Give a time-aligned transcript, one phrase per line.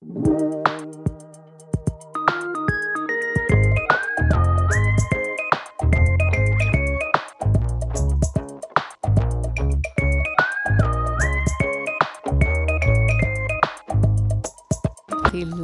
[0.00, 0.08] till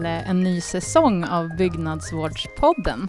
[0.05, 3.09] eh, en ny säsong av Byggnadsvårdspodden.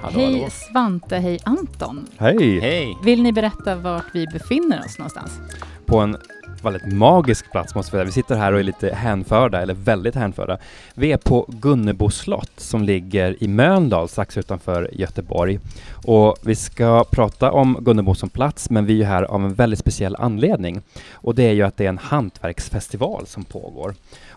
[0.00, 0.50] Hallå, hej hallå.
[0.50, 2.06] Svante, hej Anton.
[2.18, 2.60] Hej!
[2.60, 2.98] Hej!
[3.04, 5.40] Vill ni berätta vart vi befinner oss någonstans?
[5.86, 6.16] På en
[6.64, 8.04] väldigt magisk plats måste vi säga.
[8.04, 10.58] Vi sitter här och är lite hänförda, eller väldigt hänförda.
[10.94, 15.60] Vi är på Gunnebo slott som ligger i Mölndal strax utanför Göteborg.
[16.06, 19.78] Och vi ska prata om Gunnebo som plats, men vi är här av en väldigt
[19.78, 20.82] speciell anledning.
[21.12, 23.94] Och det är ju att det är en hantverksfestival som pågår.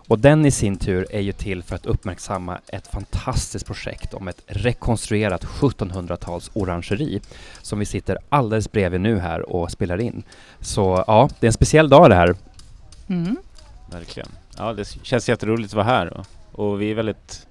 [0.08, 4.28] Och den i sin tur är ju till för att uppmärksamma ett fantastiskt projekt om
[4.28, 7.20] ett rekonstruerat 1700-tals orangeri
[7.62, 10.22] som vi sitter alldeles bredvid nu här och spelar in.
[10.60, 12.34] Så ja, det är en speciell dag det här.
[13.08, 13.36] Mm.
[13.90, 14.28] Verkligen.
[14.56, 17.46] Ja, det känns jätteroligt att vara här och, och vi är väldigt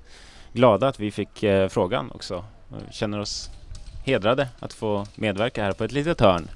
[0.53, 2.45] glada att vi fick eh, frågan också.
[2.69, 3.49] Och känner oss
[4.05, 6.47] hedrade att få medverka här på ett litet hörn.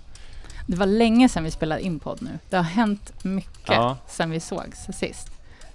[0.67, 2.39] Det var länge sedan vi spelade in podd nu.
[2.49, 3.97] Det har hänt mycket Ja.
[4.07, 5.27] sedan vi sågs sist.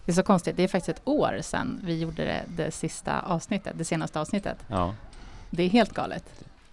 [0.07, 0.57] Det är så konstigt.
[0.57, 4.57] Det är faktiskt ett år sedan vi gjorde det, det sista avsnittet, det senaste avsnittet.
[4.69, 4.95] Ja,
[5.51, 6.25] Det är helt galet.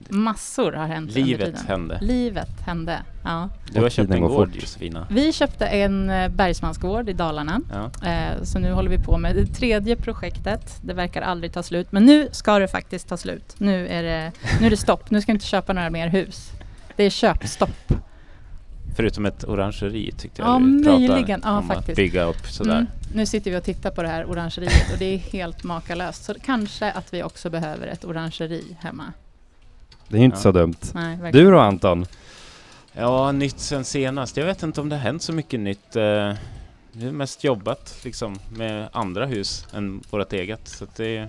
[0.10, 1.66] Massor har hänt under livet tiden.
[1.68, 2.00] hände.
[2.02, 3.00] Livet hände.
[3.24, 3.50] Ja.
[3.72, 4.62] Du har köpt en går gård fort.
[4.62, 5.08] Josefina.
[5.10, 7.62] Vi köpte en eh, bergsmansgård i Dalarna.
[8.02, 8.10] Ja.
[8.10, 10.78] Eh, Så nu håller vi på med det tredje projektet.
[10.82, 11.92] Det verkar aldrig ta slut.
[11.92, 13.56] Men nu ska det faktiskt ta slut.
[13.58, 15.12] Nu är det, nu är det stopp.
[15.12, 16.52] Nu ska vi inte köpa några mer hus.
[16.96, 17.94] Det är köpstopp.
[18.96, 20.66] Förutom ett orangeri tyckte jag Ja, du
[21.00, 21.42] möjligen.
[21.44, 21.96] Ja, om att faktiskt.
[21.96, 22.72] bygga upp sådär.
[22.76, 22.88] Mm.
[23.16, 26.24] Nu sitter vi och tittar på det här orangeriet och det är helt makalöst.
[26.24, 29.14] Så kanske att vi också behöver ett orangeri hemma.
[30.08, 30.42] Det är inte Ja.
[30.42, 30.76] så dumt.
[30.94, 31.32] Nej.
[31.32, 32.06] Du då Anton?
[32.94, 34.38] Ja, nytt sen senast.
[34.38, 35.96] Jag vet inte om det har hänt så mycket nytt.
[35.96, 36.34] eh,
[36.92, 40.68] Vi har mest jobbat liksom med andra hus än vårt eget.
[40.68, 41.28] Så att det,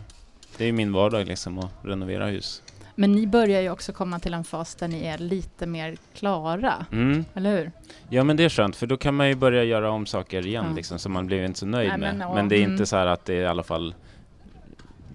[0.57, 2.63] det är min vardag liksom att renovera hus.
[2.95, 6.87] Men ni börjar ju också komma till en fas där ni är lite mer klara,
[6.93, 7.25] Mm.
[7.35, 7.73] eller hur?
[8.09, 10.67] Ja men det är skönt för då kan man ju börja göra om saker igen
[10.69, 10.77] Ja.
[10.77, 12.17] liksom, som man blir inte så nöjd Nej, med.
[12.17, 12.73] men, Men, det är mm.
[12.73, 13.95] inte så här att det i alla fall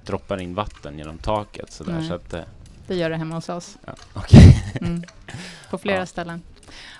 [0.05, 1.93] droppar in vatten genom taket sådär.
[1.93, 2.07] Nej.
[2.07, 2.41] Så att, eh,
[2.87, 3.77] Det gör det hemma hos oss.
[3.85, 4.63] ja, okej.
[4.81, 5.03] Mm.
[5.69, 6.05] På flera Ja.
[6.05, 6.41] ställen.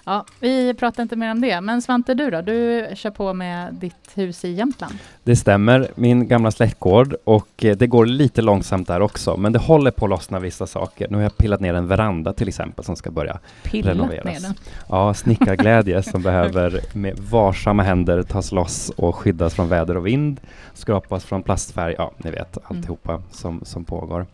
[0.06, 1.62] Ja, vi pratar inte mer om det.
[1.62, 2.42] Men Svante, du då?
[2.42, 4.94] Du kör på med ditt hus i Jämtland.
[5.24, 9.60] Det stämmer, min gamla släktgård och eh, det går lite långsamt där också, men det
[9.60, 11.08] håller på att lossna vissa saker.
[11.10, 14.26] Nu har jag pillat ner en veranda till exempel som ska börja Pillat Renoveras.
[14.26, 14.54] ner den.
[14.90, 20.42] Ja, snickarglädje som behöver med varsamma händer tas loss och skyddas från väder och vind,
[20.74, 24.26] skrapas från plastfärg, ja, ni vet alltihopa som, som pågår.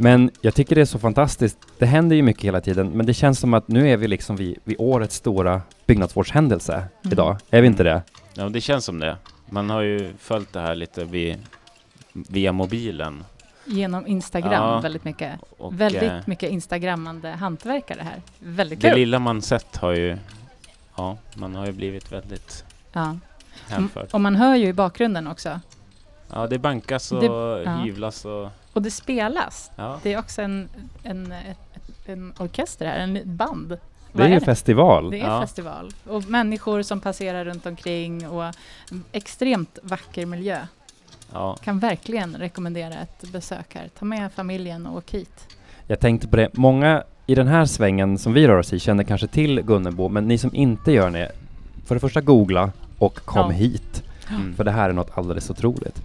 [0.00, 1.58] Men jag tycker det är så fantastiskt.
[1.78, 4.36] Det händer ju mycket hela tiden, men det känns som att nu är vi liksom
[4.36, 7.12] vid, vid årets stora byggnadsvårdshändelse Mm.
[7.12, 7.36] idag.
[7.50, 8.02] Är vi inte det?
[8.34, 9.16] Ja det känns som det.
[9.50, 11.36] Man har ju följt det här lite vid,
[12.12, 13.24] via mobilen.
[13.64, 14.80] Genom Instagram Ja.
[14.80, 15.32] väldigt mycket.
[15.58, 18.22] Och, väldigt eh, mycket Instagrammande hantverkare här.
[18.38, 18.98] Väldigt Det kul.
[18.98, 20.18] lilla man sett har ju,
[20.96, 23.02] ja man har ju blivit väldigt Ja.
[23.04, 23.20] Mm.
[23.68, 24.08] hänförd.
[24.12, 25.60] Och man hör ju i bakgrunden också.
[26.32, 27.76] Ja det bankas och Det- ja.
[27.76, 29.70] hyvlas och Och det spelas.
[29.76, 29.98] ja.
[30.02, 30.68] Det är också en,
[31.02, 31.34] en,
[32.06, 33.78] en orkester här, en band.
[34.12, 34.44] Det är ju det?
[34.44, 35.10] festival.
[35.10, 35.40] Det är Ja.
[35.40, 35.90] festival.
[36.06, 38.54] Och människor som passerar runt omkring och
[39.12, 40.58] extremt vacker miljö.
[41.32, 41.56] ja.
[41.62, 43.88] Kan verkligen rekommendera ett besök här.
[43.98, 45.46] Ta med familjen och åk hit.
[45.86, 49.04] Jag tänkte på det, många i den här svängen som vi rör oss i känner
[49.04, 51.32] kanske till Gunnebo, men ni som inte gör det,
[51.86, 53.56] för det första googla och kom Ja.
[53.56, 54.54] hit, Mm.
[54.56, 56.02] för det här är något alldeles otroligt.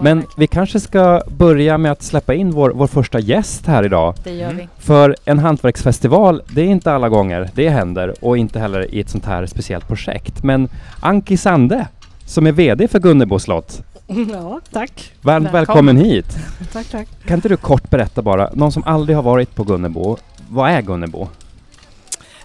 [0.00, 3.84] Men verkligen- vi kanske ska börja med att släppa in vår, vår första gäst här
[3.84, 4.14] idag.
[4.24, 4.56] Det gör Mm.
[4.56, 4.68] vi.
[4.78, 9.10] För en hantverksfestival, det är inte alla gånger det händer och inte heller i ett
[9.10, 10.42] sånt här speciellt projekt.
[10.42, 10.68] Men
[11.00, 11.86] Anki Sande,
[12.26, 13.82] som är VD för Gunnebo slott,
[14.32, 15.12] Ja, tack.
[15.22, 15.52] varmt Välkommen.
[15.52, 16.36] välkommen hit.
[16.72, 17.08] Tack, tack.
[17.26, 20.16] Kan inte du kort berätta bara, någon som aldrig har varit på Gunnebo,
[20.48, 21.28] vad är Gunnebo?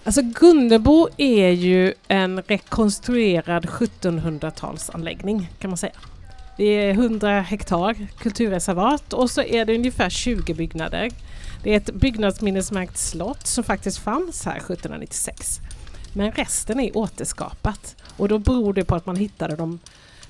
[0.04, 5.92] Alltså Gunnebo är ju en rekonstruerad 1700-talsanläggning kan man säga.
[6.56, 11.10] Det är 100 hektar kulturreservat och så är det ungefär 20 byggnader.
[11.62, 15.60] Det är ett byggnadsminnesmärkt slott som faktiskt fanns här 1796.
[16.12, 19.78] Men resten är återskapat och då beror det på att man hittade de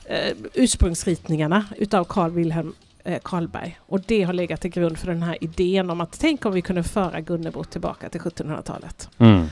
[0.05, 2.75] eh, ursprungsritningarna utav Carl Wilhelm
[3.05, 3.79] eh, Karlberg.
[3.87, 6.63] Och det har legat till grund för den här idén om att tänk om vi
[6.63, 9.09] kunde föra Gunnebo tillbaka till 1700-talet.
[9.19, 9.47] Mm.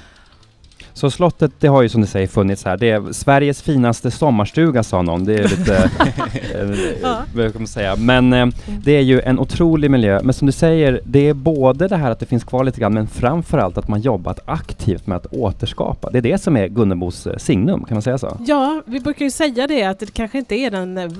[0.98, 2.76] Så slottet, det har ju som du säger funnits här.
[2.76, 5.24] Det är Sveriges finaste sommarstuga sa någon.
[5.24, 5.76] Det är lite,
[6.54, 7.18] eh, Ja.
[7.34, 7.96] vad man säga.
[7.96, 8.46] Men eh,
[8.84, 10.20] det är ju en otrolig miljö.
[10.22, 12.94] Men som du säger, det är både det här att det finns kvar lite grann,
[12.94, 16.10] men framförallt att man jobbat aktivt med att återskapa.
[16.10, 18.36] Det är det som är Gunnebos eh, signum, kan man säga så?
[18.46, 21.10] Ja, vi brukar ju säga det att det kanske inte är den eh,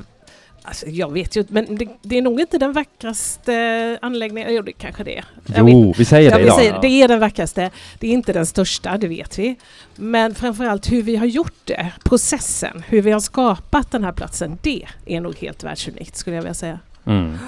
[0.69, 4.55] Alltså, jag vet ju men det, det är nog inte den vackraste anläggningen.
[4.55, 5.25] Jo, det kanske det är.
[5.57, 6.59] Jo, vi säger Ja, det vi idag.
[6.59, 7.71] säger, det är den vackraste.
[7.99, 9.57] Det är inte den största, det vet vi.
[9.97, 14.59] Men framförallt hur vi har gjort det, processen, hur vi har skapat den här platsen,
[14.63, 16.79] det är nog helt världsunikt skulle jag vilja säga.
[17.07, 17.39] Mm.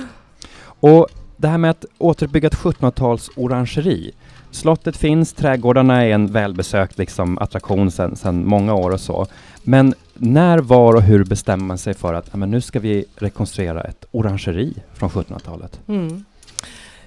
[0.63, 4.13] Och det här med att återuppbygga ett 1700-tals orangeri.
[4.51, 9.27] Slottet finns, trädgårdarna är en välbesökt liksom, attraktion sedan många år och så.
[9.63, 13.83] Men när, var och hur bestämmer man sig för att men nu ska vi rekonstruera
[13.83, 15.81] ett orangeri från 1700-talet?
[15.89, 16.25] Mm.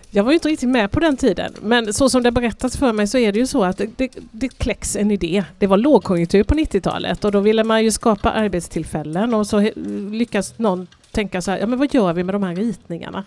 [0.10, 2.94] Jag var ju inte riktigt med på den tiden, men så som det berättas för
[2.94, 5.44] mig så är det ju så att det, det, det kläcks en idé.
[5.60, 9.70] Det var lågkonjunktur på 90-talet och då ville man ju skapa arbetstillfällen och så
[10.12, 13.24] lyckas någon tänka så här, ja men vad gör vi med de här ritningarna?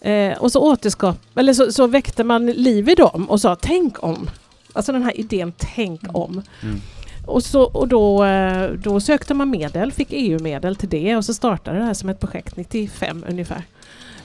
[0.00, 4.02] Eh, och så återskap, eller så, så väckte man liv i dem och sa tänk
[4.02, 4.30] om.
[4.72, 6.42] Alltså den här idén tänk om.
[6.62, 6.80] Mm.
[7.26, 11.34] Och, så, och då, eh, då sökte man medel, fick EU-medel till det och så
[11.34, 13.62] startade det här som ett projekt 95 ungefär.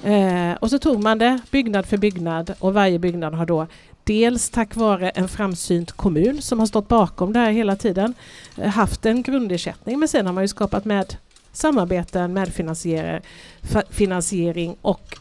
[0.04, 3.68] Eh, och så tog man det byggnad för byggnad och varje byggnad har då
[4.04, 8.14] dels tack vare en framsynt kommun som har stått bakom det här hela tiden
[8.58, 11.16] eh, haft en grundersättning men sen har man ju skapat med
[11.52, 13.22] samarbeten, medfinansiering
[13.90, 15.16] finansiering och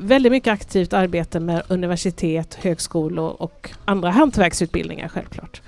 [0.00, 5.62] väldigt mycket aktivt arbete med universitet, högskolor och andra hantverksutbildningar självklart.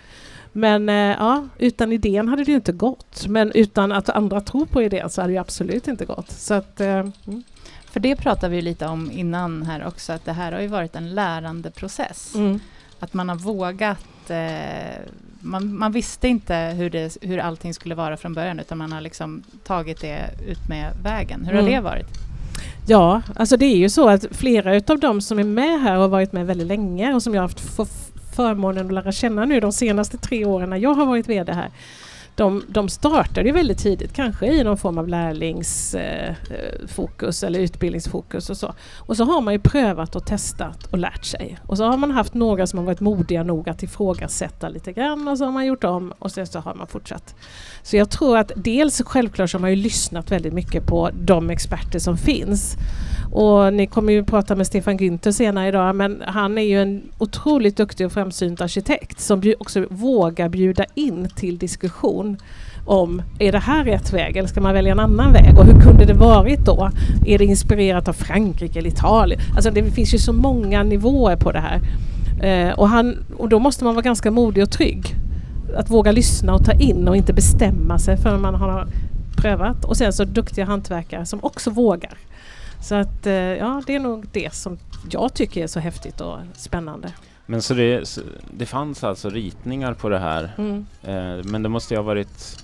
[0.53, 3.27] Men eh, ja, utan idén hade det ju inte gått.
[3.29, 6.31] Men utan att andra tror på idén så hade det absolut inte gått.
[6.31, 7.43] Så att, eh, mm.
[7.85, 10.97] För det pratade vi lite om innan här också, att det här har ju varit
[10.97, 12.35] en lärandeprocess.
[12.35, 12.61] Mm.
[13.01, 15.01] Att man har vågat, eh,
[15.41, 19.01] man, man visste inte hur, det, hur allting skulle vara från början utan man har
[19.01, 21.45] liksom tagit det ut med vägen.
[21.45, 21.73] Hur har Mm.
[21.73, 22.07] det varit?
[22.87, 26.09] Ja, alltså det är ju så att flera utav de som är med här har
[26.09, 27.61] varit med väldigt länge och som jag har haft
[28.34, 31.70] förmånen att lära känna nu de senaste tre åren när jag har varit VD här.
[32.34, 37.61] De, de startade ju väldigt tidigt, kanske i någon form av lärlingsfokus eh, eh, eller
[37.61, 38.75] utbildningsfokus och så.
[38.99, 41.58] Och så har man ju prövat och testat och lärt sig.
[41.67, 45.29] Och så har man haft några som har varit modiga nog att ifrågasätta lite grann
[45.29, 47.34] och så har man gjort om och sen så har man fortsatt.
[47.82, 51.50] Så jag tror att dels självklart så har man ju lyssnat väldigt mycket på de
[51.50, 52.76] experter som finns.
[53.32, 57.02] Och ni kommer ju prata med Stefan Günther senare idag men han är ju en
[57.19, 62.22] otroligt duktig och framsynt arkitekt som också vågar bjuda in till diskussion
[62.87, 65.81] om är det här rätt väg eller ska man välja en annan väg och hur
[65.81, 66.91] kunde det varit då?
[67.27, 69.41] Är det inspirerat av Frankrike eller Italien?
[69.55, 71.81] Alltså det finns ju så många nivåer på det här.
[72.43, 75.15] Eh, och, han, och då måste man vara ganska modig och trygg.
[75.77, 78.87] Att våga lyssna och ta in och inte bestämma sig förrän man har
[79.37, 79.85] prövat.
[79.85, 82.15] Och sen så duktiga hantverkare som också vågar.
[82.81, 84.79] Så att eh, ja, det är nog det som
[85.11, 87.09] jag tycker är så häftigt och spännande.
[87.47, 90.53] Men så det, så det fanns alltså ritningar på det här.
[90.59, 90.87] Mm.
[91.03, 92.62] Eh, men det måste ju ha varit...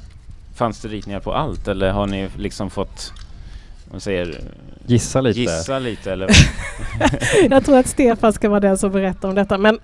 [0.54, 3.12] Fanns det ritningar på allt eller har ni liksom fått...
[3.90, 4.40] Man säger...
[4.86, 5.40] Gissa lite.
[5.40, 6.30] Gissa lite eller?
[7.50, 9.58] Jag tror att Stefan ska vara den som berättar om detta.
[9.58, 9.78] Men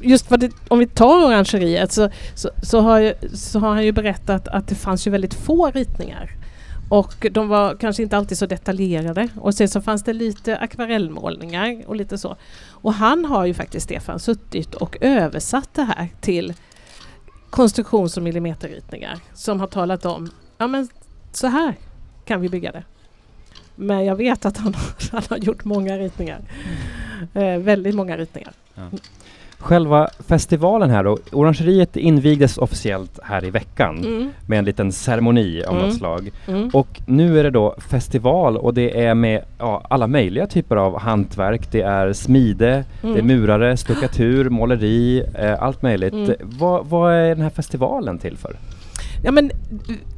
[0.00, 3.84] just vad det, om vi tar orangeriet så, så, så, har ju, så har han
[3.84, 6.30] ju berättat att det fanns ju väldigt få ritningar.
[6.90, 9.28] Och de var kanske inte alltid så detaljerade.
[9.36, 12.36] Och sen så fanns det lite akvarellmålningar och lite så.
[12.70, 16.54] Och han har ju faktiskt, Stefan, suttit och översatt det här till
[17.50, 20.88] konstruktions och millimeterritningar som har talat om, ja men
[21.32, 21.74] så här
[22.24, 22.84] kan vi bygga det.
[23.76, 24.74] Men jag vet att han,
[25.12, 26.40] han har gjort många ritningar.
[27.34, 28.52] Eh, väldigt många ritningar.
[29.60, 34.30] Själva festivalen här då, orangeriet invigdes officiellt här i veckan Mm.
[34.46, 35.86] med en liten ceremoni av Mm.
[35.86, 36.30] något slag.
[36.48, 36.68] Mm.
[36.72, 40.98] Och nu är det då festival och det är med ja, alla möjliga typer av
[41.00, 41.72] hantverk.
[41.72, 43.26] Det är smide, det är Mm.
[43.26, 46.12] murare, stuckatur, måleri, eh, allt möjligt.
[46.14, 46.30] Mm.
[46.42, 48.56] Vad, vad är den här festivalen till för?
[49.22, 49.50] Ja men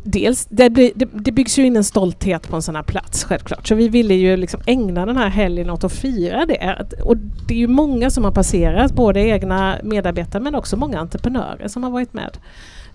[0.05, 3.25] dels, det, blir, det, det byggs ju in en stolthet på en sån här plats
[3.25, 3.69] självklart.
[3.69, 6.87] Så vi ville ju liksom ägna den här helgen åt att fira det.
[7.05, 11.69] Och det är ju många som har passerat, både egna medarbetare men också många entreprenörer
[11.69, 12.39] som har varit med.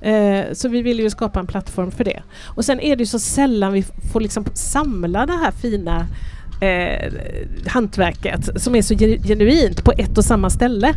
[0.01, 2.23] Eh, så vi ville ju skapa en plattform för det.
[2.55, 3.83] Och sen är det ju så sällan vi
[4.13, 6.07] får liksom samla det här fina
[6.61, 7.13] eh,
[7.67, 10.93] hantverket som är så genu- genuint på ett och samma ställe.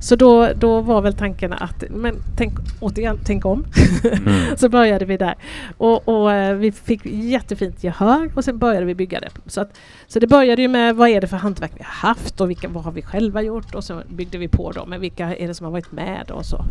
[0.00, 3.64] Så då, då var väl tanken att, men tänk, återigen, tänk om.
[4.04, 4.40] Mm.
[4.56, 5.34] så började vi där.
[5.76, 9.30] Och, och eh, vi fick jättefint gehör och sen började vi bygga det.
[9.46, 12.40] Så, att, så det började ju med vad är det för hantverk vi har haft
[12.40, 15.36] och vilka, vad har vi själva gjort och så byggde vi på dem med vilka
[15.36, 16.64] är det som har varit med och så.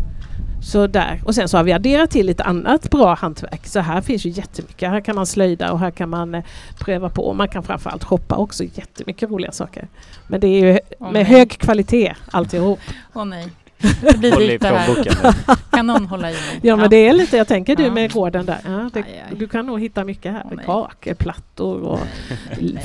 [0.62, 1.22] Så där.
[1.26, 3.68] Och sen så har vi adderat till lite annat bra hantverk.
[3.68, 4.90] Så här finns ju jättemycket.
[4.90, 6.44] Här kan man slöjda och här kan man eh,
[6.80, 7.34] pröva på.
[7.34, 8.64] Man kan framförallt shoppa också.
[8.64, 9.88] Jättemycket roliga saker.
[10.28, 11.24] Men det är ju Åh, med nej.
[11.24, 12.80] hög kvalitet alltihop.
[13.14, 13.48] Åh nej.
[14.02, 15.36] Det blir dyrt det här.
[15.72, 16.60] Kan någon hålla i mig?
[16.62, 17.92] Ja, men det är lite, jag tänker du Ja.
[17.94, 18.58] med gården där.
[18.66, 19.38] Ja, det, Aj, aj.
[19.38, 20.42] Du kan nog hitta mycket här.
[20.46, 20.66] Åh, nej.
[20.66, 22.00] Kakelplattor och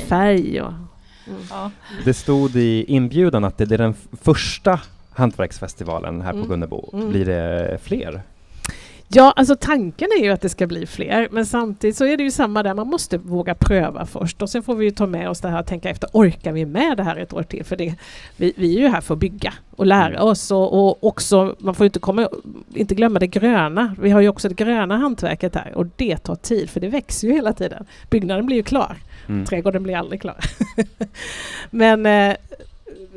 [0.08, 0.72] färg och...
[1.50, 1.70] Ja.
[2.04, 4.80] Det stod i inbjudan att det är den första
[5.14, 6.48] hantverksfestivalen här på Mm.
[6.48, 6.90] Gunnebo.
[6.92, 7.08] Mm.
[7.10, 8.22] Blir det fler?
[9.14, 12.22] Ja, alltså tanken är ju att det ska bli fler, men samtidigt så är det
[12.22, 15.28] ju samma där, man måste våga pröva först och sen får vi ju ta med
[15.28, 17.64] oss det här och tänka efter, orkar vi med det här ett år till?
[17.64, 17.94] För det,
[18.36, 21.74] vi, vi är ju här för att bygga och lära oss och, och också, man
[21.74, 22.28] får inte, komma,
[22.74, 23.96] inte glömma det gröna.
[24.00, 27.28] Vi har ju också det gröna hantverket här och det tar tid för det växer
[27.28, 27.84] ju hela tiden.
[28.10, 28.96] Byggnaden blir ju klar,
[29.28, 29.46] Mm.
[29.46, 30.36] trädgården blir aldrig klar.
[31.70, 32.36] men eh,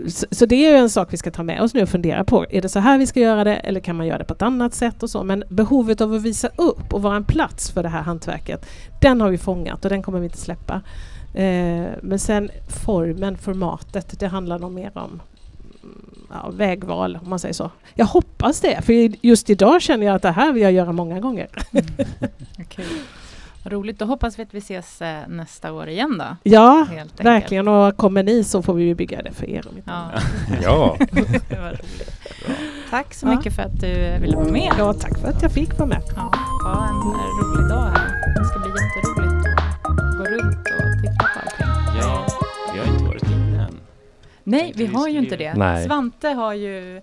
[0.07, 2.23] så, så det är ju en sak vi ska ta med oss nu och fundera
[2.23, 2.45] på.
[2.49, 4.41] Är det så här vi ska göra det eller kan man göra det på ett
[4.41, 5.23] annat sätt och så.
[5.23, 8.65] Men behovet av att visa upp och vara en plats för det här hantverket,
[9.01, 10.81] den har vi fångat och den kommer vi inte släppa.
[11.33, 12.49] Eh, men sen
[12.85, 15.21] formen, formatet, det handlar nog mer om
[15.83, 17.71] mm, ja, vägval om man säger så.
[17.93, 21.19] Jag hoppas det, för just idag känner jag att det här vill jag göra många
[21.19, 21.47] gånger.
[21.71, 21.85] Mm.
[22.59, 22.85] okay
[23.65, 23.99] roligt.
[23.99, 26.35] Då hoppas vi att vi ses eh, nästa år igen då.
[26.43, 27.67] Ja, verkligen.
[27.67, 29.65] Och kommer ni så får vi ju bygga det för er.
[29.69, 30.11] Om inte Ja.
[30.63, 30.97] Ja,
[31.49, 32.11] det var roligt.
[32.89, 33.35] Tack så Ja.
[33.35, 34.73] mycket för att du ville vara med.
[34.77, 36.01] ja, tack för att jag fick vara med.
[36.15, 36.31] Ja,
[36.65, 38.35] ha en eh, rolig dag här.
[38.37, 39.47] Det ska bli jätteroligt
[39.83, 41.99] att gå runt och titta på allting.
[42.01, 42.25] Ja,
[42.73, 43.79] vi har inte varit inne än.
[44.43, 45.53] Nej, vi har ju inte det.
[45.53, 45.85] Nej.
[45.85, 46.97] Svante har ju,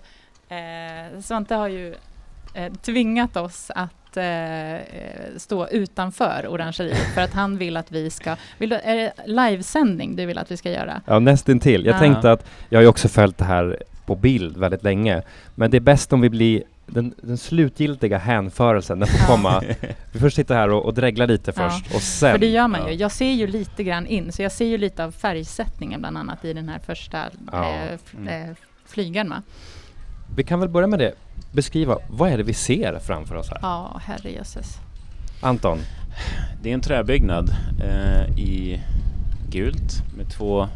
[0.49, 1.95] eh, Svante har ju
[2.53, 4.79] eh, tvingat oss att eh, eh,
[5.37, 8.35] stå utanför orangeriet för att han vill att vi ska...
[8.57, 11.01] Vill du, är det livesändning du vill att vi ska göra?
[11.05, 11.85] ja nästintill.
[11.85, 11.99] Jag Ja.
[11.99, 15.21] tänkte att jag har ju också följt det här på bild väldigt länge.
[15.55, 19.25] Men det är bäst om vi blir den, den slutgiltiga hänförelsen, den får Ja.
[19.35, 19.63] komma.
[20.11, 21.69] Vi först sitta här och, och dregla lite Ja.
[21.69, 22.31] först och sen...
[22.31, 22.89] För det gör man ja.
[22.89, 22.95] ju.
[22.95, 26.45] Jag ser ju lite grann in, så jag ser ju lite av färgsättningen bland annat
[26.45, 27.17] i den här första
[27.51, 27.69] Ja.
[27.73, 28.49] eh, Mm.
[28.49, 28.55] eh,
[28.85, 29.29] flygeln.
[29.29, 29.41] Va?
[30.35, 31.13] Vi kan väl börja med det.
[31.53, 33.59] Beskriva, vad är det vi ser framför oss här?
[33.61, 34.77] Ja, herrejösses.
[35.41, 35.79] Anton?
[36.61, 37.49] Det är en träbyggnad
[37.83, 38.81] eh, i
[39.49, 40.67] gult med två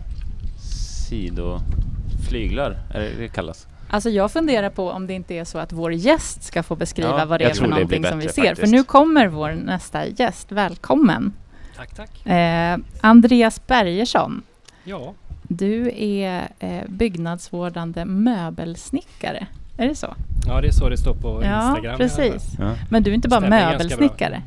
[1.08, 3.68] sidoflyglar, är det det kallas?
[3.90, 7.20] Alltså jag funderar på om det inte är så att vår gäst ska få beskriva
[7.20, 8.42] Ja, vad det är för någonting som vi ser.
[8.42, 8.72] För faktiskt.
[8.72, 10.52] nu kommer vår nästa gäst.
[10.52, 11.34] Välkommen!
[11.76, 12.26] Tack, tack.
[12.26, 14.42] Eh, Andreas Bergersson.
[14.84, 19.48] Ja, Du är eh, byggnadsvårdande möbelsnickare.
[19.78, 20.16] Är det så?
[20.48, 21.98] ja, det är så det står på Ja, Instagram.
[21.98, 22.52] precis.
[22.60, 22.76] Ja.
[22.90, 24.42] Men du är inte bara Stämmer möbelsnickare?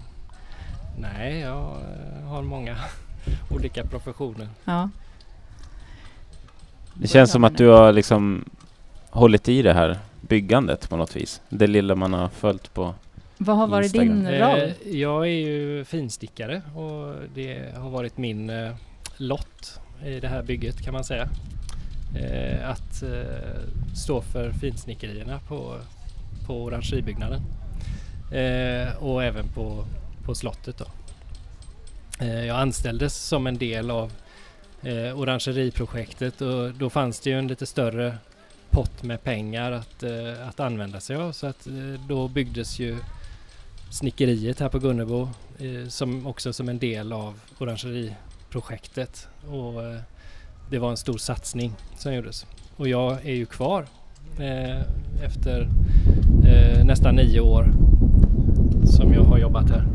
[0.99, 1.59] Nej, jag
[2.23, 2.77] eh, har många
[3.51, 4.49] olika professioner.
[4.65, 4.89] Ja.
[6.95, 8.45] Det känns som att du har liksom
[9.11, 11.41] hållit i det här byggandet på något vis.
[11.49, 12.95] Det lilla man har följt på.
[13.39, 14.25] Vad har varit Instagram.
[14.25, 14.59] din roll?
[14.61, 18.73] Eh, jag är ju finstickare och det har varit min eh,
[19.17, 21.29] lott i det här bygget kan man säga.
[22.15, 25.79] Eh, att eh, stå för finsnickerierna på,
[26.47, 27.43] på orangeribyggnaden.
[28.33, 29.85] Eh, och även på,
[30.25, 30.87] på slottet då.
[32.21, 34.13] Eh, jag anställdes som en del av
[34.83, 38.19] eh, orangeriprojektet och då fanns det ju en lite större
[38.71, 42.99] pott med pengar att, eh, att använda sig av så att eh, då byggdes ju
[43.91, 49.29] snickeriet här på Gunnebo eh, som också som en del av orangeriprojektet.
[49.49, 50.01] Och, eh,
[50.71, 52.47] det var en stor satsning som gjordes.
[52.77, 53.87] Och jag är ju kvar
[54.39, 54.81] eh,
[55.25, 55.69] efter
[56.47, 57.73] eh, nästan nio år
[58.85, 59.87] som jag har jobbat här.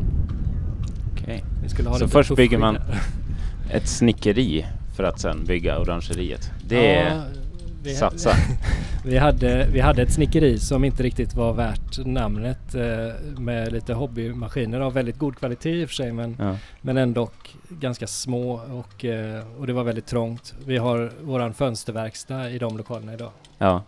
[1.12, 1.44] Okej.
[1.86, 2.78] Ha Så först bygger man.
[3.70, 4.66] Ett snickeri
[4.96, 6.50] för att sen bygga orangeriet.
[6.68, 7.22] Det är Ja,
[7.86, 8.30] vi- satsa.
[9.04, 13.94] Vi hade, vi hade ett snickeri som inte riktigt var värt namnet eh, med lite
[13.94, 16.56] hobbymaskiner av väldigt god kvalitet i och för sig men, Ja.
[16.80, 17.28] men ändå
[17.68, 20.54] ganska små och, eh, och det var väldigt trångt.
[20.66, 23.30] Vi har våran fönsterverkstad i de lokalerna idag.
[23.58, 23.82] ja.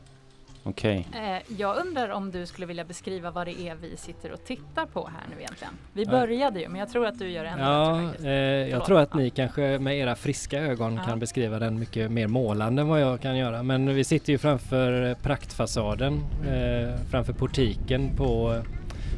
[0.69, 1.07] Okej.
[1.15, 4.87] Eh, jag undrar om du skulle vilja beskriva vad det är vi sitter och tittar
[4.87, 5.73] på här nu egentligen.
[5.93, 6.11] Vi Ja.
[6.11, 9.01] började ju, men jag tror att du gör det ännu Ja, bättre eh, jag tror
[9.01, 11.03] att ni kanske med era friska ögon Ja.
[11.05, 13.63] kan beskriva den mycket mer målande än vad jag kan göra.
[13.63, 16.13] Men vi sitter ju framför praktfasaden,
[16.49, 18.63] eh, framför portiken på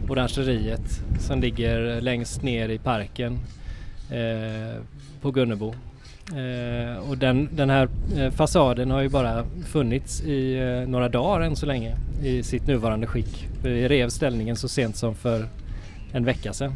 [0.09, 3.39] orangeriet som ligger längst ner i parken
[4.11, 4.81] eh,
[5.21, 5.75] på Gunnebo.
[6.31, 11.41] Eh, och den, den här eh, fasaden har ju bara funnits i eh, några dagar
[11.41, 13.49] än så länge i sitt nuvarande skick.
[13.63, 15.49] Vi rev ställningen så sent som för
[16.13, 16.75] en vecka sedan.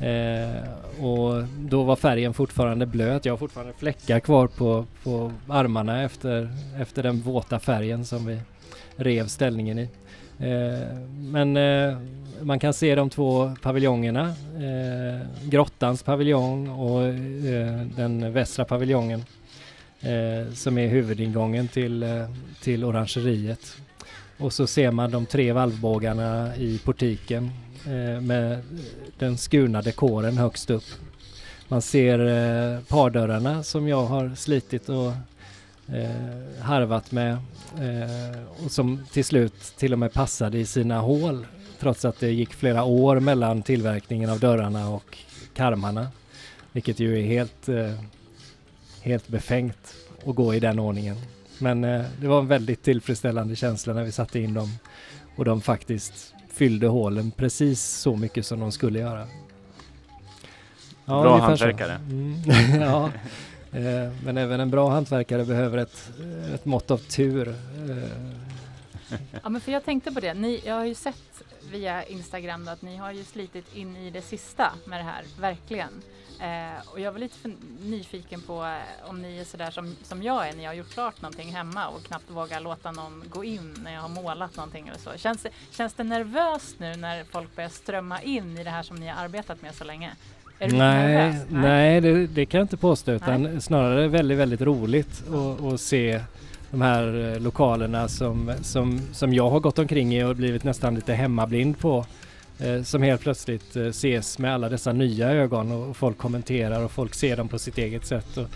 [0.00, 3.24] Eh, och då var färgen fortfarande blöt.
[3.24, 8.40] Jag har fortfarande fläckar kvar på, på armarna efter, efter den våta färgen som vi
[8.96, 9.88] rev ställningen i.
[10.38, 11.98] Eh, men eh,
[12.40, 14.28] man kan se de två paviljongerna.
[14.56, 19.24] Eh, grottans paviljong och eh, den västra paviljongen.
[20.00, 23.76] Eh, som är huvudingången till, eh, till orangeriet.
[24.38, 27.50] Och så ser man de tre valvbågarna i portiken
[27.88, 28.62] Eh, med
[29.18, 30.84] den skurna dekoren högst upp.
[31.68, 35.12] Man ser eh, pardörrarna som jag har slitit och
[35.94, 37.32] eh, harvat med
[37.78, 41.46] eh, och som till slut till och med passade i sina hål
[41.80, 45.18] trots att det gick flera år mellan tillverkningen av dörrarna och
[45.54, 46.08] karmarna.
[46.72, 47.94] Vilket ju är helt, eh,
[49.02, 49.94] helt befängt
[50.26, 51.16] att gå i den ordningen.
[51.58, 54.72] Men eh, det var en väldigt tillfredsställande känsla när vi satte in dem
[55.36, 59.26] och de faktiskt fyllde hålen precis så mycket som de skulle göra.
[61.04, 61.64] Bra ungefär så.
[61.64, 61.94] hantverkare.
[61.94, 63.10] Mm, ja,
[63.72, 66.10] eh, men även en bra hantverkare behöver ett,
[66.54, 67.48] ett mått av tur.
[67.48, 68.08] Eh,
[69.42, 70.34] Ja, men för jag tänkte på det.
[70.34, 74.10] Ni, jag har ju sett via Instagram då att ni har ju slitit in i
[74.10, 76.02] det sista med det här, verkligen.
[76.40, 77.50] Eh, och jag var lite
[77.84, 80.90] nyfiken på eh, om ni är sådär som, som jag är när jag har gjort
[80.92, 84.88] klart någonting hemma och knappt vågar låta någon gå in när jag har målat någonting
[84.88, 85.10] eller så.
[85.16, 88.96] Känns, det- känns det nervöst nu när folk börjar strömma in i det här som
[88.96, 90.10] ni har arbetat med så länge?
[90.58, 91.42] Är du nej, nervös?
[91.50, 96.20] nej det, det kan jag inte påstå utan snarare väldigt, väldigt roligt att- att se
[96.70, 100.94] de här eh, lokalerna som, som, som jag har gått omkring i och blivit nästan
[100.94, 102.06] lite hemmablind på.
[102.60, 106.92] Eh, som helt plötsligt eh, ses med alla dessa nya ögon och, folk kommenterar och
[106.92, 108.46] folk ser dem på sitt eget sätt och,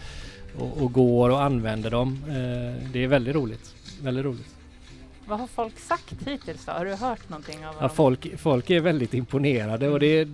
[0.57, 2.19] och, och går och använder dem.
[2.29, 3.75] Eh, det är väldigt roligt.
[4.03, 4.49] Väldigt roligt.
[5.27, 6.73] Vad har folk sagt hittills då?
[6.73, 10.29] Har du hört någonting av Ja, folk, folk är väldigt imponerade och det,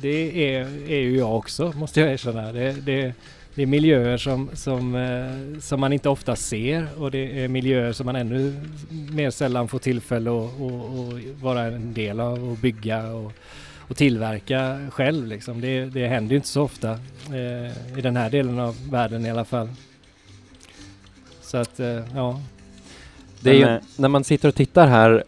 [0.00, 2.52] det är, är ju jag också måste jag erkänna.
[2.52, 3.14] Det, det,
[3.58, 7.92] det är miljöer som, som, eh, som man inte ofta ser och det är miljöer
[7.92, 8.60] som man ännu
[9.10, 13.32] mer sällan får tillfälle att, att, vara en del av och bygga och,
[13.78, 15.26] och tillverka själv.
[15.26, 15.60] Liksom.
[15.60, 16.90] Det, det händer ju inte så ofta
[17.26, 19.68] eh, i den här delen av världen i alla fall.
[21.40, 22.40] Så att, eh, ja.
[23.40, 25.24] Det är ju, när man sitter och tittar här,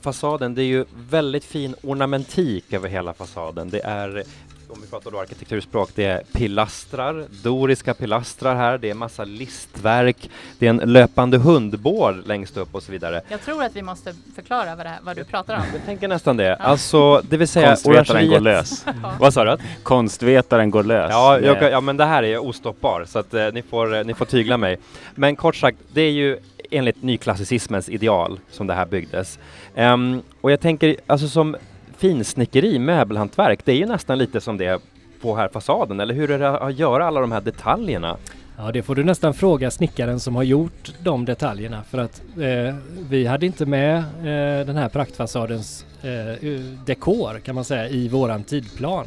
[0.00, 3.70] fasaden, det är ju väldigt fin ornamentik över hela fasaden.
[3.70, 4.24] Det är,
[4.68, 10.30] om vi pratar då arkitekturspråk, det är pilastrar, doriska pilastrar här, det är massa listverk,
[10.58, 13.22] det är en löpande hundbård längst upp och så vidare.
[13.28, 15.62] Jag tror att vi måste förklara vad, det här, vad du pratar om.
[15.72, 16.54] Jag tänker nästan det.
[16.56, 18.84] Alltså, det vill säga Konstvetaren går lös.
[19.20, 19.56] Vad sa du?
[19.82, 21.10] Konstvetaren går lös.
[21.12, 24.04] Ja, Det- jag, ja, men det här är ostoppbar, så att eh, ni, får, eh,
[24.04, 24.78] ni får tygla mig.
[25.14, 26.38] Men kort sagt, det är ju
[26.70, 29.38] enligt nyklassicismens ideal som det här byggdes.
[29.74, 31.56] Ehm, och jag tänker, alltså som
[31.98, 34.80] finsnickeri, möbelhantverk, det är ju nästan lite som det
[35.20, 38.16] på här fasaden, eller hur är det att göra alla de här detaljerna?
[38.58, 42.74] Ja, det får du nästan fråga snickaren som har gjort de detaljerna för att eh,
[43.10, 46.50] vi hade inte med eh, den här praktfasadens eh,
[46.86, 49.06] dekor kan man säga i våran tidplan.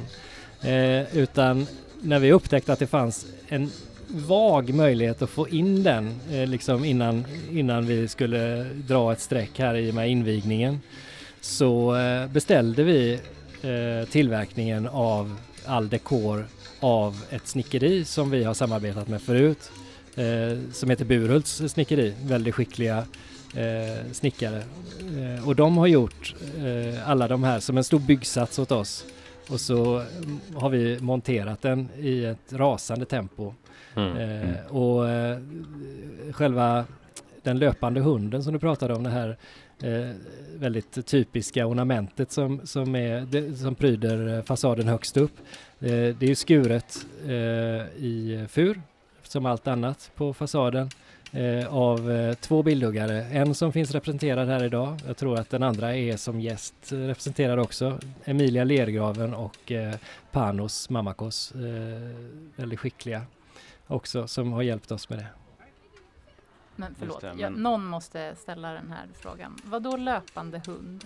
[0.62, 1.68] Eh, utan
[2.02, 3.72] när vi upptäckte att det fanns en
[4.08, 9.60] vag möjlighet att få in den eh, liksom innan, innan vi skulle dra ett streck
[9.60, 10.80] här i och med invigningen
[11.42, 13.14] så eh, beställde vi
[13.62, 16.46] eh, tillverkningen av all dekor
[16.80, 19.72] av ett snickeri som vi har samarbetat med förut
[20.16, 22.98] eh, som heter Burhults snickeri, väldigt skickliga
[23.56, 24.64] eh, snickare.
[25.18, 29.06] Eh, och de har gjort eh, alla de här som en stor byggsats åt oss
[29.50, 33.54] och så mm, har vi monterat den i ett rasande tempo.
[33.96, 34.18] Mm.
[34.18, 35.06] Eh, och
[36.36, 36.86] själva
[37.44, 39.38] den löpande hunden som du pratade om, det här
[39.84, 40.10] eh,
[40.56, 45.38] väldigt typiska ornamentet som, som, är, det, som pryder eh, fasaden högst upp.
[45.80, 48.82] Eh, det är skuret eh, i fur,
[49.24, 50.90] som allt annat på fasaden,
[51.32, 53.24] eh, av eh, två bildhuggare.
[53.24, 56.96] En som finns representerad här idag, jag tror att den andra är som gäst eh,
[56.98, 59.96] representerad också, Emilia Lergraven och eh,
[60.32, 61.62] Panos Mamakos, eh,
[62.56, 63.22] väldigt skickliga
[63.88, 65.39] också, som har hjälpt oss med det.
[66.80, 69.56] Men förlåt, det, ja, men- någon måste ställa den här frågan.
[69.64, 71.06] Vad då löpande hund?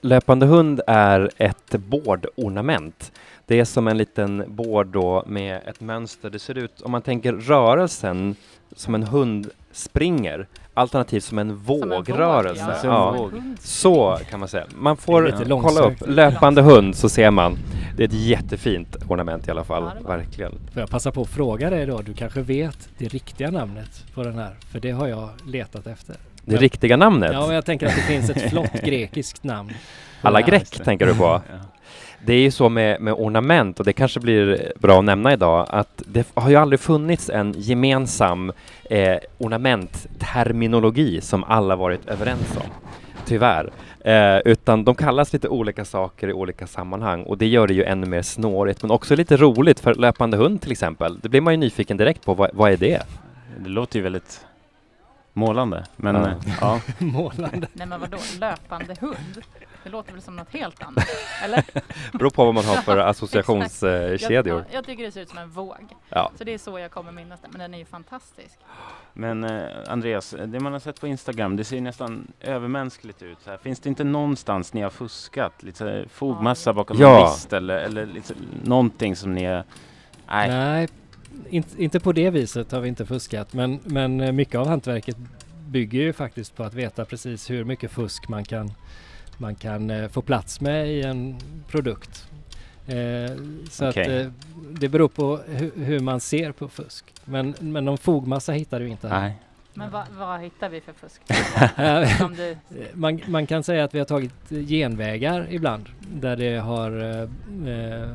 [0.00, 3.12] Löpande hund är ett bårdornament.
[3.46, 6.30] Det är som en liten bård då med ett mönster.
[6.30, 8.36] Det ser ut, om man tänker rörelsen,
[8.72, 10.46] som en hund springer,
[10.78, 12.76] alternativt som en Som en våg, vågrörelse.
[12.84, 13.16] ja.
[13.16, 13.30] Ja.
[13.60, 14.64] Så kan man säga.
[14.76, 17.58] Man får kolla upp löpande hund så ser man.
[17.96, 20.52] Det är ett jättefint ornament i alla fall, Ja, verkligen.
[20.72, 24.22] Får jag passa på att fråga dig då, du kanske vet det riktiga namnet på
[24.22, 24.54] den här?
[24.72, 26.16] För det har jag letat efter.
[26.44, 29.72] Det riktiga namnet, Ja, men jag tänker att det finns ett flott grekiskt namn.
[30.22, 31.42] alla gräck tänker du på.
[32.24, 35.66] Det är ju så med, med ornament och det kanske blir bra att nämna idag
[35.70, 38.52] att det har ju aldrig funnits en gemensam
[38.90, 42.70] eh, ornamentterminologi som alla varit överens om.
[43.26, 43.70] Tyvärr.
[44.00, 47.84] Eh, utan de kallas lite olika saker i olika sammanhang och det gör det ju
[47.84, 51.18] ännu mer snårigt men också lite roligt för löpande hund till exempel.
[51.22, 52.34] Det blir man ju nyfiken direkt på.
[52.34, 53.02] Vad, vad är det?
[53.58, 54.46] Det låter ju väldigt
[55.32, 55.84] målande.
[55.96, 56.30] Men Ja.
[56.60, 56.80] ja.
[56.98, 57.66] Målande.
[57.72, 59.42] Nej men vadå, löpande hund?
[59.88, 61.04] Det låter väl som något helt annat?
[61.44, 61.64] Eller?
[62.12, 64.46] Beror på vad man har för associationskedjor.
[64.46, 65.94] Jag, ja, jag tycker det ser ut som en våg.
[66.08, 66.32] Ja.
[66.38, 67.48] Så det är så jag kommer minnas det.
[67.50, 68.58] Men den är ju fantastisk.
[69.12, 73.38] Men eh, Andreas, det man har sett på Instagram, det ser nästan övermänskligt ut.
[73.44, 73.58] Så här.
[73.58, 75.62] Finns det inte någonstans ni har fuskat?
[75.62, 77.18] Lite fogmassa bakom Ja.
[77.24, 79.64] en list eller, eller lite, någonting som ni är...
[80.26, 80.48] Nej.
[80.48, 80.88] Nej,
[81.48, 83.52] inte, inte på det viset har vi inte fuskat.
[83.52, 85.16] Men, men eh, mycket av hantverket
[85.68, 88.70] bygger ju faktiskt på att veta precis hur mycket fusk man kan,
[89.38, 91.36] man kan eh, få plats med i en
[91.68, 92.28] produkt.
[92.86, 93.36] Eh,
[93.70, 94.20] så Okej.
[94.20, 94.32] att eh,
[94.80, 97.04] det beror på hu- hur man ser på fusk.
[97.24, 99.20] Men, men någon fogmassa hittar du inte här.
[99.20, 99.36] Nej.
[99.74, 101.20] Men vad, vad hittar vi för fusk?
[101.78, 102.56] Eh, du,
[102.92, 108.08] Man, man kan säga att vi har tagit genvägar ibland där det har eh, eh,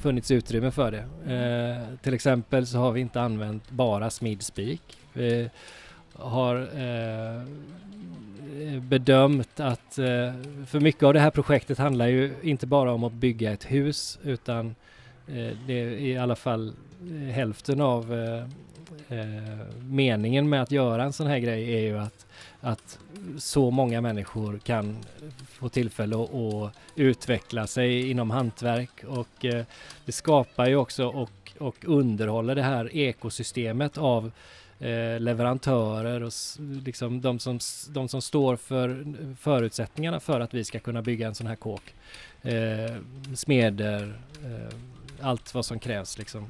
[0.00, 1.32] funnits utrymme för det.
[1.34, 4.82] Eh, till exempel så har vi inte använt bara smidspik.
[5.12, 5.50] Vi
[6.12, 7.42] har eh,
[8.44, 10.32] Eh, bedömt att eh,
[10.66, 14.18] för mycket av det här projektet handlar ju inte bara om att bygga ett hus
[14.22, 14.74] utan
[15.26, 16.72] eh, det är i alla fall
[17.32, 18.14] hälften av
[19.80, 22.26] meningen med att göra en sån här grej är ju att,
[22.60, 22.98] att
[23.38, 24.96] så många människor kan
[25.48, 29.04] få tillfälle att, att utveckla sig inom hantverk.
[29.06, 29.44] Och
[30.04, 34.30] det skapar ju också och, och underhåller det här ekosystemet av
[34.80, 36.32] eh, leverantörer och
[36.84, 37.58] liksom de som,
[37.88, 39.04] de som står för
[39.40, 41.94] förutsättningarna för att vi ska kunna bygga en sån här kåk.
[42.42, 42.96] Eh,
[43.34, 44.76] smeder, eh,
[45.20, 46.46] allt vad som krävs liksom.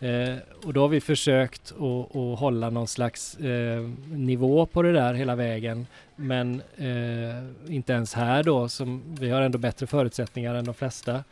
[0.00, 4.92] Eh, och då har vi försökt att, att hålla någon slags eh, nivå på det
[4.92, 5.86] där hela vägen.
[6.16, 11.14] Men eh, inte ens här då, som vi har ändå bättre förutsättningar än de flesta,
[11.14, 11.22] eh,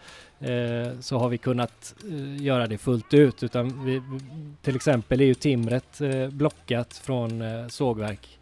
[0.40, 3.42] Eh, så har vi kunnat eh, göra det fullt ut.
[3.42, 4.02] Utan vi,
[4.62, 8.38] till exempel är ju timret eh, blockat från sågverk.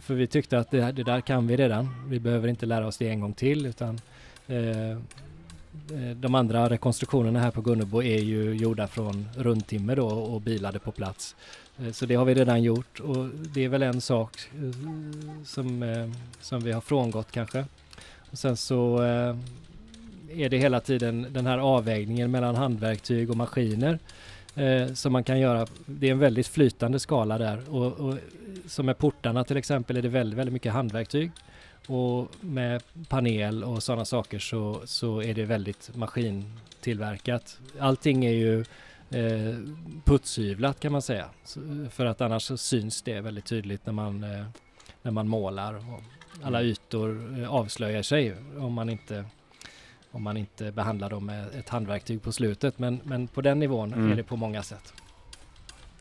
[0.00, 1.88] För vi tyckte att det, här- det där kan vi redan.
[2.08, 4.00] Vi behöver inte lära oss det en gång till utan
[6.16, 10.92] de andra rekonstruktionerna här på Gunnebo är ju gjorda från rundtimmer då och bilade på
[10.92, 11.36] plats.
[11.92, 14.36] Så det har vi redan gjort och det är väl en sak
[15.44, 15.84] som,
[16.40, 17.64] som vi har frångått kanske.
[18.30, 19.00] Och sen så
[20.32, 23.98] är det hela tiden den här avvägningen mellan handverktyg och maskiner
[24.54, 25.66] eh, som man kan göra.
[25.86, 28.18] Det är en väldigt flytande skala där och, och
[28.66, 31.30] som med portarna till exempel är det väldigt, väldigt mycket handverktyg.
[31.86, 37.58] Och med panel och sådana saker så, så är det väldigt maskintillverkat.
[37.78, 38.60] Allting är ju
[39.10, 39.54] eh,
[40.04, 41.28] putshyvlat kan man säga.
[41.44, 41.60] Så,
[41.90, 44.44] för att annars så syns det väldigt tydligt när man, eh,
[45.02, 45.74] när man målar.
[45.74, 46.02] Och
[46.42, 49.24] alla ytor eh, avslöjar sig om man inte
[50.18, 52.78] om man inte behandlar dem med ett handverktyg på slutet.
[52.78, 54.12] Men, men på den nivån Mm.
[54.12, 54.92] är det på många sätt.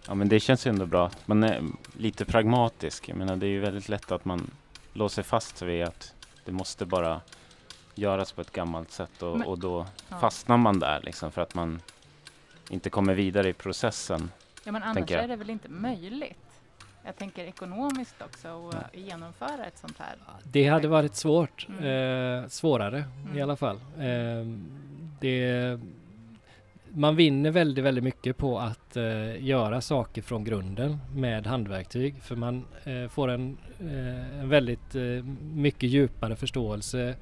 [0.08, 1.12] Ja men det känns ju ändå bra.
[1.25, 1.62] Man är
[1.97, 3.10] lite pragmatisk.
[3.10, 4.51] Jag menar det är ju väldigt lätt att man
[4.93, 6.13] låser fast vid att
[6.45, 7.21] det måste bara
[7.95, 10.19] göras på ett gammalt sätt och, Men- och då ja.
[10.19, 11.82] fastnar man där liksom för att man
[12.69, 14.32] inte kommer vidare i processen.
[14.63, 16.38] ja men annars är det väl inte möjligt?
[17.07, 20.15] Jag tänker ekonomiskt också att genomföra ett sånt här.
[20.43, 22.43] Det hade varit svårt, Mm.
[22.43, 23.43] eh, svårare i Mm.
[23.43, 23.75] alla fall.
[23.99, 24.45] Eh,
[25.19, 25.79] det,
[26.89, 32.15] man vinner väldigt, väldigt mycket på att eh, göra saker från grunden med handverktyg.
[32.21, 35.01] För man eh, får en, eh, en väldigt eh,
[35.53, 37.15] mycket djupare förståelse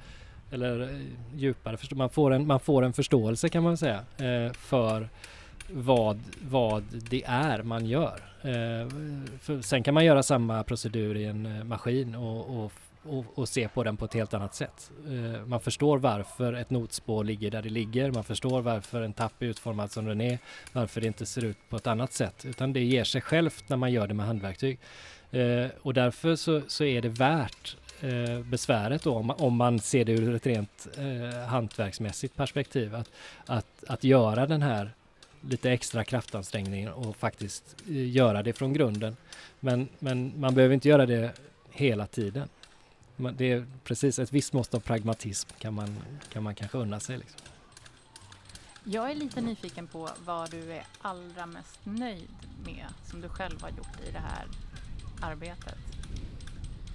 [0.50, 0.88] eller eh,
[1.34, 5.08] djupare förstå- man, får en, man får en förståelse kan man säga eh, för
[5.72, 8.20] vad, vad det är man gör.
[8.42, 8.88] Eh,
[9.60, 13.68] sen kan man göra samma procedur i en eh, maskin och, och, och, och se
[13.68, 14.90] på den på ett helt annat sätt.
[15.06, 18.10] Eh, man förstår varför ett notspår ligger där det ligger.
[18.12, 20.38] Man förstår varför en tapp är utformad som den är.
[20.72, 22.44] Varför det inte ser ut på ett annat sätt.
[22.44, 24.78] Utan det ger sig självt när man gör det med handverktyg.
[25.30, 29.78] Eh, och därför så, så är det värt eh, besväret då, om, man- om man
[29.78, 32.94] ser det ur ett rent eh, hantverksmässigt perspektiv.
[32.94, 33.10] Att,
[33.46, 34.90] att, att göra den här
[35.40, 39.16] lite extra kraftansträngning och faktiskt eh, göra det från grunden.
[39.60, 41.32] Men, men man behöver inte göra det
[41.70, 42.48] hela tiden.
[43.16, 45.96] Det är precis ett visst mått av pragmatism kan man,
[46.32, 47.18] kan man kanske unna sig.
[47.18, 47.40] Liksom.
[48.84, 52.30] Jag är lite nyfiken på vad du är allra mest nöjd
[52.64, 54.46] med som du själv har gjort i det här
[55.20, 55.78] arbetet.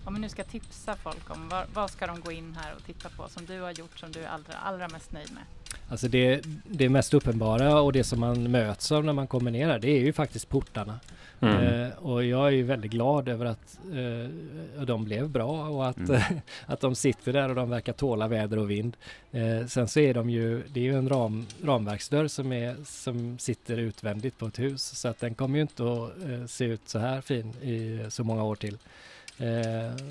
[0.06, 2.84] Om vi nu ska tipsa folk om vad, vad ska de gå in här och
[2.84, 5.43] titta på som du har gjort som du är allra, allra mest nöjd med?
[5.91, 9.67] Alltså det, det mest uppenbara och det som man möts av när man kommer ner
[9.67, 10.99] här, det är ju faktiskt portarna.
[11.39, 11.84] Mm.
[11.84, 15.97] Eh, och jag är ju väldigt glad över att eh, de blev bra och att,
[15.97, 16.21] Mm.
[16.65, 18.97] att de sitter där och de verkar tåla väder och vind.
[19.32, 23.39] Eh, sen så är de ju, det är ju en ram, ramverksdörr som, är, som
[23.39, 26.82] sitter utvändigt på ett hus så att den kommer ju inte att eh, se ut
[26.86, 28.77] så här fin i så många år till.
[29.38, 30.04] Eh,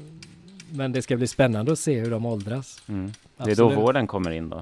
[0.71, 2.83] men det ska bli spännande att se hur de åldras.
[2.89, 3.13] Mm.
[3.37, 4.61] Det är då vården kommer in då.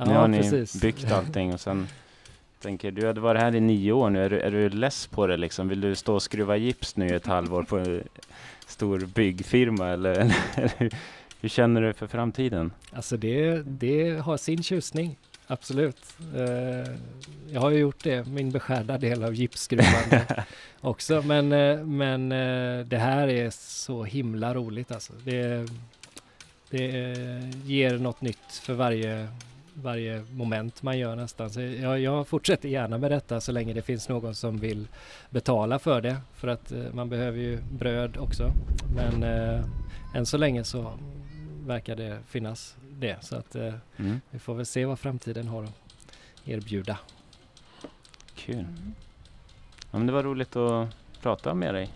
[0.00, 0.12] Mm.
[0.12, 0.80] nu har ni precis.
[0.80, 1.88] byggt allting och sen
[2.60, 4.24] tänker du hade varit här i nio år nu.
[4.24, 5.68] Är du, är du less på det liksom?
[5.68, 8.02] Vill du stå och skruva gips nu i ett halvår på en
[8.66, 10.10] stor byggfirma eller,
[10.56, 10.90] eller,
[11.40, 12.72] hur känner du för framtiden?
[12.92, 16.16] Alltså det, det har sin tjusning, absolut.
[16.34, 16.94] Eh,
[17.52, 20.44] jag har ju gjort det, min beskärda del av gipsskruvande
[20.80, 21.22] också.
[21.22, 25.12] Men, eh, men eh, det här är så himla roligt alltså.
[25.24, 25.68] Det,
[26.70, 26.86] det
[27.64, 29.28] ger något nytt för varje,
[29.82, 31.50] varje moment man gör nästan.
[31.50, 34.88] Så jag, jag fortsätter gärna med detta så länge det finns någon som vill
[35.30, 36.16] betala för det.
[36.34, 38.50] För att eh, man behöver ju bröd också.
[38.96, 39.64] Men eh,
[40.14, 40.92] än så länge så
[41.66, 43.24] verkar det finnas det.
[43.24, 44.20] Så att eh, Mm.
[44.30, 45.74] vi får väl se vad framtiden har att
[46.44, 46.98] erbjuda.
[48.34, 48.54] Kul.
[48.58, 48.94] Mm.
[49.90, 50.88] Ja, men det var roligt att
[51.22, 51.90] prata med dig.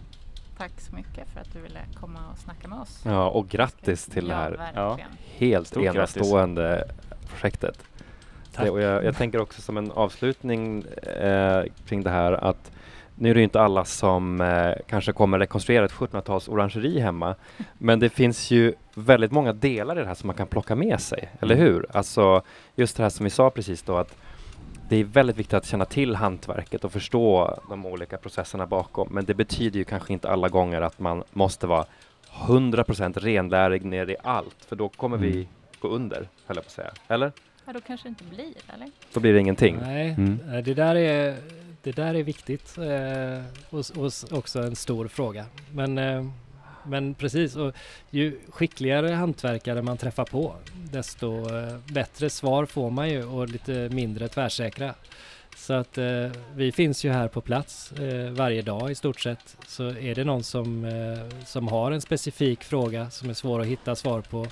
[0.58, 3.02] Tack så mycket för att du ville komma och snacka med oss.
[3.04, 5.10] Ja, och grattis till det ja, här Verkligen.
[5.36, 6.16] helt Stort grattis.
[6.16, 6.84] enastående
[7.28, 7.78] projektet.
[8.56, 10.84] Det, och jag, jag tänker också som en avslutning
[11.20, 12.70] eh, kring det här att
[13.16, 17.34] nu är det ju inte alla som eh, kanske kommer rekonstruera ett 1700-tals orangeri hemma,
[17.78, 21.00] men det finns ju väldigt många delar i det här som man kan plocka med
[21.00, 21.66] sig, eller Mm.
[21.66, 21.86] hur?
[21.92, 22.42] Alltså
[22.74, 24.16] just det här som vi sa precis då att
[24.88, 29.24] det är väldigt viktigt att känna till hantverket och förstå de olika processerna bakom, men
[29.24, 31.84] det betyder ju kanske inte alla gånger att man måste vara
[32.46, 35.46] 100% renlärig ner i allt, för då kommer vi Mm.
[35.80, 36.92] Gå under, höll jag på att säga.
[37.08, 37.32] Eller?
[37.66, 38.90] Ja, då kanske det inte blir, eller?
[39.12, 39.78] Då blir det ingenting.
[39.82, 40.40] Nej, Mm.
[40.54, 41.36] eh, det, där är,
[41.82, 45.46] det där är viktigt eh, och, och också en stor fråga.
[45.72, 46.26] Men, eh,
[46.86, 47.74] men precis, och
[48.10, 50.54] ju skickligare hantverkare man träffar på
[50.92, 54.94] desto eh, bättre svar får man ju och lite mindre tvärsäkra.
[55.56, 56.04] Så att eh,
[56.56, 59.56] vi finns ju här på plats eh, varje dag i stort sett.
[59.66, 63.66] Så är det någon som, eh, som har en specifik fråga som är svår att
[63.66, 64.46] hitta svar på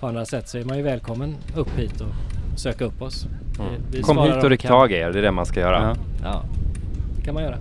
[0.00, 3.26] på andra sätt så är man ju välkommen upp hit och söka upp oss.
[3.60, 3.72] Mm.
[3.90, 5.46] Vi Kom svarar hit om och vi ryck tag i er, det är det man
[5.46, 5.82] ska göra.
[5.82, 5.96] Ja.
[6.22, 6.42] Ja,
[7.16, 7.58] det kan man göra.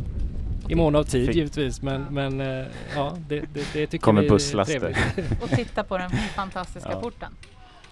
[0.69, 4.21] I mån av tid Fick- givetvis, men, men eh, ja, det, det, det tycker Kommer
[4.21, 4.97] vi är trevligt.
[5.43, 7.01] Och titta på den fantastiska Ja.
[7.01, 7.31] porten.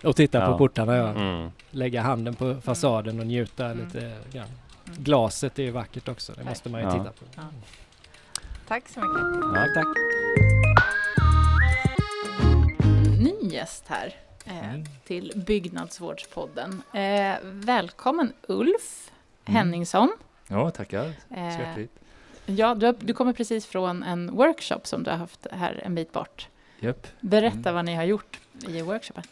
[0.03, 0.45] Och titta Ja.
[0.51, 1.09] på portarna, ja.
[1.09, 1.49] Mm.
[1.71, 3.85] Lägga handen på fasaden och njuta Mm.
[3.85, 4.47] lite grann.
[4.97, 6.49] Glaset är ju vackert också, det Tack.
[6.49, 6.91] måste man ju Ja.
[6.93, 7.25] titta på.
[7.35, 7.41] Ja.
[8.67, 9.53] Tack så mycket.
[9.53, 9.87] Tack, tack.
[13.19, 14.83] Ny gäst här eh, Mm.
[15.05, 16.81] till Byggnadsvårdspodden.
[16.93, 19.11] Eh, välkommen Ulf
[19.45, 19.55] Mm.
[19.57, 20.11] Henningsson.
[20.47, 21.05] Ja, tackar.
[21.35, 21.85] Eh,
[22.45, 25.95] ja, du, har, du kommer precis från en workshop som du har haft här en
[25.95, 26.47] bit bort.
[26.79, 27.07] Japp.
[27.21, 27.73] Berätta Mm.
[27.75, 29.23] vad ni har gjort i workshopen.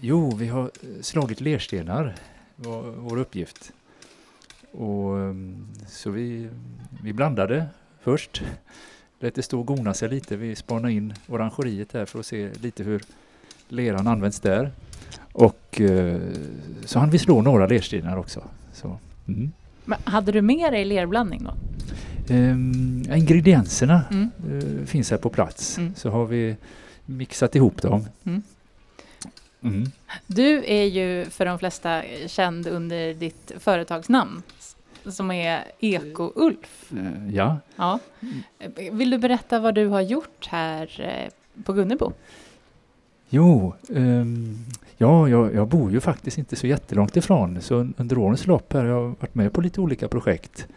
[0.00, 2.14] Jo, vi har eh, slagit lerstenar,
[2.56, 3.72] var vår uppgift.
[4.72, 6.48] Och, ehm, så vi,
[7.02, 7.66] vi blandade
[8.00, 8.42] först.
[9.20, 10.36] Lät det stå och gona sig lite.
[10.36, 13.02] Vi spanade in orangeriet där för att se lite hur
[13.68, 14.70] leran används där.
[15.32, 16.20] Och eh,
[16.84, 18.42] så hann vi slå några lerstenar också.
[18.72, 19.52] Så, mm.
[19.84, 21.54] Men hade du med dig lerblandning då?
[22.34, 24.30] Ehm, ingredienserna Mm.
[24.80, 25.78] eh, finns här på plats.
[25.78, 25.94] Mm.
[25.94, 26.56] Så har vi
[27.06, 28.04] mixat ihop dem.
[28.24, 28.42] Mm.
[29.62, 29.84] Mm.
[30.26, 34.42] Du är ju för de flesta känd under ditt företagsnamn
[35.12, 36.92] som är Eko-Ulf.
[36.92, 37.98] Eh, Ja, Ja.
[38.92, 42.12] Vill du berätta vad du har gjort här eh, på Gunnebo?
[43.32, 44.56] jo, ehm,
[44.96, 48.72] ja, jag, jag bor ju faktiskt inte så jättelångt ifrån så un- under årens lopp
[48.72, 50.68] här har jag varit med på lite olika projekt.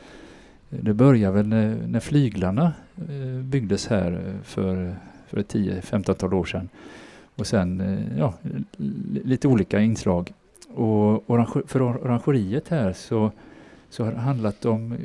[0.70, 4.96] Det började väl när, när flyglarna eh, byggdes här för,
[5.28, 6.70] för ett 10-15 år sedan.
[7.36, 8.34] Och sen ja,
[9.24, 10.34] lite olika inslag.
[10.74, 11.24] Och
[11.68, 13.32] för or- orangeriet här så,
[13.94, 14.98] så har det handlat om eh,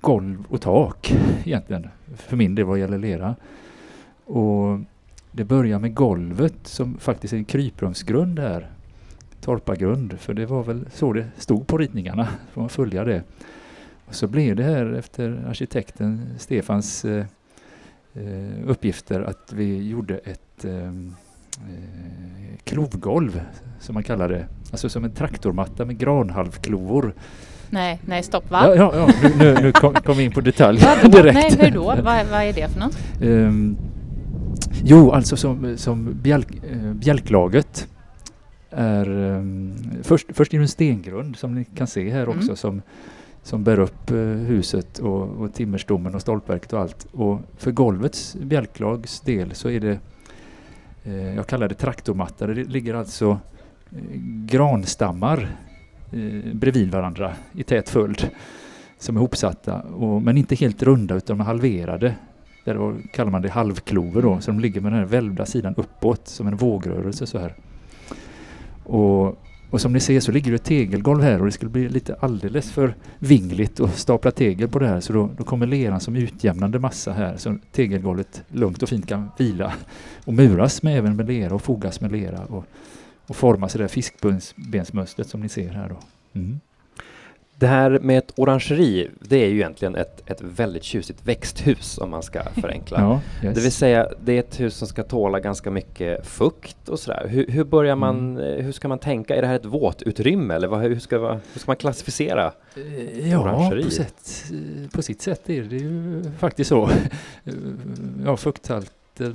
[0.00, 1.12] golv och tak
[1.44, 1.88] egentligen.
[2.16, 3.36] För min del vad gäller lera.
[4.24, 4.78] Och
[5.32, 8.70] det börjar med golvet som faktiskt är en kryprumsgrund här.
[9.40, 12.28] Torpargrund, för det var väl så det stod på ritningarna.
[12.52, 13.22] Får man följa det.
[14.06, 17.26] Och så blev det här efter arkitekten Stefans eh,
[18.14, 21.14] eh uppgifter att vi gjorde ett ehm,
[21.56, 23.42] eh, klovgolv
[23.80, 24.46] som man kallar det.
[24.70, 27.14] Alltså som en traktormatta med granhalvklovor.
[27.72, 28.62] Nej, nej stopp va?
[28.66, 31.08] Ja, ja, ja, nu, nu, nu kom, kom vi in på detalj Vadå?
[31.16, 31.34] direkt.
[31.34, 31.82] Nej, hur då?
[31.84, 32.98] Vad, vad är det för något?
[33.22, 33.76] Ehm,
[34.84, 37.88] jo, alltså som, som bjälk, eh, bjälklaget
[38.70, 42.56] är um, först, först är det en stengrund som ni kan se här också Mm.
[42.56, 42.82] som,
[43.42, 47.06] som bär upp eh, huset och, och timmerstommen och stolpverket och allt.
[47.12, 49.98] Och för golvets bjälklags del så är det
[51.04, 52.46] eh, jag kallar det traktormatta.
[52.46, 53.38] Det ligger alltså
[54.46, 55.48] granstammar
[56.12, 58.28] eh, bredvid varandra i tät följd
[58.98, 62.14] som är hopsatta, och, men inte helt runda utan de är halverade.
[62.64, 65.74] Där då kallar man det halvklover då, så de ligger med den här välvda sidan
[65.76, 67.54] uppåt som en vågrörelse så här.
[68.84, 69.38] Och,
[69.70, 72.14] och som ni ser så ligger det ett tegelgolv här och det skulle bli lite
[72.20, 76.16] alldeles för vingligt att stapla tegel på det här så då, då kommer leran som
[76.16, 79.72] utjämnande massa här så tegelgolvet lugnt och fint kan vila
[80.24, 82.64] och muras med även med lera och fogas med lera och,
[83.26, 85.96] och formas i det här fiskbensmönstret som ni ser här då.
[86.40, 86.60] Mm.
[87.54, 92.10] Det här med ett orangeri, det är ju egentligen ett, ett väldigt tjusigt växthus om
[92.10, 93.00] man ska förenkla.
[93.00, 93.54] Ja, yes.
[93.54, 97.26] Det vill säga, det är ett hus som ska tåla ganska mycket fukt och sådär.
[97.28, 99.36] Hur, hur börjar man, eh, hur ska man tänka?
[99.36, 102.52] Är det här ett våtutrymme eller vad, hur, ska, hur ska man klassificera?
[102.76, 103.84] Eh, Ja, orangeri.
[103.84, 106.90] på, sätt, eh, på sitt sätt är det ju faktiskt så.
[108.24, 109.26] Ja, fukthalten eh,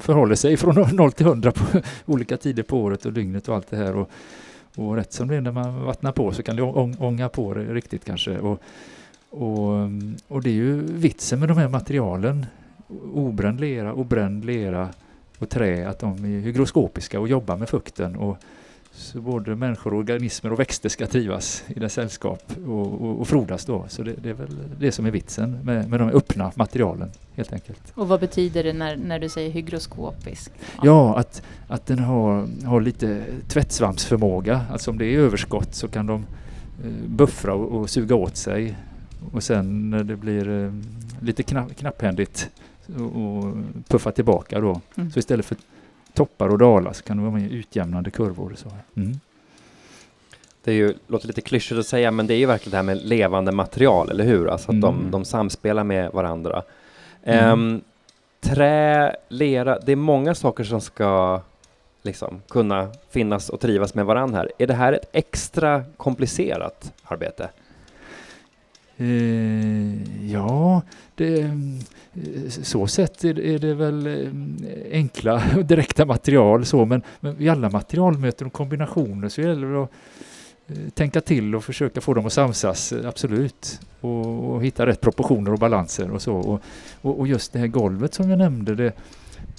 [0.00, 1.80] förhåller sig från 0 till 100 på
[2.12, 3.96] olika tider på året och dygnet och allt det här.
[3.96, 4.10] Och,
[4.76, 7.54] och rätt som det är när man vattnar på så kan det ång- ånga på
[7.54, 8.38] det riktigt kanske.
[8.38, 8.62] Och,
[9.30, 12.46] och, mm, och det är ju vitsen med de här materialen,
[13.12, 14.88] obränd lera och bränd lera
[15.38, 18.16] och trä, att de är hygroskopiska och jobbar med fukten.
[18.16, 18.36] Och,
[18.96, 23.64] så både människor, organismer och växter ska trivas i det sällskap och, och, och frodas
[23.64, 23.84] då.
[23.88, 27.52] Så det, det är väl det som är vitsen med, med de öppna materialen helt
[27.52, 27.92] enkelt.
[27.94, 30.52] Och vad betyder det när, när du säger hygroskopisk?
[30.82, 34.60] Ja, att, att den har, har lite tvättsvampsförmåga.
[34.70, 36.26] Alltså om det är överskott så kan de
[36.84, 38.76] eh, buffra och, och suga åt sig.
[39.32, 40.72] Och sen när det blir eh,
[41.20, 42.50] lite knapp, knapphändigt
[42.98, 43.54] och, och
[43.88, 44.80] puffa tillbaka då.
[44.96, 45.10] Mm.
[45.10, 45.56] Så istället för
[46.16, 48.52] toppar och dalar så kan det vara utjämnande kurvor.
[48.56, 48.68] Så.
[48.96, 49.20] Mm.
[50.64, 52.82] Det är ju, låter lite klyschigt att säga, men det är ju verkligen det här
[52.82, 54.48] med levande material, eller hur?
[54.48, 55.10] Alltså att de, Mm.
[55.10, 56.62] de samspelar med varandra.
[57.22, 57.44] Mm.
[57.44, 57.80] Ehm,
[58.40, 61.40] trä, lera, det är många saker som ska
[62.02, 64.52] liksom kunna finnas och trivas med varandra här.
[64.58, 67.48] Är det här ett extra komplicerat arbete?
[68.98, 70.82] Eh, ja,
[71.14, 71.50] det, eh,
[72.48, 74.30] så sett är, det- är det väl eh,
[74.92, 79.82] enkla och direkta material så, men, men i alla materialmöten och kombinationer så gäller det
[79.82, 79.90] att
[80.66, 83.80] eh, tänka till och försöka få dem att samsas, absolut.
[84.00, 86.34] Och, och hitta rätt proportioner och balanser och så.
[86.34, 86.60] Och,
[87.02, 88.92] och, och just det här golvet som jag nämnde, det,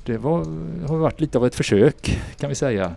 [0.05, 0.37] det var,
[0.87, 2.95] har varit lite av ett försök kan vi säga.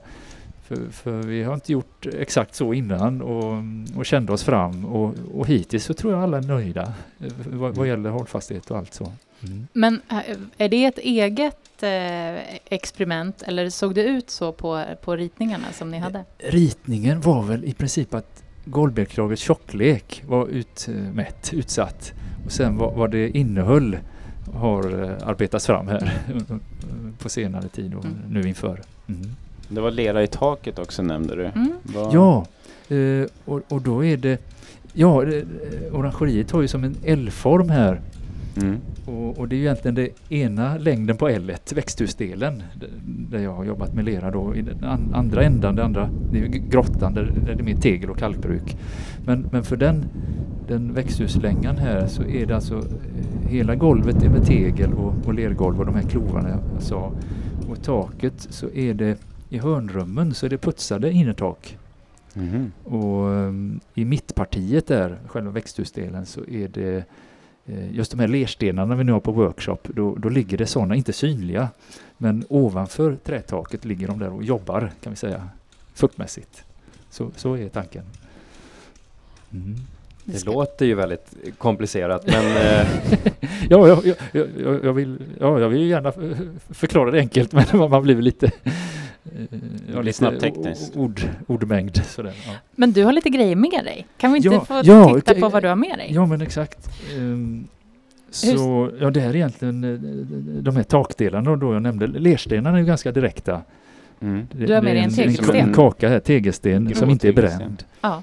[0.70, 3.62] För, för vi har inte gjort exakt så innan och,
[3.98, 7.74] och kände oss fram och, och hittills så tror jag alla är nöjda eh, vad,
[7.74, 9.12] vad gäller hållfasthet och allt så.
[9.42, 9.66] Mm.
[9.72, 15.16] Men äh, är det ett eget eh, experiment eller såg det ut så på, på
[15.16, 16.24] ritningarna som ni hade?
[16.38, 22.12] Ritningen var väl i princip att golvbjälklagets tjocklek var utmätt, utsatt
[22.46, 23.98] och sen vad, vad det innehöll
[24.54, 26.12] har eh, arbetats fram här
[27.18, 28.16] på senare tid och Mm.
[28.28, 28.80] nu inför.
[29.08, 29.30] Mm.
[29.70, 31.44] Det var lera i taket också nämnde du.
[31.44, 31.72] Mm.
[32.12, 32.46] Ja,
[32.88, 34.40] eh, och, och då är det
[34.92, 38.00] Ja, det- eh, orangeriet har ju som en L-form här
[38.62, 38.76] Mm.
[39.06, 42.62] Och, och det är ju egentligen det ena längden på L, växthusdelen,
[43.30, 44.54] där jag har jobbat med lera då.
[44.54, 47.64] I den an, andra ändan, det andra, det är ju grottan där, där det är
[47.64, 48.76] mer tegel och kalkbruk.
[49.26, 50.04] Men, men för den,
[50.68, 55.34] den växthuslängan här så är det alltså eh, hela golvet är med tegel och, och
[55.34, 57.12] lergolv och de här klovarna jag sa.
[57.70, 59.16] Och taket så är det
[59.50, 61.78] i hörnrummen så är det putsade innertak.
[62.34, 62.72] Mhm.
[62.84, 67.04] Och um, i mittpartiet där, själva växthusdelen, så är det
[67.66, 70.94] eh, just de här lerstenarna vi nu har på workshop, då, då ligger det sådana,
[70.94, 71.68] inte synliga,
[72.18, 75.48] men ovanför trätaket ligger de där och jobbar, kan vi säga,
[75.94, 76.64] fuktmässigt.
[77.10, 78.04] Så, så är tanken.
[79.52, 79.76] Mm.
[80.24, 82.86] Det ska- låter ju väldigt komplicerat, men eh,
[83.70, 84.48] Ja, jag, jag,
[84.84, 86.12] jag, vill, ja, jag vill ju gärna
[86.70, 88.50] förklara det enkelt, men man man blir väl lite...
[89.24, 89.58] eh,
[89.94, 90.96] Ja, blir snabbt tekniskt.
[90.96, 92.32] Ord, ordmängd sådär.
[92.46, 92.52] Ja.
[92.72, 94.06] Men du har lite grejer med dig.
[94.16, 96.10] Kan vi inte Ja, få ja, titta på vad du har med dig?
[96.14, 96.88] Ja men exakt.
[97.16, 97.66] Ehm,
[98.30, 100.00] så ja, det här är egentligen eh,
[100.62, 102.06] de här takdelarna då jag nämnde.
[102.06, 103.62] Lerstenarna är ju ganska direkta.
[104.20, 104.46] Mm.
[104.52, 105.56] Det- Du har med dig en tegelsten.
[105.56, 107.84] En kaka här, tegelsten, Grå som inte är bränd.
[108.00, 108.22] Ja.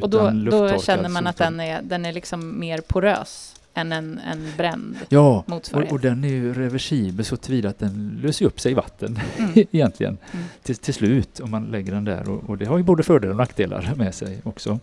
[0.00, 4.18] Och då, då känner man att den är, den är liksom mer porös än en,
[4.18, 5.92] en bränd Ja, och, motsvarighet.
[5.92, 9.52] och den är ju reversibel så tillvida att den löser upp sig i vatten Mm.
[9.70, 10.44] egentligen Mm.
[10.62, 13.30] till, till slut om man lägger den där och, och det har ju både fördelar
[13.32, 14.78] och nackdelar med sig också.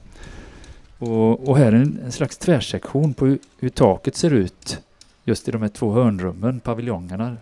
[0.99, 4.79] Och, och här är en, en slags tvärsektion på hur, hur taket ser ut
[5.23, 7.37] just i de här två hörnrummen, paviljongerna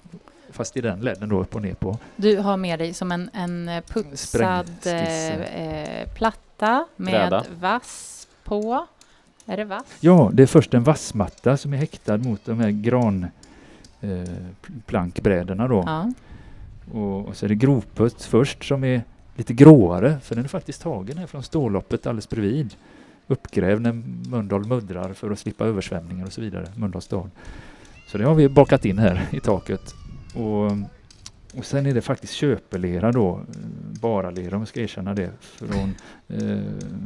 [0.51, 1.97] fast i den ledden då upp och ner på.
[2.15, 7.43] Du har med dig som en, en putsad eh, eh, platta med Bräda.
[7.59, 8.87] vass på.
[9.45, 9.85] Är det vass?
[9.99, 13.27] Ja, det är först en vassmatta som är häktad mot de här gran
[14.01, 15.83] eh, då.
[15.85, 16.11] Ja.
[16.93, 19.01] Och, och så är det grovputs först som är
[19.35, 22.75] lite gråare för den är faktiskt tagen här från ståloppet alldeles bredvid.
[23.27, 23.93] Uppgrävd när
[24.29, 27.29] Mölndal muddrar för att slippa översvämningar och så vidare, Mölndals stad.
[28.07, 29.93] Så det har vi bakat in här i taket.
[30.35, 30.71] Och,
[31.57, 33.55] och sen är det faktiskt köpelera då, eh,
[34.01, 35.95] bara lera om jag ska erkänna det, från,
[36.27, 36.59] eh,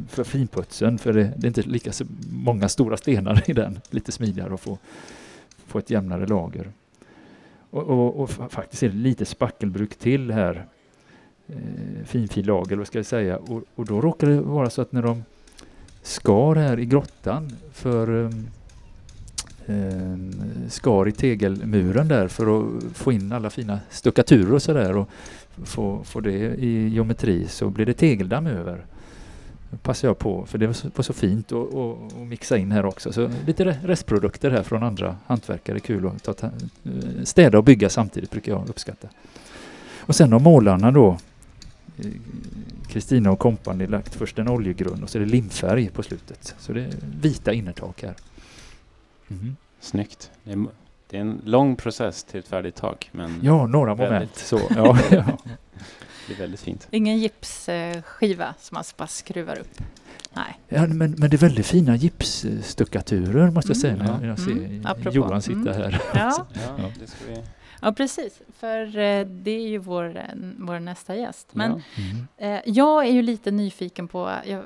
[0.08, 0.98] för finputsen.
[0.98, 1.92] För det, det är inte lika
[2.30, 4.78] många stora stenar i den, lite smidigare att få,
[5.66, 6.72] få ett jämnare lager.
[7.70, 10.66] Och, och, och faktiskt är det lite spackelbruk till här.
[11.48, 13.36] Eh, finfilager, vad ska jag säga.
[13.36, 15.24] Och, och då råkar det vara så att när de
[16.02, 18.46] skar här i grottan för um,
[19.70, 20.30] Ehm,
[20.68, 25.08] skar i tegelmuren där för att få in alla fina stuckaturer och sådär och
[25.64, 28.84] få, få det i geometri så blir det tegeldamm över.
[29.70, 32.86] Det passar jag på för det var så, var så fint att mixa in här
[32.86, 33.12] också.
[33.12, 35.80] Så lite restprodukter här från andra hantverkare.
[35.80, 39.08] Kul att ta, ta, eh, städa och bygga samtidigt brukar jag uppskatta.
[39.98, 41.18] Och sen har målarna då
[41.98, 42.06] eh,
[42.88, 46.54] Kristina och kompani lagt först en oljegrund och så är det limfärg på slutet.
[46.58, 46.90] Så det är
[47.20, 48.14] vita innertak här.
[49.30, 49.56] Mhm.
[49.80, 50.30] Snyggt.
[50.44, 50.66] Det är,
[51.10, 54.36] det är en lång process till ett färdigt tak, men Ja, några moment.
[54.36, 55.24] Så, ja, ja.
[56.28, 56.88] det är väldigt fint.
[56.90, 59.82] Ingen gipsskiva som man bara skruvar upp.
[60.32, 60.60] Nej.
[60.68, 64.06] Ja, men, men det är väldigt fina gipsstuckaturer måste jag säga Mm.
[64.06, 64.26] när Ja.
[64.28, 65.12] jag ser Mm.
[65.12, 65.74] Johan sitta Mm.
[65.74, 66.02] här.
[66.14, 66.84] Ja, Ja, Ja.
[67.00, 67.36] det ska vi...
[67.82, 68.40] ja precis.
[68.58, 70.22] För eh, det är ju vår, eh,
[70.58, 71.48] vår nästa gäst.
[71.52, 72.02] Men ja.
[72.02, 72.56] Mm.
[72.56, 74.62] Eh, jag är ju lite nyfiken på, jag,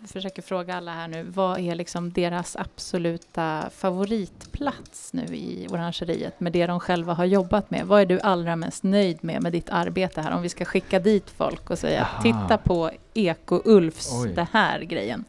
[0.00, 6.40] jag försöker fråga alla här nu, vad är liksom deras absoluta favoritplats nu i orangeriet
[6.40, 7.86] med det de själva har jobbat med?
[7.86, 10.30] Vad är du allra mest nöjd med med ditt arbete här?
[10.30, 12.22] Om vi ska skicka dit folk och säga Aha.
[12.22, 15.24] titta på Eko-Ulfs, det här grejen.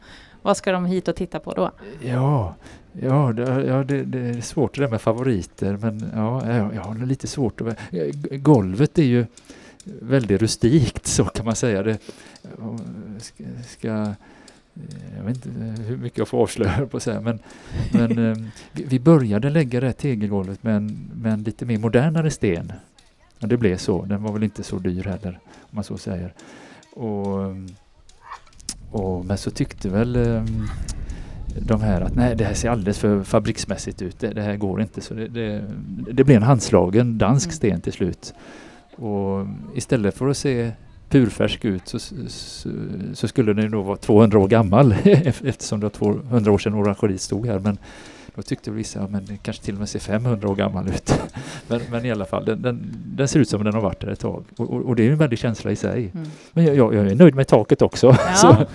[0.48, 1.70] Vad ska de hit och titta på då?
[2.00, 2.54] Ja,
[2.92, 6.82] ja, det, ja det, det är svårt det där med favoriter men ja, jag, jag
[6.82, 7.78] har lite svårt att...
[7.90, 9.26] ja, Golvet är ju
[9.84, 11.82] väldigt rustikt så kan man säga.
[11.82, 11.98] Det,
[12.42, 12.78] ja,
[13.18, 13.88] ska, ska,
[15.16, 17.38] jag vet inte hur mycket jag får avslöja på att säga men,
[17.92, 18.36] men eh,
[18.72, 22.72] vi, började lägga det här tegelgolvet med en, med en lite mer modernare sten.
[23.40, 24.04] Och det blev så.
[24.04, 26.32] Den var väl inte så dyr heller om man så säger.
[26.92, 27.56] Och,
[28.90, 30.44] och, men så tyckte väl eh,
[31.60, 34.20] de här att nej det här ser alldeles för fabriksmässigt ut.
[34.20, 35.00] Det, det här går inte.
[35.00, 35.64] Så det, det,
[36.12, 37.56] det blev en handslagen dansk Mm.
[37.56, 38.34] sten till slut.
[38.96, 40.70] Och istället för att se
[41.08, 42.70] purfärsk ut så, så,
[43.14, 47.20] så skulle den då vara 200 år gammal eftersom det var 200 år sedan orangeriet
[47.20, 47.58] stod här.
[47.58, 47.78] Men
[48.38, 51.20] då tyckte vissa att den kanske till och med ser 500 år gammal ut.
[51.68, 54.08] men, men i alla fall, den, den, den ser ut som den har varit där
[54.08, 54.44] ett tag.
[54.56, 56.10] Och, och, och det är en väldig känsla i sig.
[56.14, 56.28] Mm.
[56.52, 58.06] Men jag, jag, jag är nöjd med taket också.
[58.06, 58.34] Ja.
[58.34, 58.66] Så,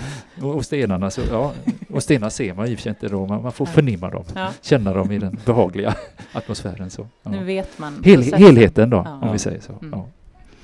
[0.48, 1.54] och, och stenarna, så, ja,
[1.90, 4.24] och stenar ser man i och för sig inte då, man, man får förnimma dem,
[4.36, 5.96] Ja, känna dem i den behagliga
[6.34, 6.90] atmosfären.
[6.90, 7.32] Så, ja.
[7.32, 9.74] nu vet man Hel, helheten då, om vi säger så.
[9.82, 10.00] Mm.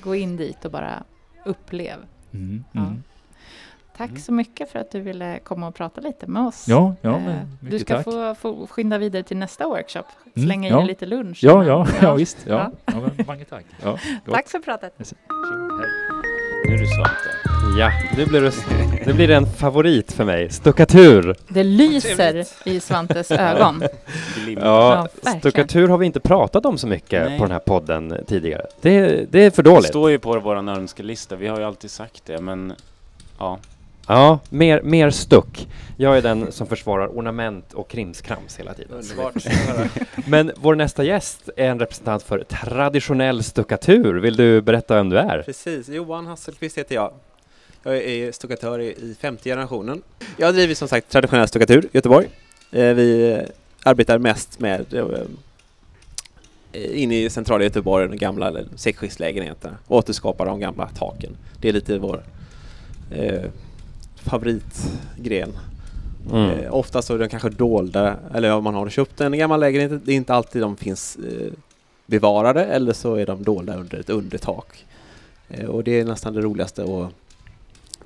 [0.02, 1.02] Gå in dit och bara
[1.44, 1.96] upplev.
[2.32, 3.02] Mm, mm.
[4.00, 4.22] Tack Mm.
[4.22, 6.64] så mycket för att du ville komma och prata lite med oss.
[6.68, 8.04] ja, ja Eh, men du ska tack.
[8.04, 10.04] få, få skynda vidare till nästa workshop.
[10.36, 10.76] Mm, Slänga i ja.
[10.78, 11.38] dig lite lunch.
[11.42, 12.36] Ja, ja, ja, visst.
[12.46, 12.54] Ja.
[12.86, 12.92] Ja.
[12.94, 13.00] Ja.
[13.16, 13.64] men, många tack.
[13.82, 13.98] Ja.
[14.30, 15.12] Tack för pratet.
[16.68, 17.30] Nu är du Svante.
[17.78, 18.52] Ja, nu blir, det,
[19.06, 20.50] nu blir det en favorit för mig.
[20.50, 21.36] Stuckatur!
[21.48, 23.82] Det lyser i Svantes ögon.
[24.56, 27.38] Ja, stuckatur har vi inte pratat om så mycket Nej.
[27.38, 28.66] på den här podden tidigare.
[28.80, 29.88] Det, det är för Det dåligt.
[29.88, 32.72] står ju på vår önskelista, vi har ju alltid sagt det, men
[33.38, 33.58] ja.
[34.10, 35.68] Ja, mer, mer stuck.
[35.96, 39.02] Jag är den som försvarar ornament och krimskrams hela tiden.
[40.26, 44.14] Men vår nästa gäst är en representant för traditionell stuckatur.
[44.14, 45.42] Vill du berätta vem du är?
[45.42, 47.12] Precis, Johan Hasselqvist heter jag.
[47.82, 50.02] Jag är stuckatör i femte generationen.
[50.36, 52.26] Jag driver som sagt traditionell stuckatur i Göteborg.
[52.70, 53.40] Eh, Vi eh,
[53.82, 55.04] arbetar mest med eh,
[57.02, 59.76] inne i centrala Göteborg, de gamla säckskiftslägenheterna.
[59.88, 61.36] Återskapa de gamla taken.
[61.60, 62.22] Det är lite vår
[64.22, 65.52] favoritgren.
[66.32, 66.50] Mm.
[66.50, 70.00] Eh, ofta så är de kanske dolda, eller om man har köpt en gammal lägenhet,
[70.04, 71.52] det är inte alltid de finns eh,
[72.06, 74.86] bevarade eller så är de dolda under ett undertak.
[75.48, 77.06] Eh, och det är nästan det roligaste och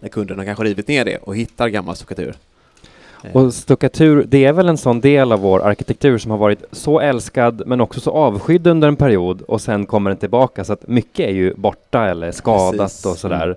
[0.00, 2.34] när kunderna kanske rivit ner det och hittar gammal stuckatur.
[3.24, 6.64] Eh, Och stuckatur, det är väl en sån del av vår arkitektur som har varit
[6.72, 10.72] så älskad men också så avskydd under en period och sen kommer den tillbaka så
[10.72, 13.06] att mycket är ju borta eller skadat Precis.
[13.06, 13.56] och sådär.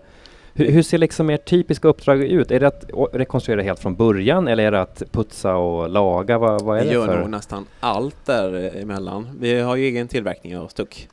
[0.57, 2.51] Hur, hur ser liksom ert typiska uppdrag ut?
[2.51, 6.37] Är det att rekonstruera helt från början eller är det att putsa och laga?
[6.37, 7.19] Vad, vad är vi det gör för?
[7.19, 9.37] nog nästan allt däremellan.
[9.39, 11.09] Vi har ju egen tillverkning av stuck.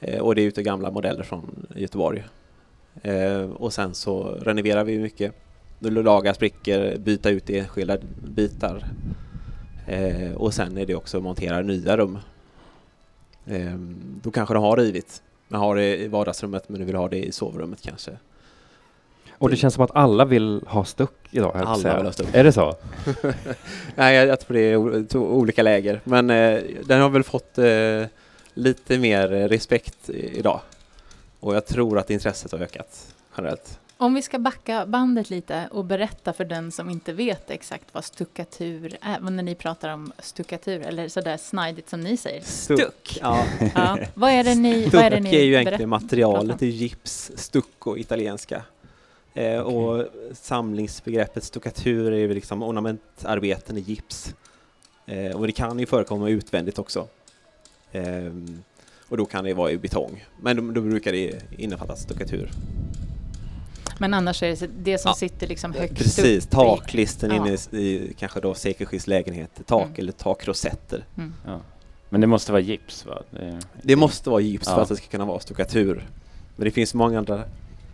[0.00, 2.24] Eh, och det är ute gamla modeller från Göteborg.
[3.02, 5.34] Eh, och sen så renoverar vi mycket.
[5.78, 8.84] Laga sprickor, byta ut enskilda bitar.
[9.86, 12.18] Eh, och sen är det också att montera nya rum.
[13.46, 13.76] Eh,
[14.22, 15.22] då kanske de har rivit.
[15.48, 18.12] Man har det i vardagsrummet men du vill ha det i sovrummet kanske.
[19.42, 21.56] Och det känns som att alla vill ha stuck idag.
[21.56, 21.96] Alla säga.
[21.96, 22.28] vill ha stuck.
[22.32, 22.76] Är det så?
[23.94, 26.00] Nej, jag, jag tror det är olika läger.
[26.04, 28.04] Men eh, den har väl fått eh,
[28.54, 30.60] lite mer respekt idag.
[31.40, 33.78] Och jag tror att intresset har ökat generellt.
[33.96, 38.04] Om vi ska backa bandet lite och berätta för den som inte vet exakt vad
[38.04, 43.18] stuckatur är, när ni pratar om stuckatur, eller sådär snajdigt som ni säger, stuck.
[43.20, 43.98] Ja, Ja.
[44.14, 45.60] Vad är det ni, stuck vad är det är, ni ju berättar?
[45.60, 48.62] egentligen materialet i gips, stucco italienska.
[49.34, 54.34] Eh, och samlingsbegreppet stuckatur är ju liksom ornamentarbeten i gips.
[55.06, 57.08] Eh, och det kan ju förekomma utvändigt också.
[57.92, 58.62] Ehm,
[59.08, 60.24] och då kan det vara i betong.
[60.40, 62.50] Men då, då brukar det innefatta stuckatur.
[63.98, 65.14] Men annars är det det som Ja.
[65.14, 67.36] sitter liksom högst Precis, upp i- taklisten Ja.
[67.36, 69.94] inne i, i kanske då sekelskifts lägenheter, tak Mm.
[69.98, 71.04] eller takrosetter.
[71.16, 71.34] Mm.
[71.46, 71.60] Ja.
[72.08, 73.22] Men det måste vara gips va?
[73.30, 76.06] Det, Det måste vara gips för att det ska kunna vara stuckatur.
[76.56, 77.44] Men det finns många andra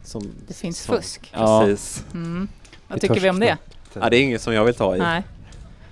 [0.09, 0.23] som...
[0.49, 1.33] Det finns som- fusk.
[1.37, 1.63] Ja.
[1.65, 2.05] Precis.
[2.15, 2.49] Mm.
[2.89, 3.57] Vad Vi tycker vi om det?
[3.95, 4.99] Ja, det är inget som jag vill ta i.
[4.99, 5.23] Nej.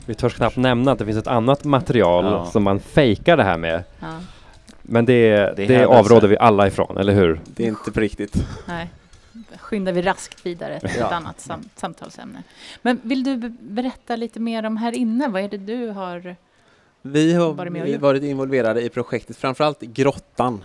[0.07, 2.47] Vi törs knappt nämna att det finns ett annat material Ja.
[2.51, 3.85] som man fejkar det här med.
[4.01, 4.21] Ja.
[4.83, 7.41] Men det, Det det, avråder vi alla ifrån, eller hur?
[7.45, 8.37] Det är inte på riktigt.
[8.69, 8.91] Nej.
[9.59, 11.07] Skyndar vi raskt vidare till Ja.
[11.07, 12.43] ett annat sam samtalsämne.
[12.83, 15.29] Men vill du be- berätta lite mer om här inne?
[15.29, 16.37] Vad är det du har...
[17.03, 20.65] Vi har Varit varit involverade i projektet, framförallt Grottan.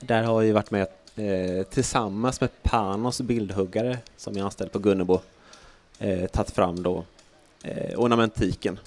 [0.00, 0.82] Där har vi varit med
[1.16, 5.20] eh, tillsammans med Panos bildhuggare som är anställd på Gunnebo.
[5.98, 7.04] Eh, tagit fram då
[7.62, 8.78] eh, ornamentiken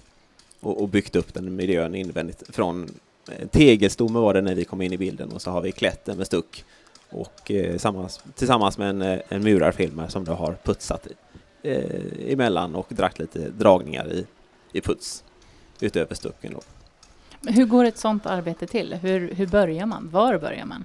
[0.59, 2.43] och, och byggt upp den miljön invändigt.
[2.55, 2.89] Från
[3.31, 6.05] eh, tegelstomme var det när vi kom in i bilden och så har vi klätt
[6.05, 6.65] den med stuck.
[7.09, 11.07] Och eh, tillsammans, tillsammans med en, eh, en murarfilmare som då har putsat
[11.63, 14.25] eh, emellan och dragit lite dragningar i,
[14.71, 15.23] i puts
[15.79, 16.53] utöver stucken.
[16.53, 16.61] Då.
[17.51, 18.93] Hur går ett sånt arbete till?
[18.93, 20.09] Hur, hur börjar man?
[20.11, 20.83] Var börjar man?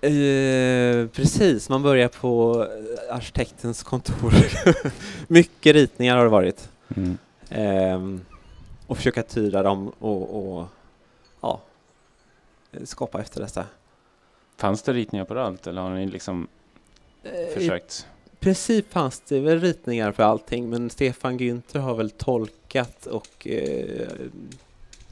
[0.00, 2.62] Eh, precis, man börjar på
[3.08, 4.34] eh, arkitektens kontor.
[5.26, 6.68] Mycket ritningar har det varit.
[6.96, 7.18] Mm.
[7.50, 8.20] Ehm,
[8.86, 10.66] och försöka tyda dem och, och
[11.40, 11.60] ja,
[12.84, 13.66] skapa efter dessa.
[14.56, 16.48] Fanns det ritningar på allt eller har ni liksom
[17.22, 18.06] I försökt?
[18.40, 24.08] princip fanns det väl ritningar för allting men Stefan Günther har väl tolkat och eh,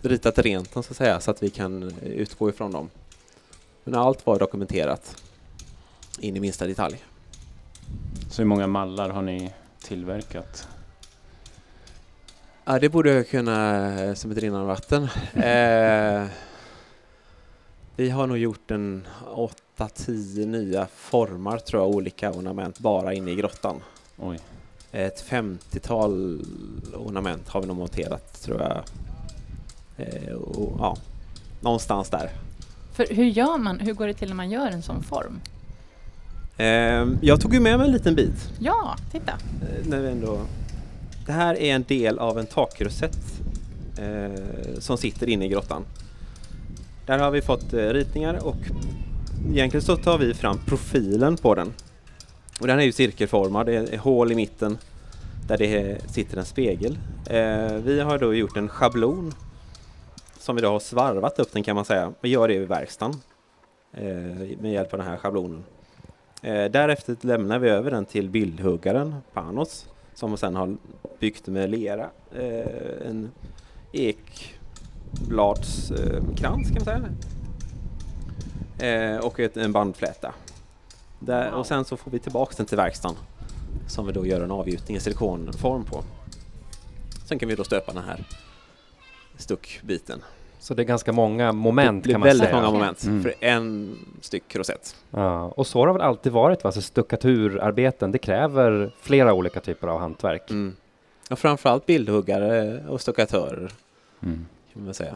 [0.02, 2.90] ritat rent dem så att säga så att vi kan utgå ifrån dem.
[3.86, 5.22] Men allt var dokumenterat
[6.18, 7.04] in i minsta detalj.
[8.30, 10.68] Så hur många mallar har ni tillverkat?
[12.64, 15.08] Ja, det borde jag kunna eh, som ett rinnande vatten.
[15.34, 16.26] Eh,
[17.96, 19.06] vi har nog gjort en
[19.76, 23.82] 8-10 nya formar tror jag, olika ornament bara inne i grottan.
[24.16, 24.38] Oj.
[24.92, 26.40] Ett 50-tal
[26.94, 28.82] ornament har vi nog monterat tror jag.
[29.96, 30.96] Eh, och, ja,
[31.60, 32.45] någonstans där.
[32.96, 33.80] För hur gör man?
[33.80, 35.40] Hur går det till när man gör en sån form?
[36.56, 38.50] Eh, jag tog ju med mig en liten bit.
[38.58, 39.32] Ja, titta.
[39.32, 40.40] Eh, när vi ändå...
[41.26, 43.18] Det här är en del av en takrosett
[43.98, 45.84] eh, som sitter inne i grottan.
[47.06, 48.56] Där har vi fått eh, ritningar och
[49.50, 51.72] egentligen så tar vi fram profilen på den.
[52.60, 54.78] Och den är ju cirkelformad, det är hål i mitten
[55.48, 56.98] där det sitter en spegel.
[57.84, 59.34] Vi har då gjort en schablon
[60.46, 62.12] som vi då har svarvat upp den kan man säga.
[62.20, 63.20] Vi gör det i verkstaden
[63.92, 64.04] eh,
[64.60, 65.64] med hjälp av den här schablonen.
[66.42, 70.76] Eh, därefter lämnar vi över den till bildhuggaren Panos som sen har
[71.18, 73.30] byggt med lera eh, en
[73.92, 77.02] ekbladskrans kan man säga.
[78.78, 80.34] Eh, och ett, en bandfläta.
[81.18, 83.16] Där, och sen så får vi tillbaka den till verkstaden
[83.88, 86.02] som vi då gör en avgjutning i silikonform på.
[87.24, 88.24] Sen kan vi då stöpa den här
[89.36, 90.22] stuckbiten.
[90.66, 92.56] Så det är ganska många moment kan man väldigt säga.
[92.60, 93.22] många moment Mm.
[93.22, 94.96] för en styck rosett.
[95.10, 96.72] Ja, och så har det väl alltid varit, va?
[96.72, 100.50] Så stuckaturarbeten, det kräver flera olika typer av hantverk.
[100.50, 100.76] Mm.
[101.30, 103.70] Och framförallt bildhuggare och stuckatörer
[104.22, 104.46] Mm.
[104.72, 105.14] kan man säga.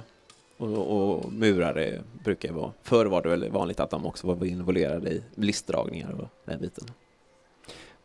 [0.59, 5.11] Och, och murare brukar vara, förr var det väl vanligt att de också var involverade
[5.11, 6.85] i listdragningar och den biten.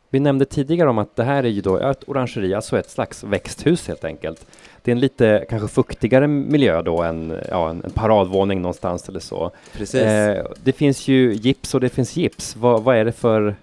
[0.10, 3.24] Vi nämnde tidigare om att det här är ju då ett orangeri, alltså ett slags
[3.24, 4.48] växthus helt enkelt.
[4.82, 9.20] Det är en lite kanske fuktigare miljö då än ja, en, en paradvåning någonstans eller
[9.20, 9.52] så.
[9.74, 10.02] Precis.
[10.02, 12.56] Eh, det finns ju gips och det finns gips.
[12.56, 13.56] Vad, vad är det för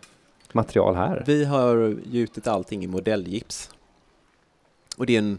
[0.52, 1.22] material här?
[1.26, 3.70] Vi har gjutit allting i modellgips.
[4.96, 5.38] Och det är en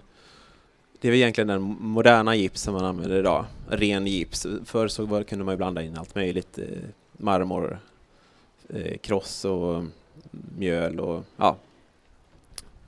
[1.01, 3.45] Det är egentligen den moderna gips som man använder idag.
[3.69, 4.47] Ren gips.
[4.65, 6.57] Förr så var, kunde man ju blanda in allt möjligt.
[6.57, 6.65] Eh,
[7.17, 7.79] marmor,
[8.69, 9.83] eh, kross och
[10.31, 11.55] mjöl och ja,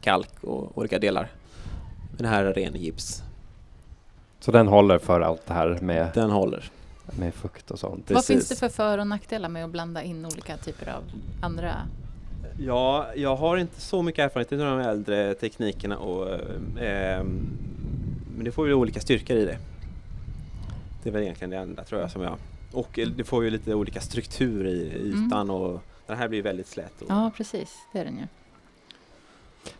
[0.01, 1.29] kalk och olika delar.
[2.11, 3.23] Men det här är ren gips.
[4.39, 6.71] Så den håller för allt det här med, Den håller.
[7.19, 8.11] med fukt och sånt.
[8.11, 11.03] Vad finns det för för och nackdelar med att blanda in olika typer av
[11.41, 11.75] andra?
[12.59, 16.29] Ja, jag har inte så mycket erfarenhet av de äldre teknikerna och
[16.81, 17.23] eh,
[18.35, 19.57] men det får ju olika styrkor i det.
[21.03, 22.37] Det är väl egentligen det enda tror jag som jag...
[22.71, 27.01] Och det får ju lite olika struktur i ytan och den här blir väldigt slät.
[27.01, 27.77] Och, Ja, precis.
[27.91, 28.23] Det är den ju.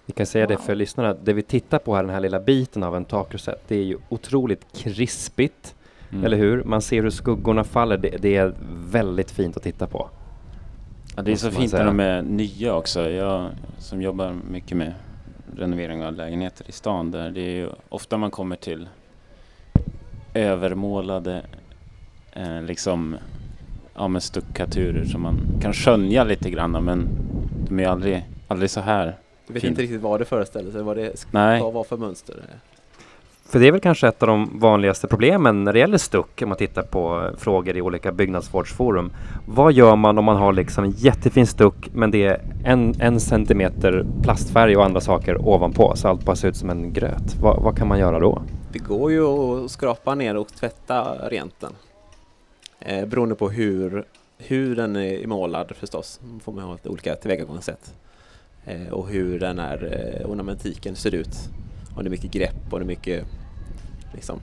[0.06, 0.62] Vi kan säga det Wow.
[0.62, 3.76] för lyssnarna, det vi tittar på här, den här lilla biten av en takrosett, det
[3.76, 5.76] är ju otroligt krispigt,
[6.12, 6.26] Mm.
[6.26, 6.64] eller hur?
[6.64, 10.10] Man ser hur skuggorna faller, det, det är väldigt fint att titta på.
[11.16, 13.10] Ja, det är så fint när de är nya också.
[13.10, 13.50] Jag
[13.80, 14.94] som jobbar mycket med
[15.56, 18.90] renovering av lägenheter i stan där det är ju ofta man kommer till
[20.34, 21.42] övermålade
[22.34, 23.18] eh, liksom
[23.96, 27.08] ja, med stuckaturer som man kan skönja lite grann men
[27.70, 29.18] de är ju aldrig, aldrig så här.
[29.48, 29.70] jag vet fin.
[29.70, 31.62] inte riktigt vad det föreställer sig, vad det ska Nej.
[31.62, 32.36] vara för mönster.
[33.50, 36.50] För det är väl kanske ett av de vanligaste problemen när det gäller stuck, om
[36.50, 39.12] man tittar på frågor i olika byggnadsvårdsforum.
[39.48, 43.20] Vad gör man om man har liksom en jättefin stuck men det är en, en
[43.20, 47.36] centimeter plastfärg och andra saker ovanpå så allt bara ser ut som en gröt?
[47.42, 48.42] Vad, vad kan man göra då?
[48.72, 51.72] Det går ju att skrapa ner och tvätta rent den.
[52.88, 54.06] Eh, beroende på hur,
[54.38, 56.20] hur den är målad förstås.
[56.24, 57.94] Då får man ha lite olika tillvägagångssätt.
[58.66, 61.38] Eh, och hur den här eh, ornamentiken ser ut.
[61.96, 63.26] Om det är mycket grepp och det är mycket
[64.14, 64.40] liksom,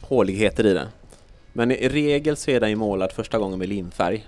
[0.00, 0.88] håligheter i den.
[1.52, 4.26] Men i, regel så är den ju målad första gången med limfärg.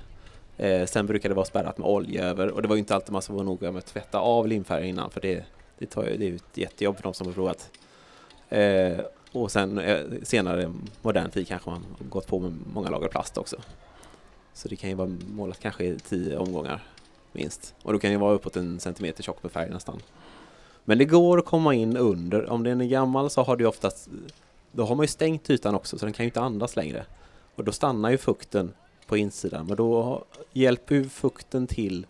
[0.56, 3.12] Eh, sen brukar det vara spärrat med olja över och det var ju inte alltid
[3.12, 5.44] man var vara noga med att tvätta av limfärgen innan för det,
[5.78, 7.70] det, tar ju, det är ju ett jättejobb för de som har provat.
[8.48, 9.04] Eh,
[9.34, 10.72] och sen eh, senare
[11.02, 13.56] modern tid kanske man gått på med många lager plast också.
[14.52, 16.82] Så det kan ju vara målat kanske i tio omgångar
[17.32, 17.74] minst.
[17.82, 20.00] Och då kan det vara uppåt en centimeter tjock med färg nästan.
[20.84, 22.50] Men det går att komma in under.
[22.50, 24.08] Om den är gammal så har du oftast
[24.72, 27.06] då har man ju stängt ytan också så den kan ju inte andas längre.
[27.54, 28.72] Och då stannar ju fukten
[29.06, 29.66] på insidan.
[29.66, 32.06] Men då hjälper ju fukten till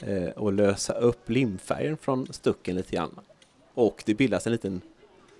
[0.00, 3.20] eh, att lösa upp limfärgen från stucken lite grann.
[3.74, 4.80] Och det bildas en liten,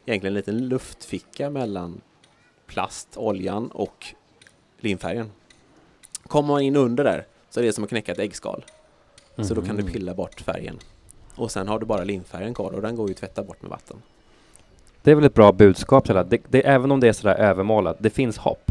[0.07, 2.01] egentligen en liten luftficka mellan
[2.67, 4.07] plast, oljan och
[4.81, 5.31] limfärgen.
[6.27, 8.65] Kommer man in under där så är det som att knäcka ett äggskal.
[9.37, 9.93] Så då kan du Mhm.
[9.93, 10.79] pilla bort färgen.
[11.35, 13.71] Och sen har du bara limfärgen kvar och den går ju att tvätta bort med
[13.71, 14.03] vatten.
[15.03, 16.25] Det är väl ett bra budskap till alla.
[16.25, 18.71] Det, det, även om det är sådär övermålat, det finns hopp.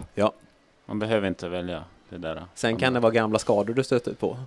[0.85, 2.45] Man behöver inte välja det där.
[2.55, 4.37] Sen kan det vara gamla skador du stöter på.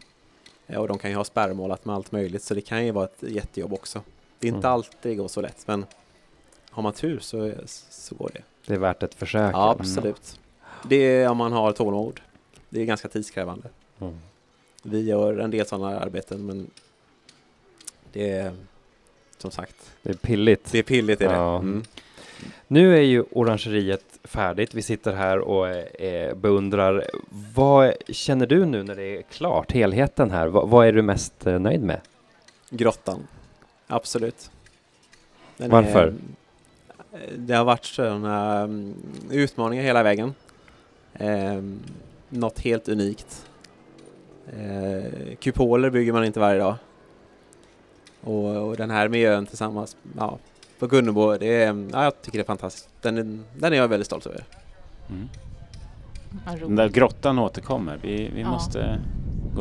[0.67, 3.05] Ja, och de kan ju ha spärrmålat med allt möjligt så det kan ju vara
[3.05, 4.01] ett jättejobb också.
[4.39, 4.73] Det är inte Mm.
[4.75, 5.87] alltid det går så lätt men
[6.77, 8.43] har man tur så, så går det.
[8.67, 9.55] Det är värt ett försök.
[9.55, 10.41] Ja, absolut.
[10.83, 12.21] Det är om man har tålamod.
[12.69, 13.69] Det är ganska tidskrävande.
[14.01, 14.15] Mm.
[14.83, 16.71] Vi gör en del sådana arbeten men
[18.13, 18.53] det är
[19.39, 20.73] som sagt, Det är pilligt.
[20.73, 21.35] det är pilligt är det.
[21.35, 21.59] Ja.
[21.59, 21.85] Mm.
[22.67, 24.75] Nu är ju orangeriet färdigt.
[24.75, 27.05] Vi sitter här och eh, beundrar.
[27.55, 29.73] Vad känner du nu när det är klart?
[29.73, 30.47] Helheten här.
[30.47, 32.01] Vad, vad är du mest eh, nöjd med?
[32.71, 33.27] Grottan,
[33.87, 34.51] absolut.
[35.57, 36.07] Den Varför?
[36.07, 36.15] Är,
[37.37, 38.95] det har varit sådana um,
[39.31, 40.35] utmaningar hela vägen.
[41.21, 41.81] Um,
[42.29, 43.47] något helt unikt.
[44.59, 46.75] Uh, kupoler bygger man inte varje dag.
[48.21, 50.39] Och, och den här miljön tillsammans ja,
[50.79, 52.89] på Gunnebo, det är, ja, jag tycker det är fantastiskt.
[53.03, 54.45] Den är, den är jag väldigt stolt över.
[55.11, 55.29] Mm.
[56.61, 57.99] Den där grottan återkommer.
[58.03, 58.51] Vi, vi Ja.
[58.51, 58.99] måste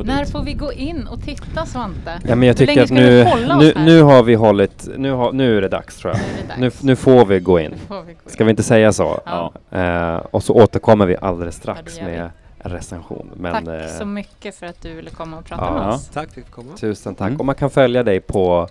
[0.04, 0.32] När dit.
[0.32, 2.20] får vi gå in och titta Svante?
[2.28, 3.24] Ja, men jag tycker att nu,
[3.60, 6.22] nu, nu har vi hållit, nu, har, nu är det dags tror jag.
[6.22, 6.84] Nu det Nu, dags.
[6.84, 7.72] nu får vi gå in.
[7.90, 8.16] Vi gå in.
[8.26, 9.20] Ska vi inte säga så?
[9.26, 9.52] Ja.
[9.72, 12.04] Eh, och så återkommer vi alldeles Ja, strax vi.
[12.04, 12.30] med
[12.60, 13.30] en recension.
[13.38, 15.74] Men, Tack eh, så mycket för att du ville komma och prata Ja.
[15.86, 16.08] med oss.
[16.14, 16.72] Tack för att komma.
[16.78, 17.28] Tusen tack.
[17.28, 17.40] Mm.
[17.40, 18.68] Och man kan följa dig på,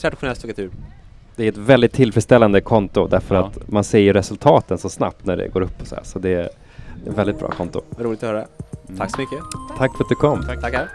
[0.00, 0.70] Traditionell stuckatur.
[1.36, 3.40] det är ett väldigt tillfredsställande konto därför Ja.
[3.46, 6.04] att man ser ju resultaten så snabbt när det går upp och så här.
[6.04, 6.50] Så det är ett
[7.18, 7.82] väldigt bra konto.
[7.98, 8.44] Roligt att höra.
[8.88, 8.98] Mm.
[8.98, 9.38] Tack så mycket.
[9.78, 10.42] Tack för att du kom.
[10.42, 10.88] Tackar.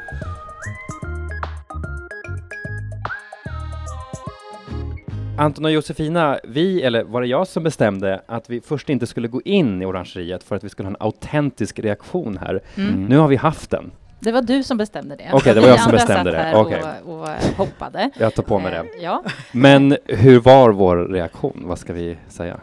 [5.37, 9.27] Anton och Josefina, vi, eller var det jag som bestämde att vi först inte skulle
[9.27, 12.61] gå in i orangeriet för att vi skulle ha en autentisk reaktion här.
[12.77, 13.05] Mm.
[13.05, 13.91] Nu har vi haft den.
[14.19, 15.29] Det var du som bestämde det.
[15.33, 16.37] Okej, det var Vi jag som bestämde det.
[16.37, 16.83] här Okej.
[17.05, 18.09] Och, och eh, hoppade.
[18.17, 18.77] Jag tar på mig det.
[18.77, 21.63] Eh, Ja, Men hur var vår reaktion?
[21.65, 22.59] Vad ska vi säga?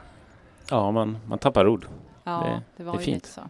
[0.70, 1.86] Ja, man, man tappar ord.
[2.24, 3.14] ja Det- det, var det ju fint.
[3.16, 3.40] lite så.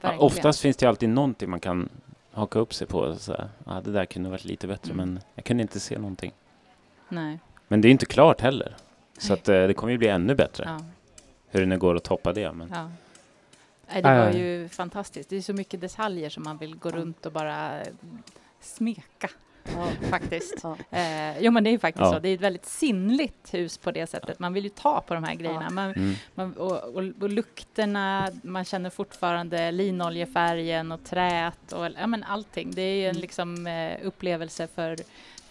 [0.00, 0.26] Ja, Verkligen.
[0.26, 1.88] oftast finns det alltid någonting man kan
[2.32, 3.14] haka upp sig på.
[3.16, 5.12] Så här, ja, det där kunde varit lite bättre, Mm.
[5.14, 6.32] men jag kunde inte se någonting.
[7.08, 7.38] Nej.
[7.68, 8.76] Men det är inte klart heller.
[9.18, 10.64] Så att, eh, det kommer ju bli ännu bättre.
[10.66, 10.80] Ja.
[11.48, 12.52] Hur det nu går att toppa det.
[12.52, 12.90] Men, Ja.
[13.92, 14.36] Nej, det var Äh.
[14.36, 15.30] ju fantastiskt.
[15.30, 17.80] Det är så mycket detaljer som man vill gå runt och bara
[18.60, 19.30] smeka.
[20.10, 20.54] Faktiskt.
[20.62, 20.76] Ja.
[20.98, 22.12] Eh, jo men det är ju faktiskt Ja.
[22.12, 22.18] så.
[22.18, 24.38] Det är ett väldigt sinnligt hus på det sättet.
[24.38, 25.70] Man vill ju ta på de här grejerna.
[25.70, 26.14] Man, mm.
[26.34, 32.70] man, och, och, och lukterna, man känner fortfarande linoljefärgen och träet och ja, men allting.
[32.74, 33.20] Det är ju en Mm.
[33.22, 34.96] liksom, eh, upplevelse för,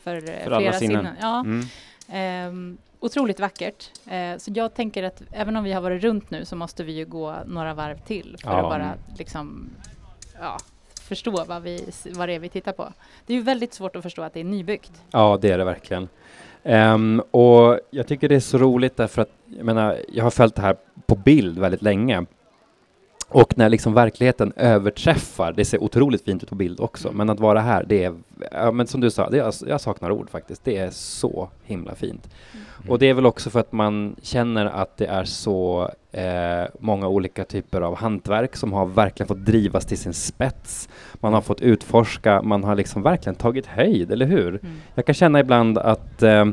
[0.03, 0.80] för, eh, För flera sinnen.
[1.05, 1.16] sinnen.
[1.22, 1.39] Ja.
[1.39, 1.66] Mm.
[2.07, 3.91] Ehm, otroligt vackert.
[4.07, 6.91] Eh, så jag tänker att även om vi har varit runt nu så måste vi
[6.91, 8.57] ju gå några varv till för Ja.
[8.57, 9.70] att bara liksom,
[10.39, 10.57] ja,
[11.10, 12.93] förstå vad, vi, vad det är vi tittar på.
[13.26, 14.91] Det är ju väldigt svårt att förstå att det är nybyggt.
[15.12, 16.07] Ja, det är det verkligen.
[16.64, 20.55] Um, och jag tycker det är så roligt därför att jag menar, jag har följt
[20.55, 22.26] det här på bild väldigt länge.
[23.32, 27.39] Och när liksom verkligheten överträffar, det ser otroligt fint ut på bild också, men att
[27.39, 28.13] vara här, det är,
[28.51, 30.63] ja, men som du sa, det är, jag saknar ord faktiskt.
[30.63, 32.30] Det är så himla fint.
[32.88, 37.07] Och det är väl också för att man känner att det är så eh, många
[37.07, 40.89] olika typer av hantverk som har verkligen fått drivas till sin spets.
[41.13, 44.49] Man har fått utforska, man har liksom verkligen tagit höjd, eller hur?
[44.49, 44.75] Mm.
[44.95, 46.45] Jag kan känna ibland att eh,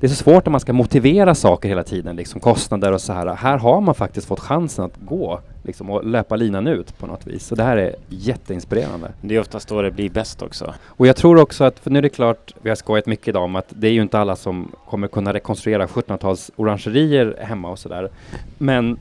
[0.00, 3.12] det är så svårt när man ska motivera saker hela tiden, liksom kostnader och så
[3.12, 3.26] här.
[3.26, 7.26] Här har man faktiskt fått chansen att gå liksom, och löpa linan ut på något
[7.26, 7.46] vis.
[7.46, 9.12] Så det här är jätteinspirerande.
[9.20, 10.74] Det är oftast då det blir bäst också.
[10.84, 13.44] Och jag tror också att, för nu är det klart, vi har skojat mycket idag
[13.44, 17.78] om att det är ju inte alla som kommer kunna rekonstruera 1700-tals orangerier hemma och
[17.78, 18.10] sådär.
[18.58, 18.98] Men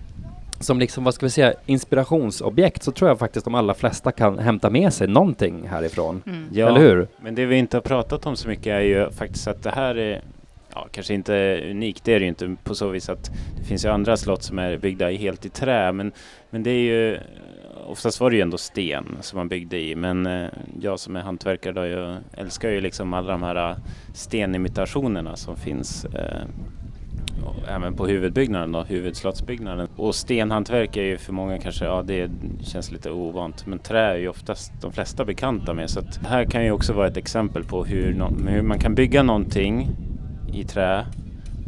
[0.60, 4.40] som liksom, vad ska vi säga, inspirationsobjekt så tror jag faktiskt de allra flesta kan
[4.40, 6.22] hämta med sig någonting härifrån.
[6.26, 6.46] Mm.
[6.52, 7.08] Ja, Eller hur?
[7.22, 9.98] Men det vi inte har pratat om så mycket är ju faktiskt att det här
[9.98, 10.22] är
[10.78, 13.86] Ja, kanske inte unikt, det är det ju inte på så vis att det finns
[13.86, 16.12] ju andra slott som är byggda helt i trä, men,
[16.50, 17.20] men det är ju
[17.88, 20.50] Oftast var det ju ändå sten som man byggde i, men eh,
[20.82, 23.78] jag som är hantverkare då, jag älskar ju liksom alla de här eh,
[24.14, 26.42] stenimitationerna som finns eh,
[27.68, 29.88] även på huvudbyggnaden då, huvudslottsbyggnaden.
[29.96, 34.18] Och stenhantverk är ju för många kanske, ja det känns lite ovant, men trä är
[34.18, 35.90] ju oftast de flesta bekanta med.
[35.90, 38.80] Så att det här kan ju också vara ett exempel på hur, no hur man
[38.80, 39.90] kan bygga någonting
[40.54, 41.06] i trä,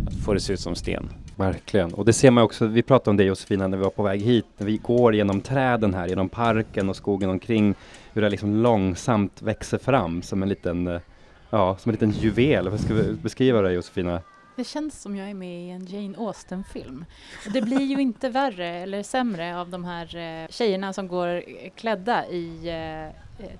[0.07, 1.09] att få det se ut som sten.
[1.35, 1.93] Verkligen.
[1.93, 4.21] Och det ser man också, vi pratade om det Josefina när vi var på väg
[4.21, 7.75] hit, när vi går genom träden här, genom parken och skogen omkring,
[8.13, 11.01] hur det liksom långsamt växer fram som en liten, eh,
[11.49, 12.67] ja, som en liten juvel.
[12.67, 14.21] Hur ska vi beskriva det Josefina?
[14.55, 17.05] Det känns som jag är med i en Jane Austen-film.
[17.53, 21.43] Det blir ju inte värre eller sämre av de här eh, tjejerna som går eh,
[21.75, 23.05] klädda i eh,
[23.45, 23.59] eh,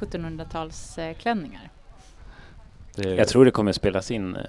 [0.00, 1.70] 1700-talsklänningar.
[3.02, 4.42] Det, Jag tror det kommer spelas in eh,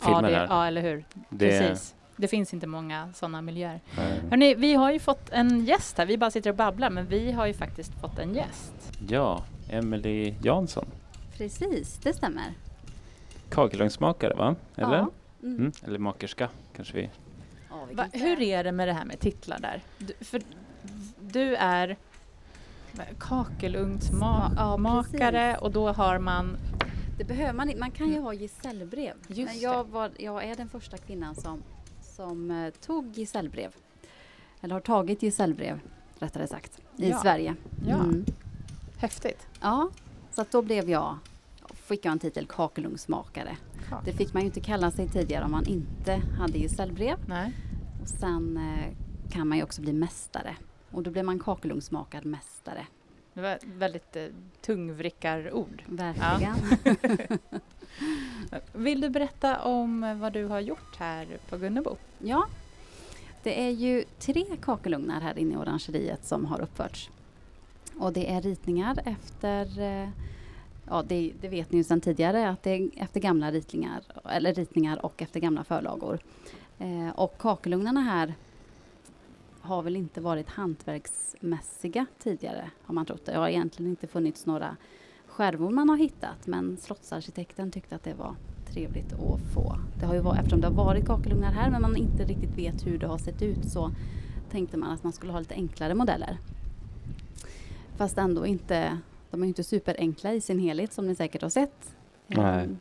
[0.00, 0.46] Ja, filmer det, här.
[0.46, 1.04] ja, eller hur?
[1.28, 1.94] Det, Precis.
[2.16, 3.80] Det finns inte många sådana miljöer.
[3.96, 4.20] Nej.
[4.30, 6.06] Hörrni, vi har ju fått en gäst här.
[6.06, 8.72] Vi bara sitter och babblar, men vi har ju faktiskt fått en gäst.
[9.08, 10.86] Ja, Emily Jansson.
[11.36, 12.52] Precis, det stämmer.
[13.50, 14.54] Kakelugnsmakare va?
[14.76, 14.96] Eller?
[14.96, 15.10] Ja.
[15.42, 15.56] Mm.
[15.56, 15.72] Mm.
[15.86, 17.10] Eller makerska kanske vi...
[17.70, 19.80] Ja, vi Va, hur är det med det här med titlar där?
[19.98, 20.42] Du, för
[21.20, 21.96] du är
[22.96, 25.62] Ja, kakelugnsmakare precis.
[25.62, 26.56] och då har man...
[27.18, 27.80] Det behöver man inte.
[27.80, 29.14] Man kan ju ha gesällbrev.
[29.28, 31.62] Just Men jag, var, jag är den första kvinnan som,
[32.02, 33.74] som eh, tog gesällbrev.
[34.60, 35.80] Eller har tagit gesällbrev,
[36.18, 37.18] rättare sagt, i Ja.
[37.22, 37.54] Sverige.
[37.88, 38.24] Ja, Mm.
[38.96, 39.46] häftigt.
[39.60, 39.90] Ja,
[40.32, 41.18] så då blev jag,
[41.74, 43.56] fick jag en titel kakelugnsmakare.
[44.04, 47.18] Det fick man ju inte kalla sig tidigare om man inte hade gesällbrev.
[47.28, 47.52] Nej.
[48.02, 48.94] Och sen eh,
[49.30, 50.56] kan man ju också bli mästare.
[50.90, 52.86] Och då blir man kakelugnsmakarmästare.
[53.34, 54.26] Det var väldigt eh,
[54.60, 55.82] tungvrickarord.
[55.86, 56.56] Verkligen.
[58.72, 61.96] Vill du berätta om eh, vad du har gjort här på Gunnebo?
[62.18, 62.46] Ja,
[63.42, 67.10] det är ju tre kakelugnar här inne i orangeriet som har uppförts.
[67.98, 70.08] Och det är ritningar efter, eh,
[70.88, 74.54] ja det, det vet ni ju sedan tidigare, att det är efter gamla ritningar, eller
[74.54, 76.18] ritningar och efter gamla förlagor.
[76.78, 78.34] Eh, och kakelugnarna här
[79.62, 83.24] har väl inte varit hantverksmässiga tidigare, har man trott.
[83.24, 84.76] Det har egentligen inte funnits några
[85.26, 88.34] skärvor man har hittat, men slottsarkitekten tyckte att det var
[88.72, 89.76] trevligt att få.
[90.00, 92.86] Det har ju varit, eftersom det har varit kakelugnar här men man inte riktigt vet
[92.86, 93.90] hur det har sett ut så
[94.50, 96.38] tänkte man att man skulle ha lite enklare modeller.
[97.96, 98.98] Fast ändå inte,
[99.30, 101.94] de är ju inte superenkla i sin helhet som ni säkert har sett.
[102.26, 102.64] Nej.
[102.64, 102.78] Ehm,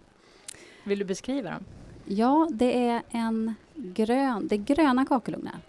[0.84, 1.64] Vill du beskriva dem?
[2.06, 5.60] Ja, det är en grön, det är gröna kakelugnar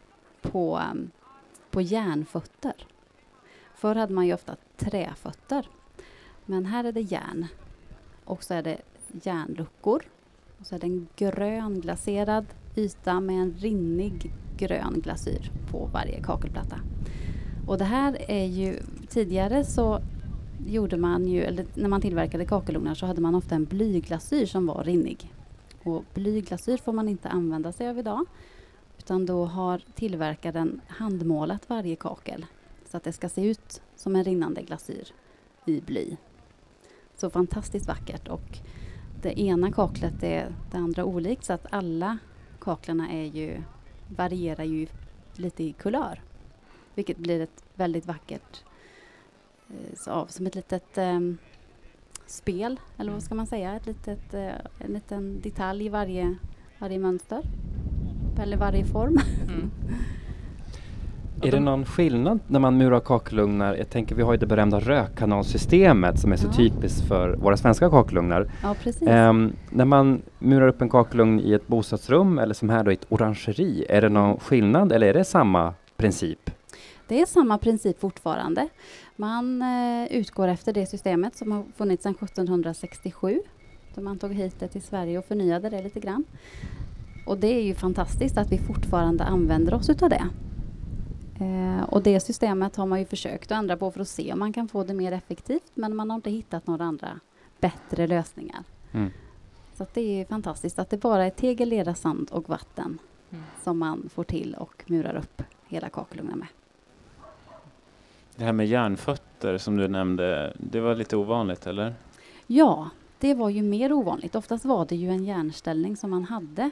[0.53, 1.11] på, um,
[1.71, 2.87] på järnfötter.
[3.75, 5.69] Förr hade man ju ofta träfötter.
[6.47, 7.47] Men här är det järn.
[8.25, 8.79] Och så är det
[9.23, 10.03] järnluckor.
[10.61, 12.47] Och så är det en grön glaserad
[12.77, 16.77] yta med en rinnig grön glasyr på varje kakelplatta.
[17.67, 18.77] Och det här är ju,
[19.09, 20.01] tidigare så
[20.67, 24.67] gjorde man ju, eller när man tillverkade kakelugnar så hade man ofta en blyglasyr som
[24.67, 25.33] var rinnig.
[25.85, 28.27] Och blyglasyr får man inte använda sig av idag.
[29.05, 32.47] Utan då har tillverkaren handmålat varje kakel
[32.85, 35.09] så att det ska se ut som en rinnande glasyr
[35.67, 36.17] i bly.
[37.15, 38.59] Så fantastiskt vackert och
[39.23, 42.19] det ena kaklet är det andra olikt så att alla
[42.61, 43.63] kaklarna är ju,
[44.17, 44.87] varierar ju
[45.37, 46.23] lite i kulör.
[46.95, 48.65] Vilket blir ett väldigt vackert,
[49.69, 51.21] eh, så, som ett litet eh,
[52.27, 56.37] spel, eller vad ska man säga, ett litet, eh, en liten detalj i varje,
[56.79, 57.43] varje mönster.
[58.39, 59.19] Eller varje form.
[59.49, 59.71] Mm.
[61.45, 63.75] Är det någon skillnad när man murar kakelugnar?
[63.75, 66.53] Jag tänker vi har ju det berömda rökkanalsystemet som är så Ja.
[66.53, 68.51] typiskt för våra svenska kakelugnar.
[68.63, 68.75] Ja.
[69.07, 72.95] Ehm, när man murar upp en kakelugn i ett bostadsrum eller som här då i
[72.95, 76.51] ett orangeri, är det någon skillnad eller är det samma princip?
[77.09, 78.69] Det är samma princip fortfarande.
[79.17, 83.41] Man eh, utgår efter det systemet som har funnits sedan 1767.
[83.95, 86.25] Då man tog hit det till Sverige och förnyade det lite grann.
[87.27, 90.29] Och det är ju fantastiskt att vi fortfarande använder oss utav det.
[91.41, 94.39] Eh, och det systemet har man ju försökt att ändra på för att se om
[94.39, 97.21] man kan få det mer effektivt men man har inte hittat några andra
[97.61, 98.65] bättre lösningar.
[98.93, 99.11] Mm.
[99.75, 102.99] Så att det är ju fantastiskt att det bara är tegel, lera, sand och vatten
[103.33, 103.45] Mm.
[103.63, 106.49] som man får till och murar upp hela kakelugnen med.
[108.37, 111.95] Det här med järnfötter som du nämnde, det var lite ovanligt eller?
[112.47, 114.35] Ja, det var ju mer ovanligt.
[114.35, 116.71] Oftast var det ju en järnställning som man hade.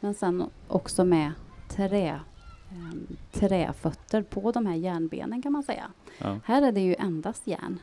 [0.00, 1.32] Men sen också med
[1.68, 2.20] trä,
[2.70, 5.90] ehm, träfötter på de här järnbenen kan man säga.
[6.18, 6.38] Ja.
[6.44, 7.78] Här är det ju endast järn.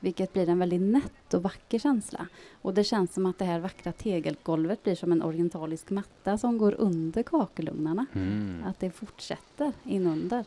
[0.00, 2.26] Vilket blir en väldigt nätt och vacker känsla.
[2.62, 6.58] Och det känns som att det här vackra tegelgolvet blir som en orientalisk matta som
[6.58, 8.06] går under kakelugnarna.
[8.12, 8.64] Mm.
[8.66, 10.44] Att det fortsätter inunder.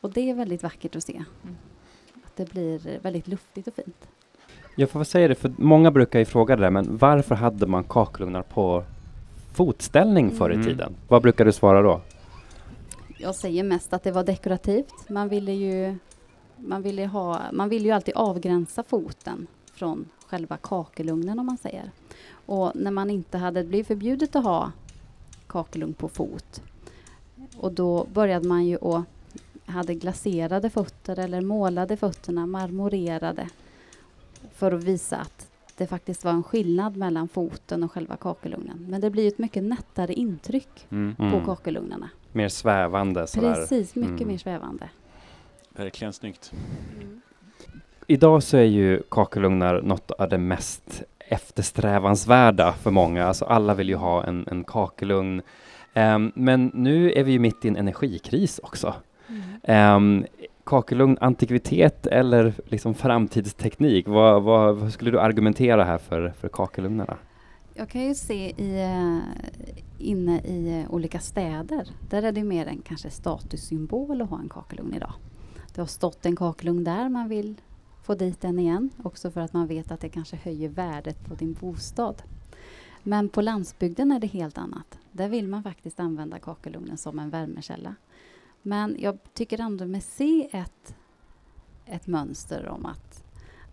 [0.00, 1.24] Och det är väldigt vackert att se.
[1.42, 1.56] Mm.
[2.24, 4.08] Att det blir väldigt luftigt och fint.
[4.76, 7.66] Jag får väl säga det, för många brukar ju fråga det där, men varför hade
[7.66, 8.84] man kakelugnar på
[9.52, 10.66] fotställning förr i Mm.
[10.66, 10.94] tiden?
[11.08, 12.00] Vad brukar du svara då?
[13.18, 15.08] Jag säger mest att det var dekorativt.
[15.08, 15.96] Man ville ju,
[16.56, 21.90] man ville ha, man ville ju alltid avgränsa foten från själva kakelugnen om man säger.
[22.46, 24.72] Och när man inte hade blivit förbjudet att ha
[25.46, 26.62] kakelugn på fot
[27.56, 29.02] och då började man ju och
[29.64, 33.48] hade glaserade fötter eller målade fötterna, marmorerade
[34.54, 35.49] för att visa att
[35.80, 38.86] det faktiskt var en skillnad mellan foten och själva kakelugnen.
[38.88, 41.14] Men det blir ju ett mycket nättare intryck Mm.
[41.16, 41.44] på Mm.
[41.44, 42.08] kakelugnarna.
[42.32, 43.54] Mer svävande sådär.
[43.54, 44.28] Precis, mycket Mm.
[44.28, 44.88] mer svävande.
[45.72, 46.52] Verkligen snyggt.
[48.06, 53.24] Idag så är ju kakelugnar något av det mest eftersträvansvärda för många.
[53.26, 55.42] Alltså alla vill ju ha en, en kakelugn.
[55.94, 58.94] Ehm, men nu är vi ju mitt i en energikris också.
[59.68, 60.24] Um,
[60.70, 64.08] kakelugn, antikvitet eller liksom framtidsteknik?
[64.08, 67.16] Vad, vad, vad skulle du argumentera här för, för kakelugnarna?
[67.74, 69.18] Jag kan ju se i, eh,
[69.98, 74.48] inne i eh, olika städer, där är det mer en kanske statussymbol att ha en
[74.48, 75.12] kakelugn idag.
[75.74, 77.60] Det har stått en kakelugn där, man vill
[78.02, 81.34] få dit den igen, också för att man vet att det kanske höjer värdet på
[81.34, 82.22] din bostad.
[83.02, 84.98] Men på landsbygden är det helt annat.
[85.12, 87.94] Där vill man faktiskt använda kakelugnen som en värmekälla.
[88.62, 90.94] Men jag tycker ändå med se ett,
[91.86, 93.24] ett mönster om att,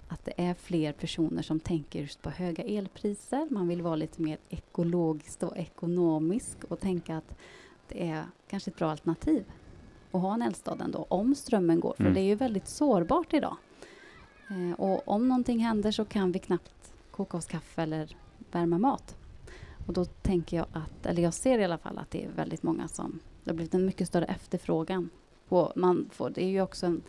[0.08, 3.48] att det är fler personer som tänker just på höga elpriser.
[3.50, 7.36] Man vill vara lite mer ekologiskt och ekonomisk och tänka att
[7.88, 9.46] det är kanske ett bra alternativ
[10.12, 11.94] att ha en eldstad ändå, om strömmen går.
[11.98, 12.14] För Mm.
[12.14, 13.58] det är ju väldigt sårbart idag.
[14.50, 18.16] Eh, och om någonting händer så kan vi knappt koka oss kaffe eller
[18.52, 19.16] värma mat.
[19.88, 22.64] Och då tänker jag att, eller jag ser i alla fall att det är väldigt
[22.64, 25.10] många som, det har blivit en mycket större efterfrågan.
[25.50, 27.02] På, man får, det är ju också en,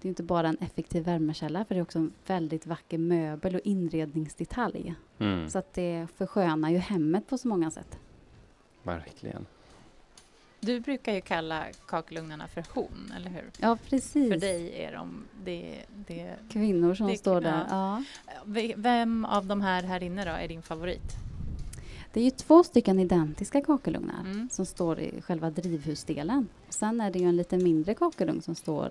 [0.00, 3.54] det är inte bara en effektiv värmekälla, för det är också en väldigt vacker möbel
[3.54, 4.94] och inredningsdetalj.
[5.18, 7.98] Mm, Så att det förskönar ju hemmet på så många sätt.
[8.82, 9.46] verkligen.
[10.60, 13.50] Du brukar ju kalla kakelugnarna för hon, eller hur?
[13.58, 14.32] Ja, precis.
[14.32, 17.66] För dig är de det, det, Kvinnor som Det- står där.
[17.70, 18.04] ja.
[18.76, 21.16] Vem av de här här inne då är din favorit?
[22.12, 24.48] Det är ju två stycken identiska kakelugnar Mm.
[24.50, 26.48] som står i själva drivhusdelen.
[26.68, 28.90] Sen är det ju en lite mindre kakelugn som står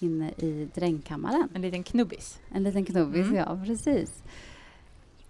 [0.00, 1.48] inne i drängkammaren.
[1.54, 2.40] En liten knubbis.
[2.50, 3.34] En liten knubbis, Mm.
[3.36, 4.22] ja precis.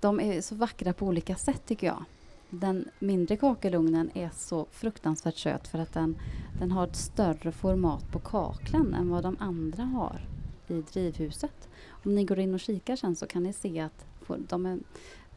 [0.01, 2.05] De är så vackra på olika sätt tycker jag.
[2.51, 6.17] Den mindre kakelugnen är så fruktansvärt söt för att den,
[6.59, 10.21] den har ett större format på kaklen än vad de andra har
[10.69, 11.69] i drivhuset.
[12.05, 14.07] Om ni går in och kikar sen så kan ni se att,
[14.49, 14.79] de är,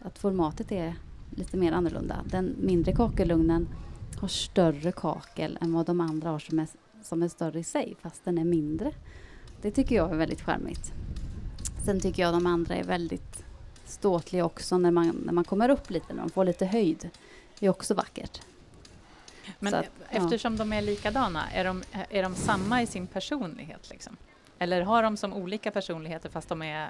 [0.01, 0.95] att formatet är
[1.37, 2.23] lite mer annorlunda.
[2.25, 3.67] Den mindre kakelugnen
[4.21, 6.67] har större kakel än vad de andra har som är,
[7.03, 8.91] som är större i sig fast den är mindre.
[9.61, 10.93] Det tycker jag är väldigt charmigt.
[11.85, 13.43] Sen tycker jag de andra är väldigt
[13.85, 17.09] ståtlig också när man, när man kommer upp lite, när man får lite höjd.
[17.59, 18.41] Det är också vackert.
[19.59, 20.05] Men att, ja.
[20.23, 23.89] eftersom de är likadana, är de, är de samma i sin personlighet?
[23.89, 24.17] Liksom?
[24.59, 26.89] Eller har de som olika personligheter fast de är...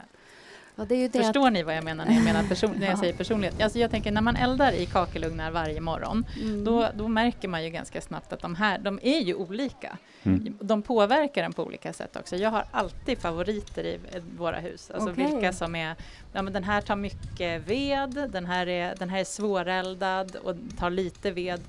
[0.75, 2.71] Ja, det är ju det att, Förstår ni vad jag menar när jag, menar person,
[2.71, 2.97] när jag Ja.
[2.99, 3.61] säger personlighet?
[3.61, 7.63] Alltså jag tänker när man eldar i kakelugnar varje morgon, mm, då, då märker man
[7.63, 9.97] ju ganska snabbt att de här, de är ju olika.
[10.23, 10.57] Mm.
[10.61, 12.35] De påverkar en på olika sätt också.
[12.35, 13.99] Jag har alltid favoriter i
[14.37, 14.91] våra hus.
[14.93, 15.25] Alltså Okej.
[15.25, 15.95] vilka som är,
[16.33, 20.55] ja men den här tar mycket ved, den här är, den här är svåreldad och
[20.79, 21.61] tar lite ved,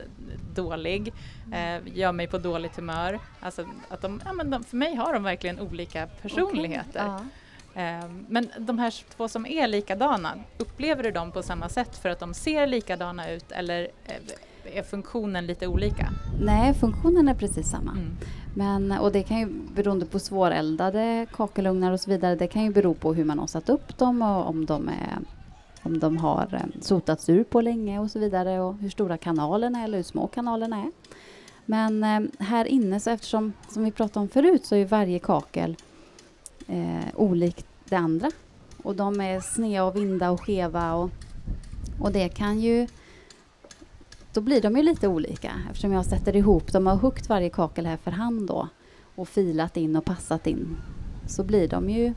[0.54, 1.12] dålig,
[1.52, 3.18] eh, gör mig på dåligt humör.
[3.40, 7.04] Alltså att de, ja men de, för mig har de verkligen olika personligheter.
[7.04, 7.20] Ja.
[7.74, 12.08] Eh, Men de här två som är likadana, upplever du dem på samma sätt för
[12.08, 16.08] att de ser likadana ut eller eh, är funktionen lite olika?
[16.40, 17.90] Nej, funktionen är precis samma.
[17.90, 18.16] Mm.
[18.56, 22.70] Men, och det kan ju beroende på svåreldade kakelugnar och så vidare, det kan ju
[22.70, 25.18] bero på hur man har satt upp dem och om de, är,
[25.82, 29.80] om de har eh, sotats ur på länge och så vidare och hur stora kanalerna
[29.80, 30.90] är eller hur små kanalerna är.
[31.64, 35.76] Men eh, här inne, så eftersom, som vi pratade om förut, så är varje kakel
[36.68, 38.30] eh, olikt det andra.
[38.82, 41.10] Och de är sneda och vinda och skeva och,
[42.00, 42.86] och det kan ju
[44.32, 47.50] då blir de ju lite olika eftersom jag sätter ihop dem och har huggit varje
[47.50, 48.68] kakel här för hand då
[49.14, 50.76] och filat in och passat in
[51.26, 52.14] så blir de ju,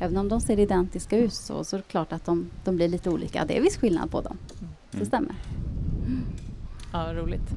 [0.00, 2.88] även om de ser identiska ut så, så är det klart att de, de blir
[2.88, 3.44] lite olika.
[3.44, 4.36] Det är viss skillnad på dem,
[4.90, 5.06] det Mm.
[5.06, 5.34] stämmer.
[6.92, 7.50] Ja, roligt.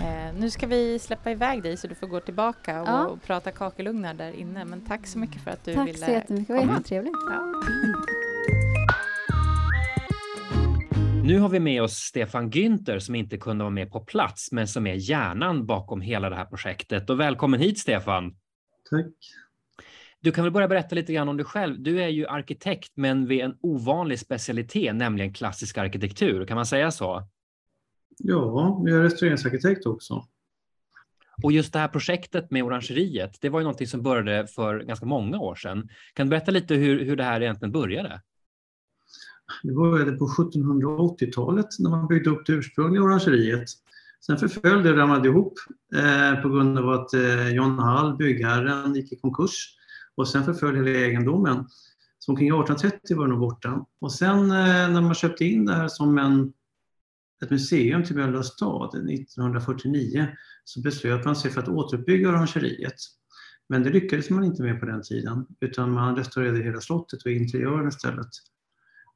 [0.00, 3.06] Eh, nu ska vi släppa iväg dig så du får gå tillbaka och, Ja.
[3.06, 4.64] och prata kakelugnar där inne.
[4.64, 6.72] Men tack så mycket för att du Tack ville så jättemycket, det var komma.
[6.72, 7.14] jättetrevligt.
[7.30, 7.62] Ja.
[11.24, 14.68] Nu har vi med oss Stefan Günther som inte kunde vara med på plats, men
[14.68, 17.10] som är hjärnan bakom hela det här projektet.
[17.10, 18.30] Och välkommen hit Stefan!
[18.90, 19.06] Tack.
[20.22, 21.80] Du kan väl börja berätta lite grann om dig själv.
[21.82, 26.46] Du är ju arkitekt, men vid en ovanlig specialitet, nämligen klassisk arkitektur.
[26.46, 27.22] Kan man säga så?
[28.22, 30.26] Ja, jag är restaureringsarkitekt också.
[31.42, 35.06] Och just det här projektet med orangeriet, det var ju någonting som började för ganska
[35.06, 35.88] många år sedan.
[36.14, 38.20] Kan du berätta lite hur, hur det här egentligen började?
[39.62, 43.64] Det började på 1780-talet när man byggde upp det ursprungliga orangeriet.
[44.26, 45.54] Sen förföll det och ramlade ihop
[45.94, 49.76] eh, på grund av att eh, John Hall, byggherren, gick i konkurs.
[50.14, 51.66] Och sen förföll hela egendomen.
[52.18, 53.86] Så omkring 1830 var den borta.
[54.00, 56.52] Och sen eh, när man köpte in det här som en,
[57.44, 60.28] ett museum till Mölndals stad 1949
[60.64, 62.94] så beslöt man sig för att återuppbygga orangeriet.
[63.68, 67.30] Men det lyckades man inte med på den tiden utan man restaurerade hela slottet och
[67.30, 68.28] interiören istället.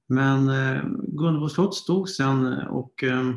[0.09, 3.31] Men eh, Gunnebo slott stod sen och, eh,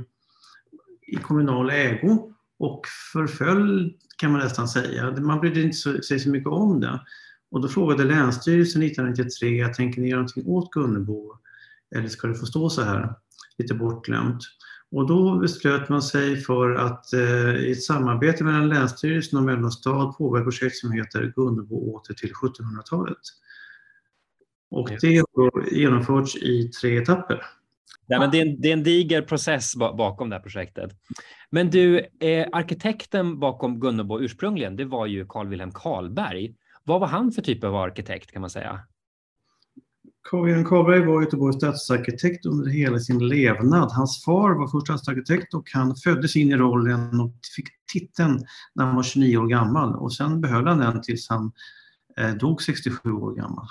[1.07, 2.81] i kommunal ägo och
[3.13, 5.11] förföll kan man nästan säga.
[5.11, 7.01] Man brydde inte så, sig så mycket om det.
[7.51, 11.33] Och då frågade Länsstyrelsen 1993, tänker ni göra någonting åt Gunnebo?
[11.95, 13.15] Eller ska det få stå så här,
[13.57, 14.39] lite bortglömt?
[14.91, 19.75] Och då beslöt man sig för att eh, i ett samarbete mellan Länsstyrelsen och Mölndals
[19.75, 23.17] stad påbörja projekt som heter Gunnebo åter till 1700-talet.
[24.71, 27.41] Och det har genomförts i tre etapper.
[28.09, 30.91] Nej, men det, är en, det är en diger process ba- bakom det här projektet.
[31.49, 36.55] Men du, eh, arkitekten bakom Gunnebo ursprungligen, det var ju Carl Wilhelm Karlberg.
[36.83, 38.79] Vad var han för typ av arkitekt kan man säga?
[40.33, 43.91] Wilhelm Karlberg var Göteborgs stadsarkitekt under hela sin levnad.
[43.91, 48.85] Hans far var först stadsarkitekt och han föddes in i rollen och fick titeln när
[48.85, 51.51] han var 29 år gammal och sen behöll han den tills han
[52.17, 53.65] eh, dog 67 år gammal.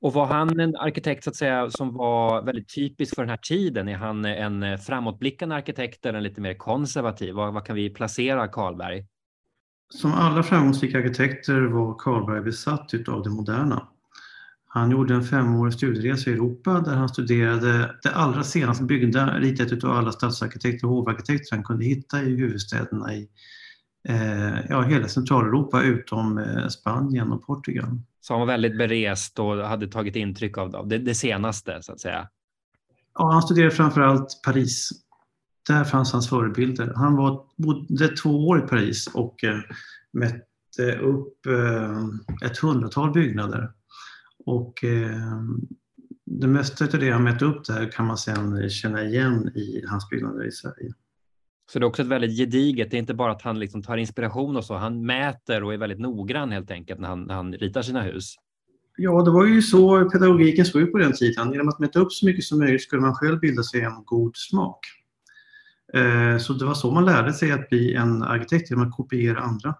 [0.00, 3.36] Och var han en arkitekt så att säga som var väldigt typisk för den här
[3.36, 3.88] tiden?
[3.88, 7.34] Är han en framåtblickande arkitekt eller en lite mer konservativ?
[7.34, 9.06] Vad, vad kan vi placera Karlberg?
[9.94, 13.88] Som alla framgångsrika arkitekter var Karlberg besatt utav det moderna.
[14.74, 19.72] Han gjorde en femårig studieresa i Europa där han studerade det allra senast byggda ritet
[19.72, 23.28] utav alla stadsarkitekter och hovarkitekter han kunde hitta i huvudstäderna i
[24.08, 27.98] eh, ja, hela Centraleuropa utom eh, Spanien och Portugal.
[28.20, 31.92] Så han var väldigt berest och hade tagit intryck av, av det, det senaste så
[31.92, 32.28] att säga.
[33.18, 34.90] Ja, han studerade framförallt Paris.
[35.68, 36.92] Där fanns hans förebilder.
[36.96, 39.60] Han var, bodde två år i Paris och eh,
[40.12, 43.70] mätte upp eh, ett hundratal byggnader.
[44.46, 45.42] Och eh,
[46.26, 50.08] det mesta av det han mätte upp där kan man sedan känna igen i hans
[50.10, 50.92] byggnader i Sverige.
[51.72, 52.90] Så det är också ett väldigt gediget.
[52.90, 54.74] Det är inte bara att han liksom tar inspiration och så.
[54.74, 58.34] Han mäter och är väldigt noggrann helt enkelt när han, när han ritar sina hus.
[58.96, 61.52] Ja, det var ju så pedagogiken såg ut på den tiden.
[61.52, 64.36] Genom att mäta upp så mycket som möjligt skulle man själv bilda sig en god
[64.36, 64.78] smak.
[65.94, 69.40] Eh, Så det var så man lärde sig att bli en arkitekt, genom att kopiera
[69.40, 69.74] andra.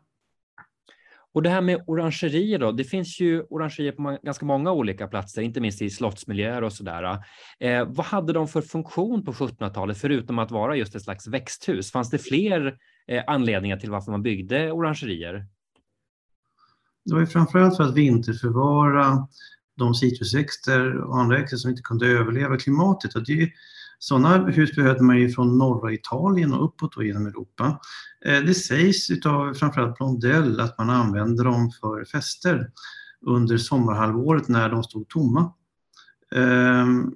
[1.34, 5.42] Och det här med orangerier då, det finns ju orangerier på ganska många olika platser,
[5.42, 7.24] inte minst i slottsmiljöer och sådär.
[7.60, 11.92] Eh, vad hade de för funktion på 1700-talet, förutom att vara just ett slags växthus?
[11.92, 12.76] Fanns det fler
[13.06, 15.46] eh, anledningar till varför man byggde orangerier?
[17.04, 19.28] Det var ju framförallt för att vinterförvara
[19.76, 23.14] de citrusväxter och andra växter som inte kunde överleva klimatet.
[23.14, 23.52] Och det,
[24.02, 27.80] sådana hus behövde man ju från norra Italien och uppåt och genom Europa.
[28.24, 32.70] Eh, det sägs utav framförallt Blondell att man använde dem för fester
[33.26, 35.52] under sommarhalvåret när de stod tomma.
[36.34, 37.12] Ehm,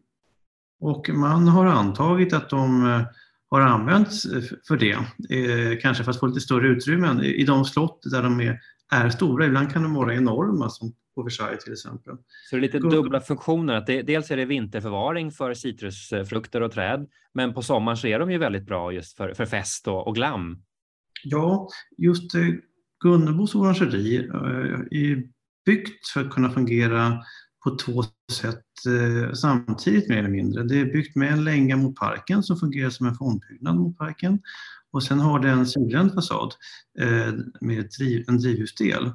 [0.80, 3.03] och man har antagit att de eh,
[3.51, 4.26] har använts
[4.68, 4.93] för det,
[5.37, 8.61] eh, kanske för att få lite större utrymmen i de slott där de är,
[8.93, 9.47] är stora.
[9.47, 12.17] Ibland kan de vara enorma som på Versailles till exempel.
[12.51, 13.75] Så det är lite dubbla funktioner.
[13.75, 18.19] Att det, dels är det vinterförvaring för citrusfrukter och träd, men på sommaren så är
[18.19, 20.62] de ju väldigt bra just för, för fest och, och glam.
[21.25, 22.43] Ja, just eh,
[23.05, 25.23] Gunnebos orangeri eh, är
[25.67, 27.19] byggt för att kunna fungera
[27.64, 30.62] på två sätt eh, samtidigt mer eller mindre.
[30.62, 34.41] Det är byggt med en länga mot parken som fungerar som en fondbyggnad mot parken
[34.93, 36.55] och sen har det en sydvänd fasad
[37.61, 37.91] med
[38.29, 39.11] en drivhusdel.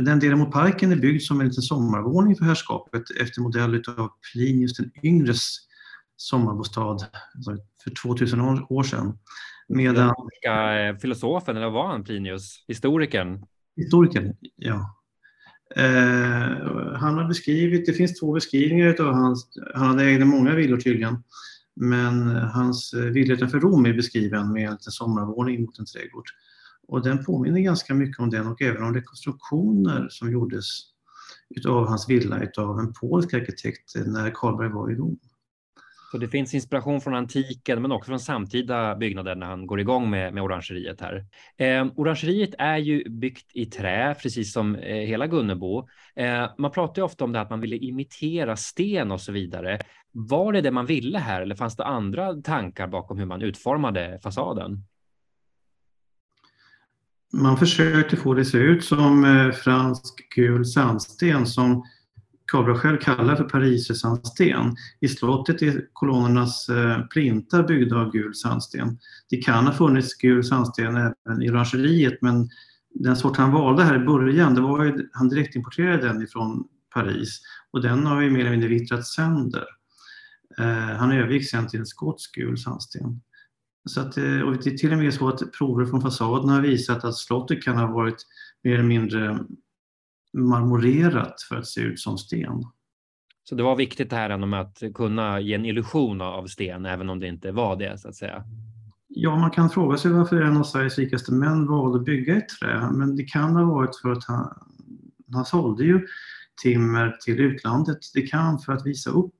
[0.00, 4.08] Den delen mot parken är byggd som en liten sommarvåning för herrskapet efter modell av
[4.32, 5.56] Plinius den yngres
[6.16, 9.18] sommarbostad alltså för 2000 år sedan.
[9.68, 10.08] Medan...
[10.08, 12.64] Eh, filosofen, eller var han Plinius?
[12.68, 13.44] Historikern?
[13.76, 14.94] Historikern, ja.
[15.76, 21.22] Eh, han har beskrivit, det finns två beskrivningar av hans, han ägde många villor tydligen,
[21.76, 26.24] men hans villa utanför Rom är beskriven med en liten sommarvåning mot en trädgård.
[26.88, 30.64] Och den påminner ganska mycket om den och även om rekonstruktioner som gjordes
[31.56, 35.18] utav hans villa utav en polsk arkitekt när Karlberg var i Rom.
[36.10, 40.10] Så det finns inspiration från antiken men också från samtida byggnader när han går igång
[40.10, 41.26] med, med orangeriet här.
[41.56, 45.88] Eh, orangeriet är ju byggt i trä, precis som eh, hela Gunnebo.
[46.16, 49.78] Eh, man pratar ju ofta om det att man ville imitera sten och så vidare.
[50.12, 54.18] Var det det man ville här eller fanns det andra tankar bakom hur man utformade
[54.22, 54.84] fasaden?
[57.32, 61.84] Man försökte få det att se ut som eh, fransk gul sandsten som
[62.52, 64.76] Karlberg själv kallar för parisersandsten.
[65.00, 68.98] I slottet är kolonnernas eh, plintar byggda av gul sandsten.
[69.30, 72.48] Det kan ha funnits gul sandsten även i orangeriet men
[72.94, 76.64] den sort han valde här i början, det var ju, han direktimporterade den ifrån
[76.94, 79.64] Paris och den har ju mer eller mindre vittrat sönder.
[80.58, 83.20] Eh, han övergick sen till en skotsk gul sandsten.
[83.88, 86.60] Så att, eh, och det är till och med så att prover från fasaden har
[86.60, 88.26] visat att slottet kan ha varit
[88.64, 89.38] mer eller mindre
[90.32, 92.64] marmorerat för att se ut som sten.
[93.44, 97.10] Så det var viktigt det här med att kunna ge en illusion av sten, även
[97.10, 98.44] om det inte var det så att säga?
[99.08, 102.48] Ja, man kan fråga sig varför en av Sveriges rikaste män valde att bygga ett
[102.48, 104.54] trä, men det kan ha varit för att han,
[105.32, 106.06] han sålde ju
[106.62, 107.98] timmer till utlandet.
[108.14, 109.34] Det kan för att visa upp,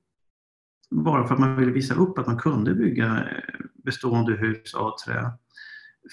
[0.91, 3.27] bara för att man ville visa upp att man kunde bygga
[3.83, 5.31] bestående hus av trä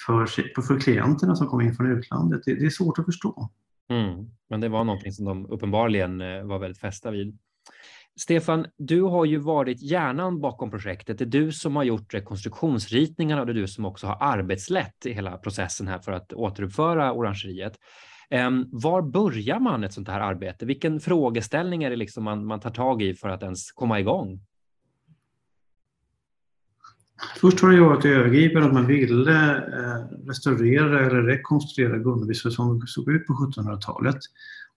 [0.06, 0.26] för,
[0.62, 2.42] för klienterna som kom in från utlandet.
[2.44, 3.50] Det, det är svårt att förstå.
[3.88, 4.30] Mm.
[4.48, 7.38] Men det var någonting som de uppenbarligen eh, var väldigt fästa vid.
[8.20, 11.18] Stefan, du har ju varit hjärnan bakom projektet.
[11.18, 15.06] Det är du som har gjort rekonstruktionsritningarna och det är du som också har arbetslett
[15.06, 17.72] i hela processen här för att återuppföra orangeriet.
[18.30, 20.66] Ehm, var börjar man ett sånt här arbete?
[20.66, 24.40] Vilken frågeställning är det liksom man, man tar tag i för att ens komma igång?
[27.40, 32.86] Först har det varit övergripande att man ville eh, restaurera eller rekonstruera Gunnebo som det
[32.86, 34.18] såg ut på 1700-talet.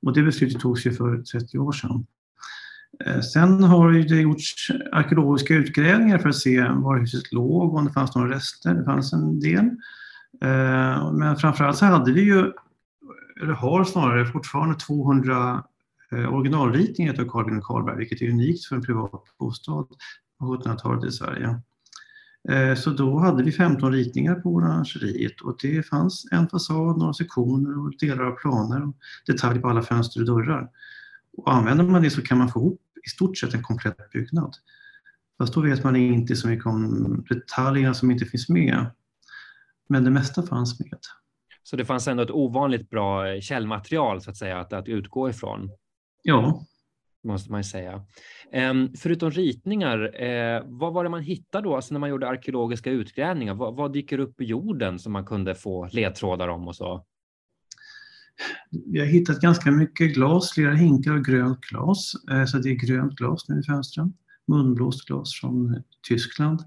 [0.01, 2.05] Och det beslutet togs ju för 30 år sedan.
[3.05, 7.85] Eh, sen har det gjorts arkeologiska utgrävningar för att se var huset låg och om
[7.85, 8.73] det fanns några rester.
[8.73, 9.65] Det fanns en del.
[10.41, 12.51] Eh, men framförallt så hade vi ju,
[13.41, 15.63] eller har snarare fortfarande 200
[16.29, 19.87] originalritningar av Carl Gunnar Karlberg, vilket är unikt för en privat bostad
[20.39, 21.61] på 1700-talet i Sverige.
[22.49, 27.13] Eh, så då hade vi 15 ritningar på orangeriet och det fanns en fasad, några
[27.13, 30.69] sektioner och delar av planer och detaljer på alla fönster och dörrar.
[31.37, 34.55] Och använder man det så kan man få ihop i stort sett en komplett byggnad.
[35.37, 38.85] Fast då vet man inte så mycket om detaljerna som inte finns med.
[39.89, 40.99] Men det mesta fanns med.
[41.63, 45.69] Så det fanns ändå ett ovanligt bra källmaterial så att säga att, att utgå ifrån?
[46.23, 46.65] Ja,
[47.23, 48.05] måste man ju säga.
[48.51, 52.91] Ehm, förutom ritningar, eh, vad var det man hittade då, alltså när man gjorde arkeologiska
[52.91, 53.53] utgrävningar?
[53.53, 57.05] Vad, vad dyker upp i jorden som man kunde få ledtrådar om och så?
[58.85, 62.11] Vi har hittat ganska mycket glas, flera hinkar av grönt glas.
[62.31, 64.13] Eh, så det är grönt glas nu i fönstren.
[64.47, 66.59] Munblåst glas från Tyskland.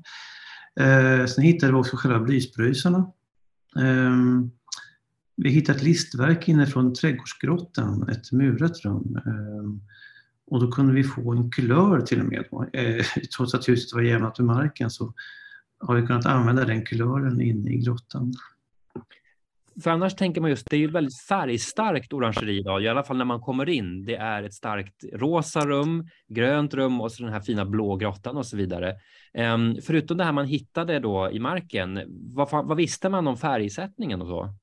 [0.80, 3.12] Eh, sen hittade vi också själva blyspröjsarna.
[3.80, 4.50] Ehm,
[5.36, 9.20] vi hittade ett listverk inne från trädgårdsgrottan, ett murat rum.
[9.26, 9.80] Ehm,
[10.50, 12.44] Ehm, och då kunde vi få en kulör till och med.
[12.72, 13.04] Eh,
[13.36, 15.12] trots att huset var jämnat med marken så
[15.78, 18.34] har vi kunnat använda den kulören inne i grottan.
[19.82, 23.02] För annars tänker man just, det är ju ett väldigt färgstarkt orangeri idag, i alla
[23.02, 24.04] fall när man kommer in.
[24.04, 28.36] Det är ett starkt rosa rum, grönt rum och så den här fina blå grottan
[28.36, 28.94] och så vidare.
[29.54, 32.00] Um, förutom det här man hittade då i marken,
[32.34, 34.54] vad, vad visste man om färgsättningen och så?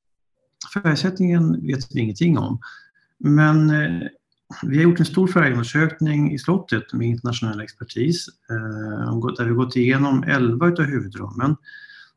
[0.73, 2.59] Färgsättningen vet vi ingenting om.
[3.17, 4.07] Men eh,
[4.63, 9.75] vi har gjort en stor färgundersökning i slottet med internationell expertis eh, där vi gått
[9.75, 11.55] igenom 11 av huvudrummen.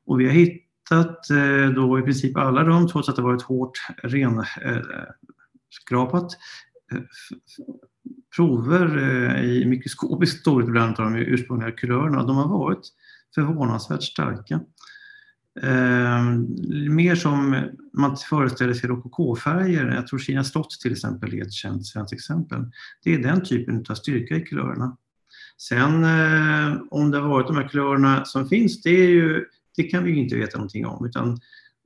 [0.06, 3.78] Och vi har hittat eh, då i princip alla rum, trots att det varit hårt
[4.02, 4.72] renskrapat,
[6.92, 7.00] eh,
[8.36, 8.98] prover
[9.44, 12.22] i mikroskopisk storlek bland de ursprungliga kulörerna.
[12.22, 12.88] De har varit
[13.34, 14.60] förvånansvärt starka.
[15.60, 16.24] Eh,
[16.90, 19.86] mer som man föreställer sig rokokofärger.
[19.86, 22.70] Jag tror Kina slott till exempel är ett känt svenskt exempel.
[23.04, 24.96] Det är den typen av styrka i kulörerna.
[25.58, 29.44] Sen eh, om det har varit de här kulörerna som finns, det, är ju,
[29.76, 31.06] det kan vi ju inte veta någonting om.
[31.06, 31.40] Utan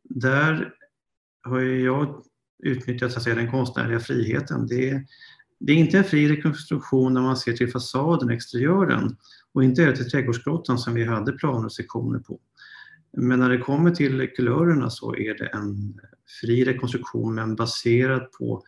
[0.05, 0.72] där
[1.43, 2.22] har jag
[2.62, 4.66] utnyttjat så att säga, den konstnärliga friheten.
[4.66, 5.02] Det,
[5.60, 9.16] det är inte en fri rekonstruktion när man ser till fasaden, exteriören
[9.52, 12.40] och inte heller till trädgårdsgrottan som vi hade planer och sektioner på.
[13.16, 16.01] Men när det kommer till kulörerna så är det en
[16.40, 18.62] fri rekonstruktion men baserad på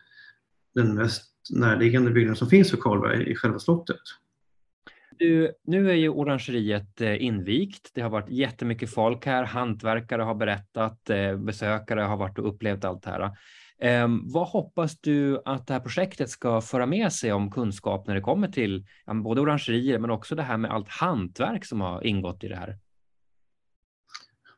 [0.75, 4.01] den mest närliggande byggnaden som finns för Karlberg i själva slottet.
[5.19, 7.91] Du, nu är ju orangeriet eh, invigt.
[7.93, 9.43] Det har varit jättemycket folk här.
[9.43, 13.31] Hantverkare har berättat, eh, besökare har varit och upplevt allt det här.
[13.81, 18.15] Ehm, vad hoppas du att det här projektet ska föra med sig om kunskap när
[18.15, 18.85] det kommer till
[19.23, 22.77] både orangerier men också det här med allt hantverk som har ingått i det här?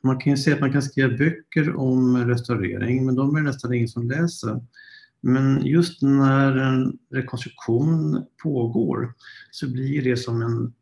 [0.04, 3.74] Man kan ju säga att man kan skriva böcker om restaurering, men de är nästan
[3.74, 4.62] ingen som läser.
[5.22, 9.14] Men just när en rekonstruktion pågår
[9.52, 10.74] så blir det som en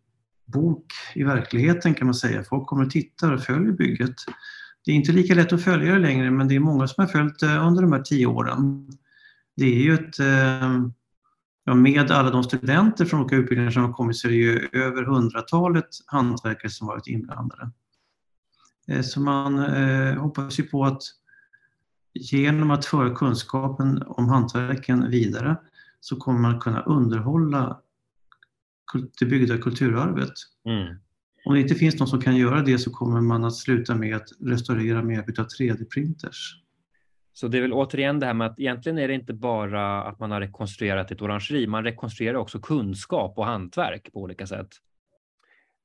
[0.45, 0.85] bok
[1.15, 2.43] i verkligheten kan man säga.
[2.43, 4.15] Folk kommer och tittar och följer bygget.
[4.85, 7.11] Det är inte lika lätt att följa det längre, men det är många som har
[7.11, 8.87] följt det under de här tio åren.
[9.55, 10.89] Det är ju ett eh,
[11.69, 14.69] Ja, med alla de studenter från olika utbildningar som har kommit så är det ju
[14.71, 17.71] över hundratalet hantverkare som varit inblandade.
[18.90, 21.02] Eh, så man eh, hoppas ju på att
[22.14, 25.57] genom att föra kunskapen om hantverken vidare
[25.99, 27.82] så kommer man kunna underhålla
[29.20, 30.34] det byggda kulturarvet.
[30.66, 30.98] Mm.
[31.45, 34.16] Om det inte finns någon som kan göra det så kommer man att sluta med
[34.16, 36.56] att restaurera med hjälp av 3D-printers.
[37.34, 40.20] Så det är väl återigen det här med att egentligen är det inte bara att
[40.20, 44.70] man har rekonstruerat ett orangeri, man rekonstruerar också kunskap och hantverk på olika sätt.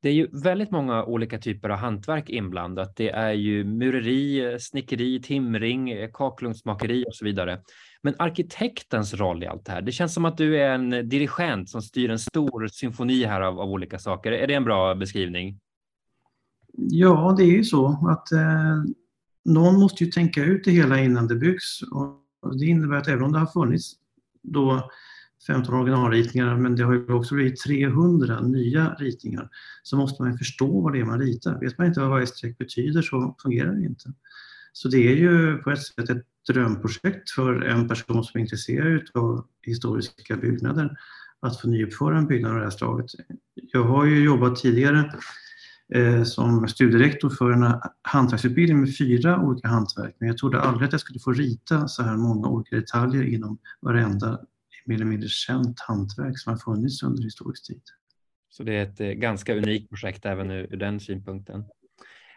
[0.05, 2.97] Det är ju väldigt många olika typer av hantverk inblandat.
[2.97, 7.61] Det är ju mureri, snickeri, timring, kakelugnsmakeri och så vidare.
[8.03, 11.71] Men arkitektens roll i allt det här, det känns som att du är en dirigent
[11.71, 14.33] som styr en stor symfoni här av, av olika saker.
[14.33, 15.61] Är det en bra beskrivning?
[16.73, 18.83] Ja, det är ju så att eh,
[19.45, 21.83] någon måste ju tänka ut det hela innan det byggs.
[21.83, 23.93] Och det innebär att även om det har funnits
[24.43, 24.91] då
[25.47, 29.49] 15 originalritningar, men det har ju också blivit 300 nya ritningar.
[29.83, 31.61] Så måste man förstå vad det är man ritar.
[31.61, 34.13] Vet man inte vad varje streck betyder så fungerar det inte.
[34.73, 39.03] Så det är ju på ett sätt ett drömprojekt för en person som är intresserad
[39.15, 40.97] av historiska byggnader
[41.41, 43.07] att få nyuppföra en byggnad av det här slaget.
[43.55, 45.13] Jag har ju jobbat tidigare
[45.95, 50.93] eh, som studierektor för en hantverksutbildning med fyra olika hantverk, men jag trodde aldrig att
[50.93, 54.41] jag skulle få rita så här många olika detaljer inom varenda
[54.85, 57.83] mer eller mindre känt hantverk som har funnits under historisk tid.
[58.51, 61.65] Så det är ett eh, ganska unikt projekt även ur, ur den synpunkten.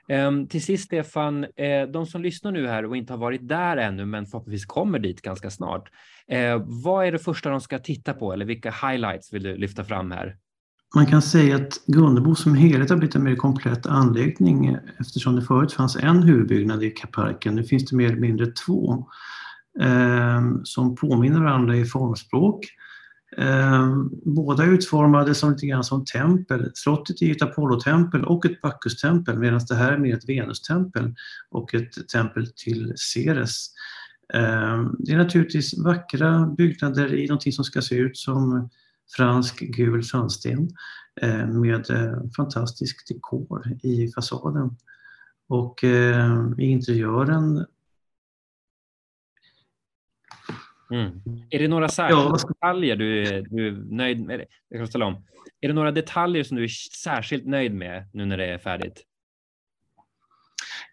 [0.10, 3.78] Um, till sist Stefan, eh, de som lyssnar nu här och inte har varit där
[3.78, 5.92] ännu men förhoppningsvis kommer dit ganska snart.
[6.28, 9.84] Eh, vad är det första de ska titta på eller vilka highlights vill du lyfta
[9.84, 10.38] fram här?
[10.96, 15.42] Man kan säga att Gunnebo som helhet har blivit en mer komplett anläggning eftersom det
[15.42, 17.56] förut fanns en huvudbyggnad i parken.
[17.56, 19.04] Nu finns det mer eller mindre två eh,
[19.80, 22.66] Ehm, som påminner varandra i formspråk.
[23.38, 26.72] Ehm, båda är utformade som lite grann som tempel.
[26.74, 31.16] Slottet är ett Apollotempel och ett Bacchustempel medan det här är mer ett Venustempel
[31.50, 33.68] och ett tempel till Ceres.
[34.34, 38.70] Ehm, det är naturligtvis vackra byggnader i någonting som ska se ut som
[39.18, 40.70] fransk gul sandsten
[41.62, 44.78] med eh, fantastisk dekor i fasaden.
[45.50, 45.84] Och
[46.58, 47.66] i interiören
[50.92, 51.22] Mm.
[51.50, 52.48] Är det några särskilda ja.
[52.48, 54.46] detaljer du, du är nöjd med?
[54.70, 55.26] Jag kan ställa om.
[55.62, 56.68] Är det några detaljer som du är
[57.04, 59.04] särskilt nöjd med nu när det är färdigt?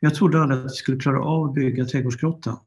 [0.00, 2.58] Jag trodde aldrig att vi skulle klara av att bygga Trädgårdsgrottan.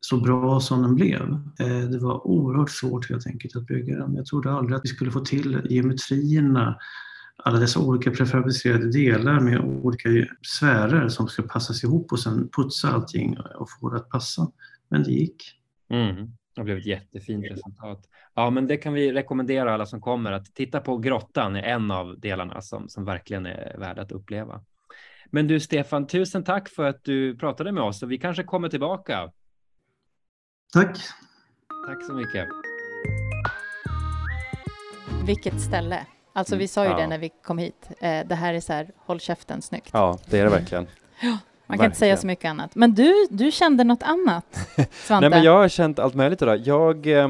[0.00, 1.22] så bra som den blev.
[1.60, 4.14] Eh, det var oerhört svårt helt enkelt att bygga den.
[4.14, 6.78] Jag trodde aldrig att vi skulle få till geometrierna,
[7.36, 10.08] alla dessa olika prefabricerade delar med olika
[10.42, 14.50] sfärer som ska passas ihop och sen putsa allting och få det att passa.
[14.88, 15.54] Men det gick.
[15.90, 16.30] Mm.
[16.58, 18.04] Det blev ett jättefint resultat.
[18.34, 21.90] Ja, men det kan vi rekommendera alla som kommer att titta på grottan är en
[21.90, 24.60] av delarna som, som verkligen är värd att uppleva.
[25.30, 28.68] Men du Stefan, tusen tack för att du pratade med oss och vi kanske kommer
[28.68, 29.32] tillbaka.
[30.72, 30.98] Tack.
[31.86, 32.48] Tack så mycket.
[35.26, 36.06] Vilket ställe.
[36.32, 36.96] Alltså vi sa ju Ja.
[36.96, 37.90] det när vi kom hit.
[38.00, 39.90] Eh, det här är så här, håll käften snyggt.
[39.92, 40.86] Ja, det är det verkligen.
[41.68, 42.20] Man kan inte säga verkligen.
[42.20, 42.74] så mycket annat.
[42.74, 45.20] Men du, du kände något annat, Svante?
[45.20, 46.58] Nej, men jag har känt allt möjligt idag.
[46.58, 47.28] Jag, eh,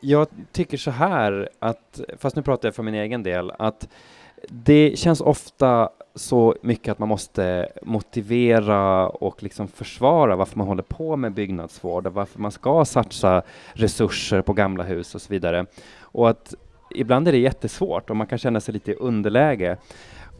[0.00, 3.88] jag tycker så här att, fast nu pratar jag för min egen del, att
[4.48, 10.82] det känns ofta så mycket att man måste motivera och liksom försvara varför man håller
[10.82, 13.42] på med byggnadsvård och varför man ska satsa
[13.72, 15.66] resurser på gamla hus och så vidare.
[16.00, 16.54] Och att
[16.94, 19.76] ibland är det jättesvårt och man kan känna sig lite i underläge.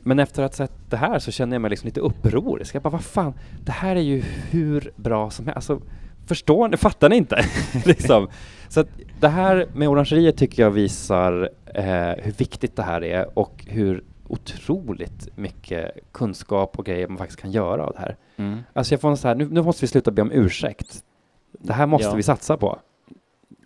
[0.07, 2.75] Men efter att ha sett det här så känner jag mig liksom lite upprorisk.
[2.75, 4.21] Jag bara, vad fan, det här är ju
[4.51, 5.57] hur bra som helst.
[5.57, 5.81] Alltså,
[6.27, 7.45] förstår ni, fattar ni inte?
[7.85, 8.29] liksom.
[8.69, 8.89] Så att
[9.21, 11.85] det här med orangeriet tycker jag visar eh,
[12.25, 17.51] hur viktigt det här är och hur otroligt mycket kunskap och grejer man faktiskt kan
[17.51, 18.17] göra av det här.
[18.37, 18.59] Mm.
[18.73, 21.05] Alltså jag får en så här, nu, nu måste vi sluta be om ursäkt.
[21.53, 22.15] Det här måste Ja.
[22.15, 22.79] vi satsa på.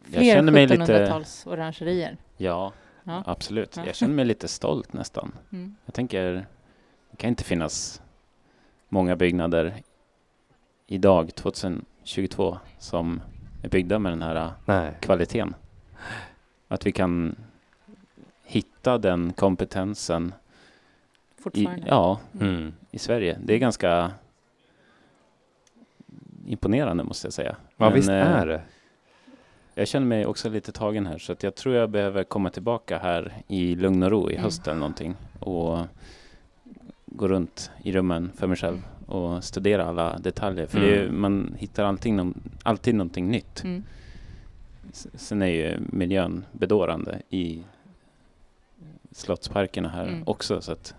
[0.05, 0.83] Jag Fler känner mig lite...
[0.83, 2.17] 1700-tals orangerier.
[2.37, 2.73] Ja,
[3.09, 3.23] Ja.
[3.27, 3.77] absolut.
[3.77, 3.87] Ja.
[3.87, 5.33] Jag känner mig lite stolt nästan.
[5.53, 5.77] Mm.
[5.85, 6.33] Jag tänker,
[7.11, 8.03] det kan inte finnas
[8.89, 9.83] många byggnader
[10.87, 13.21] idag, 2022, som
[13.63, 14.95] är byggda med den här Nej.
[15.01, 15.55] kvaliteten.
[16.69, 17.37] Att vi kan
[18.45, 20.35] hitta den kompetensen
[21.39, 21.87] i, Fortfarande.
[21.89, 22.73] ja, Mm.
[22.91, 23.39] i Sverige.
[23.45, 24.11] Det är ganska
[26.47, 27.57] imponerande måste jag säga.
[27.77, 28.63] Ja, Men, visst eh, är det.
[29.79, 32.99] Jag känner mig också lite tagen här så att jag tror jag behöver komma tillbaka
[32.99, 34.45] här i lugn och ro i Mm.
[34.45, 35.79] höst eller någonting och
[37.07, 40.67] gå runt i rummen för mig själv och studera alla detaljer.
[40.67, 41.21] För det är, ju- Mm.
[41.21, 43.65] man hittar alltid, någon, alltid någonting nytt.
[43.65, 43.83] Mm.
[45.15, 47.63] Sen är ju miljön bedårande i
[49.11, 50.23] slottsparkerna här Mm.
[50.27, 50.95] också så att,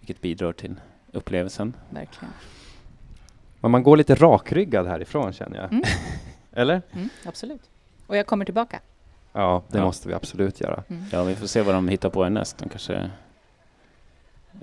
[0.00, 0.74] vilket bidrar till
[1.12, 1.76] upplevelsen.
[1.90, 2.32] Verkligen.
[3.60, 5.72] Men man går lite rakryggad härifrån känner jag.
[5.72, 5.84] Mm.
[6.52, 6.82] Eller?
[6.92, 7.69] Mm, absolut.
[8.10, 8.80] Och jag kommer tillbaka.
[9.32, 9.84] Ja, det Ja.
[9.84, 10.82] måste vi absolut göra.
[10.88, 11.04] Mm.
[11.12, 12.58] Ja, vi får se vad de hittar på härnäst.
[12.58, 13.10] De kanske...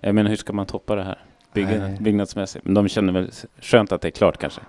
[0.02, 1.19] Jag menar, hur ska man toppa det här?
[1.53, 1.98] Bygga, Nej.
[1.99, 2.65] byggnadsmässigt.
[2.65, 4.61] Men de känner väl skönt att det är klart kanske.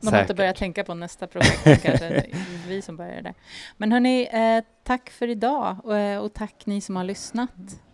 [0.00, 0.36] De har inte Säkert.
[0.36, 2.26] börjat tänka på nästa projekt kanske.
[2.68, 3.34] Vi som börjar där.
[3.76, 7.50] Men hörni, eh, tack för idag och, eh, och tack ni som har lyssnat.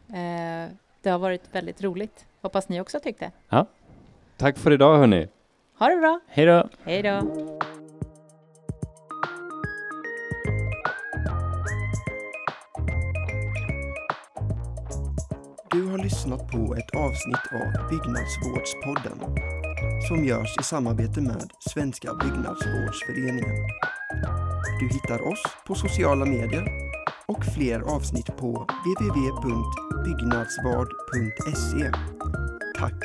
[0.08, 0.72] Eh,
[1.02, 2.26] det har varit väldigt roligt.
[2.42, 3.30] Hoppas ni också tyckte.
[4.36, 5.28] Tack för idag hörni.
[5.78, 6.20] Ha det bra.
[6.28, 6.68] Hej då!
[6.84, 7.22] Hej då.
[15.78, 19.18] Du har lyssnat på ett avsnitt av Byggnadsvårdspodden
[20.08, 23.54] som görs i samarbete med Svenska Byggnadsvårdsföreningen.
[24.80, 26.68] Du hittar oss på sociala medier
[27.26, 28.66] och fler avsnitt på
[28.98, 31.92] www.byggnadsvard.se.
[32.78, 33.04] Tack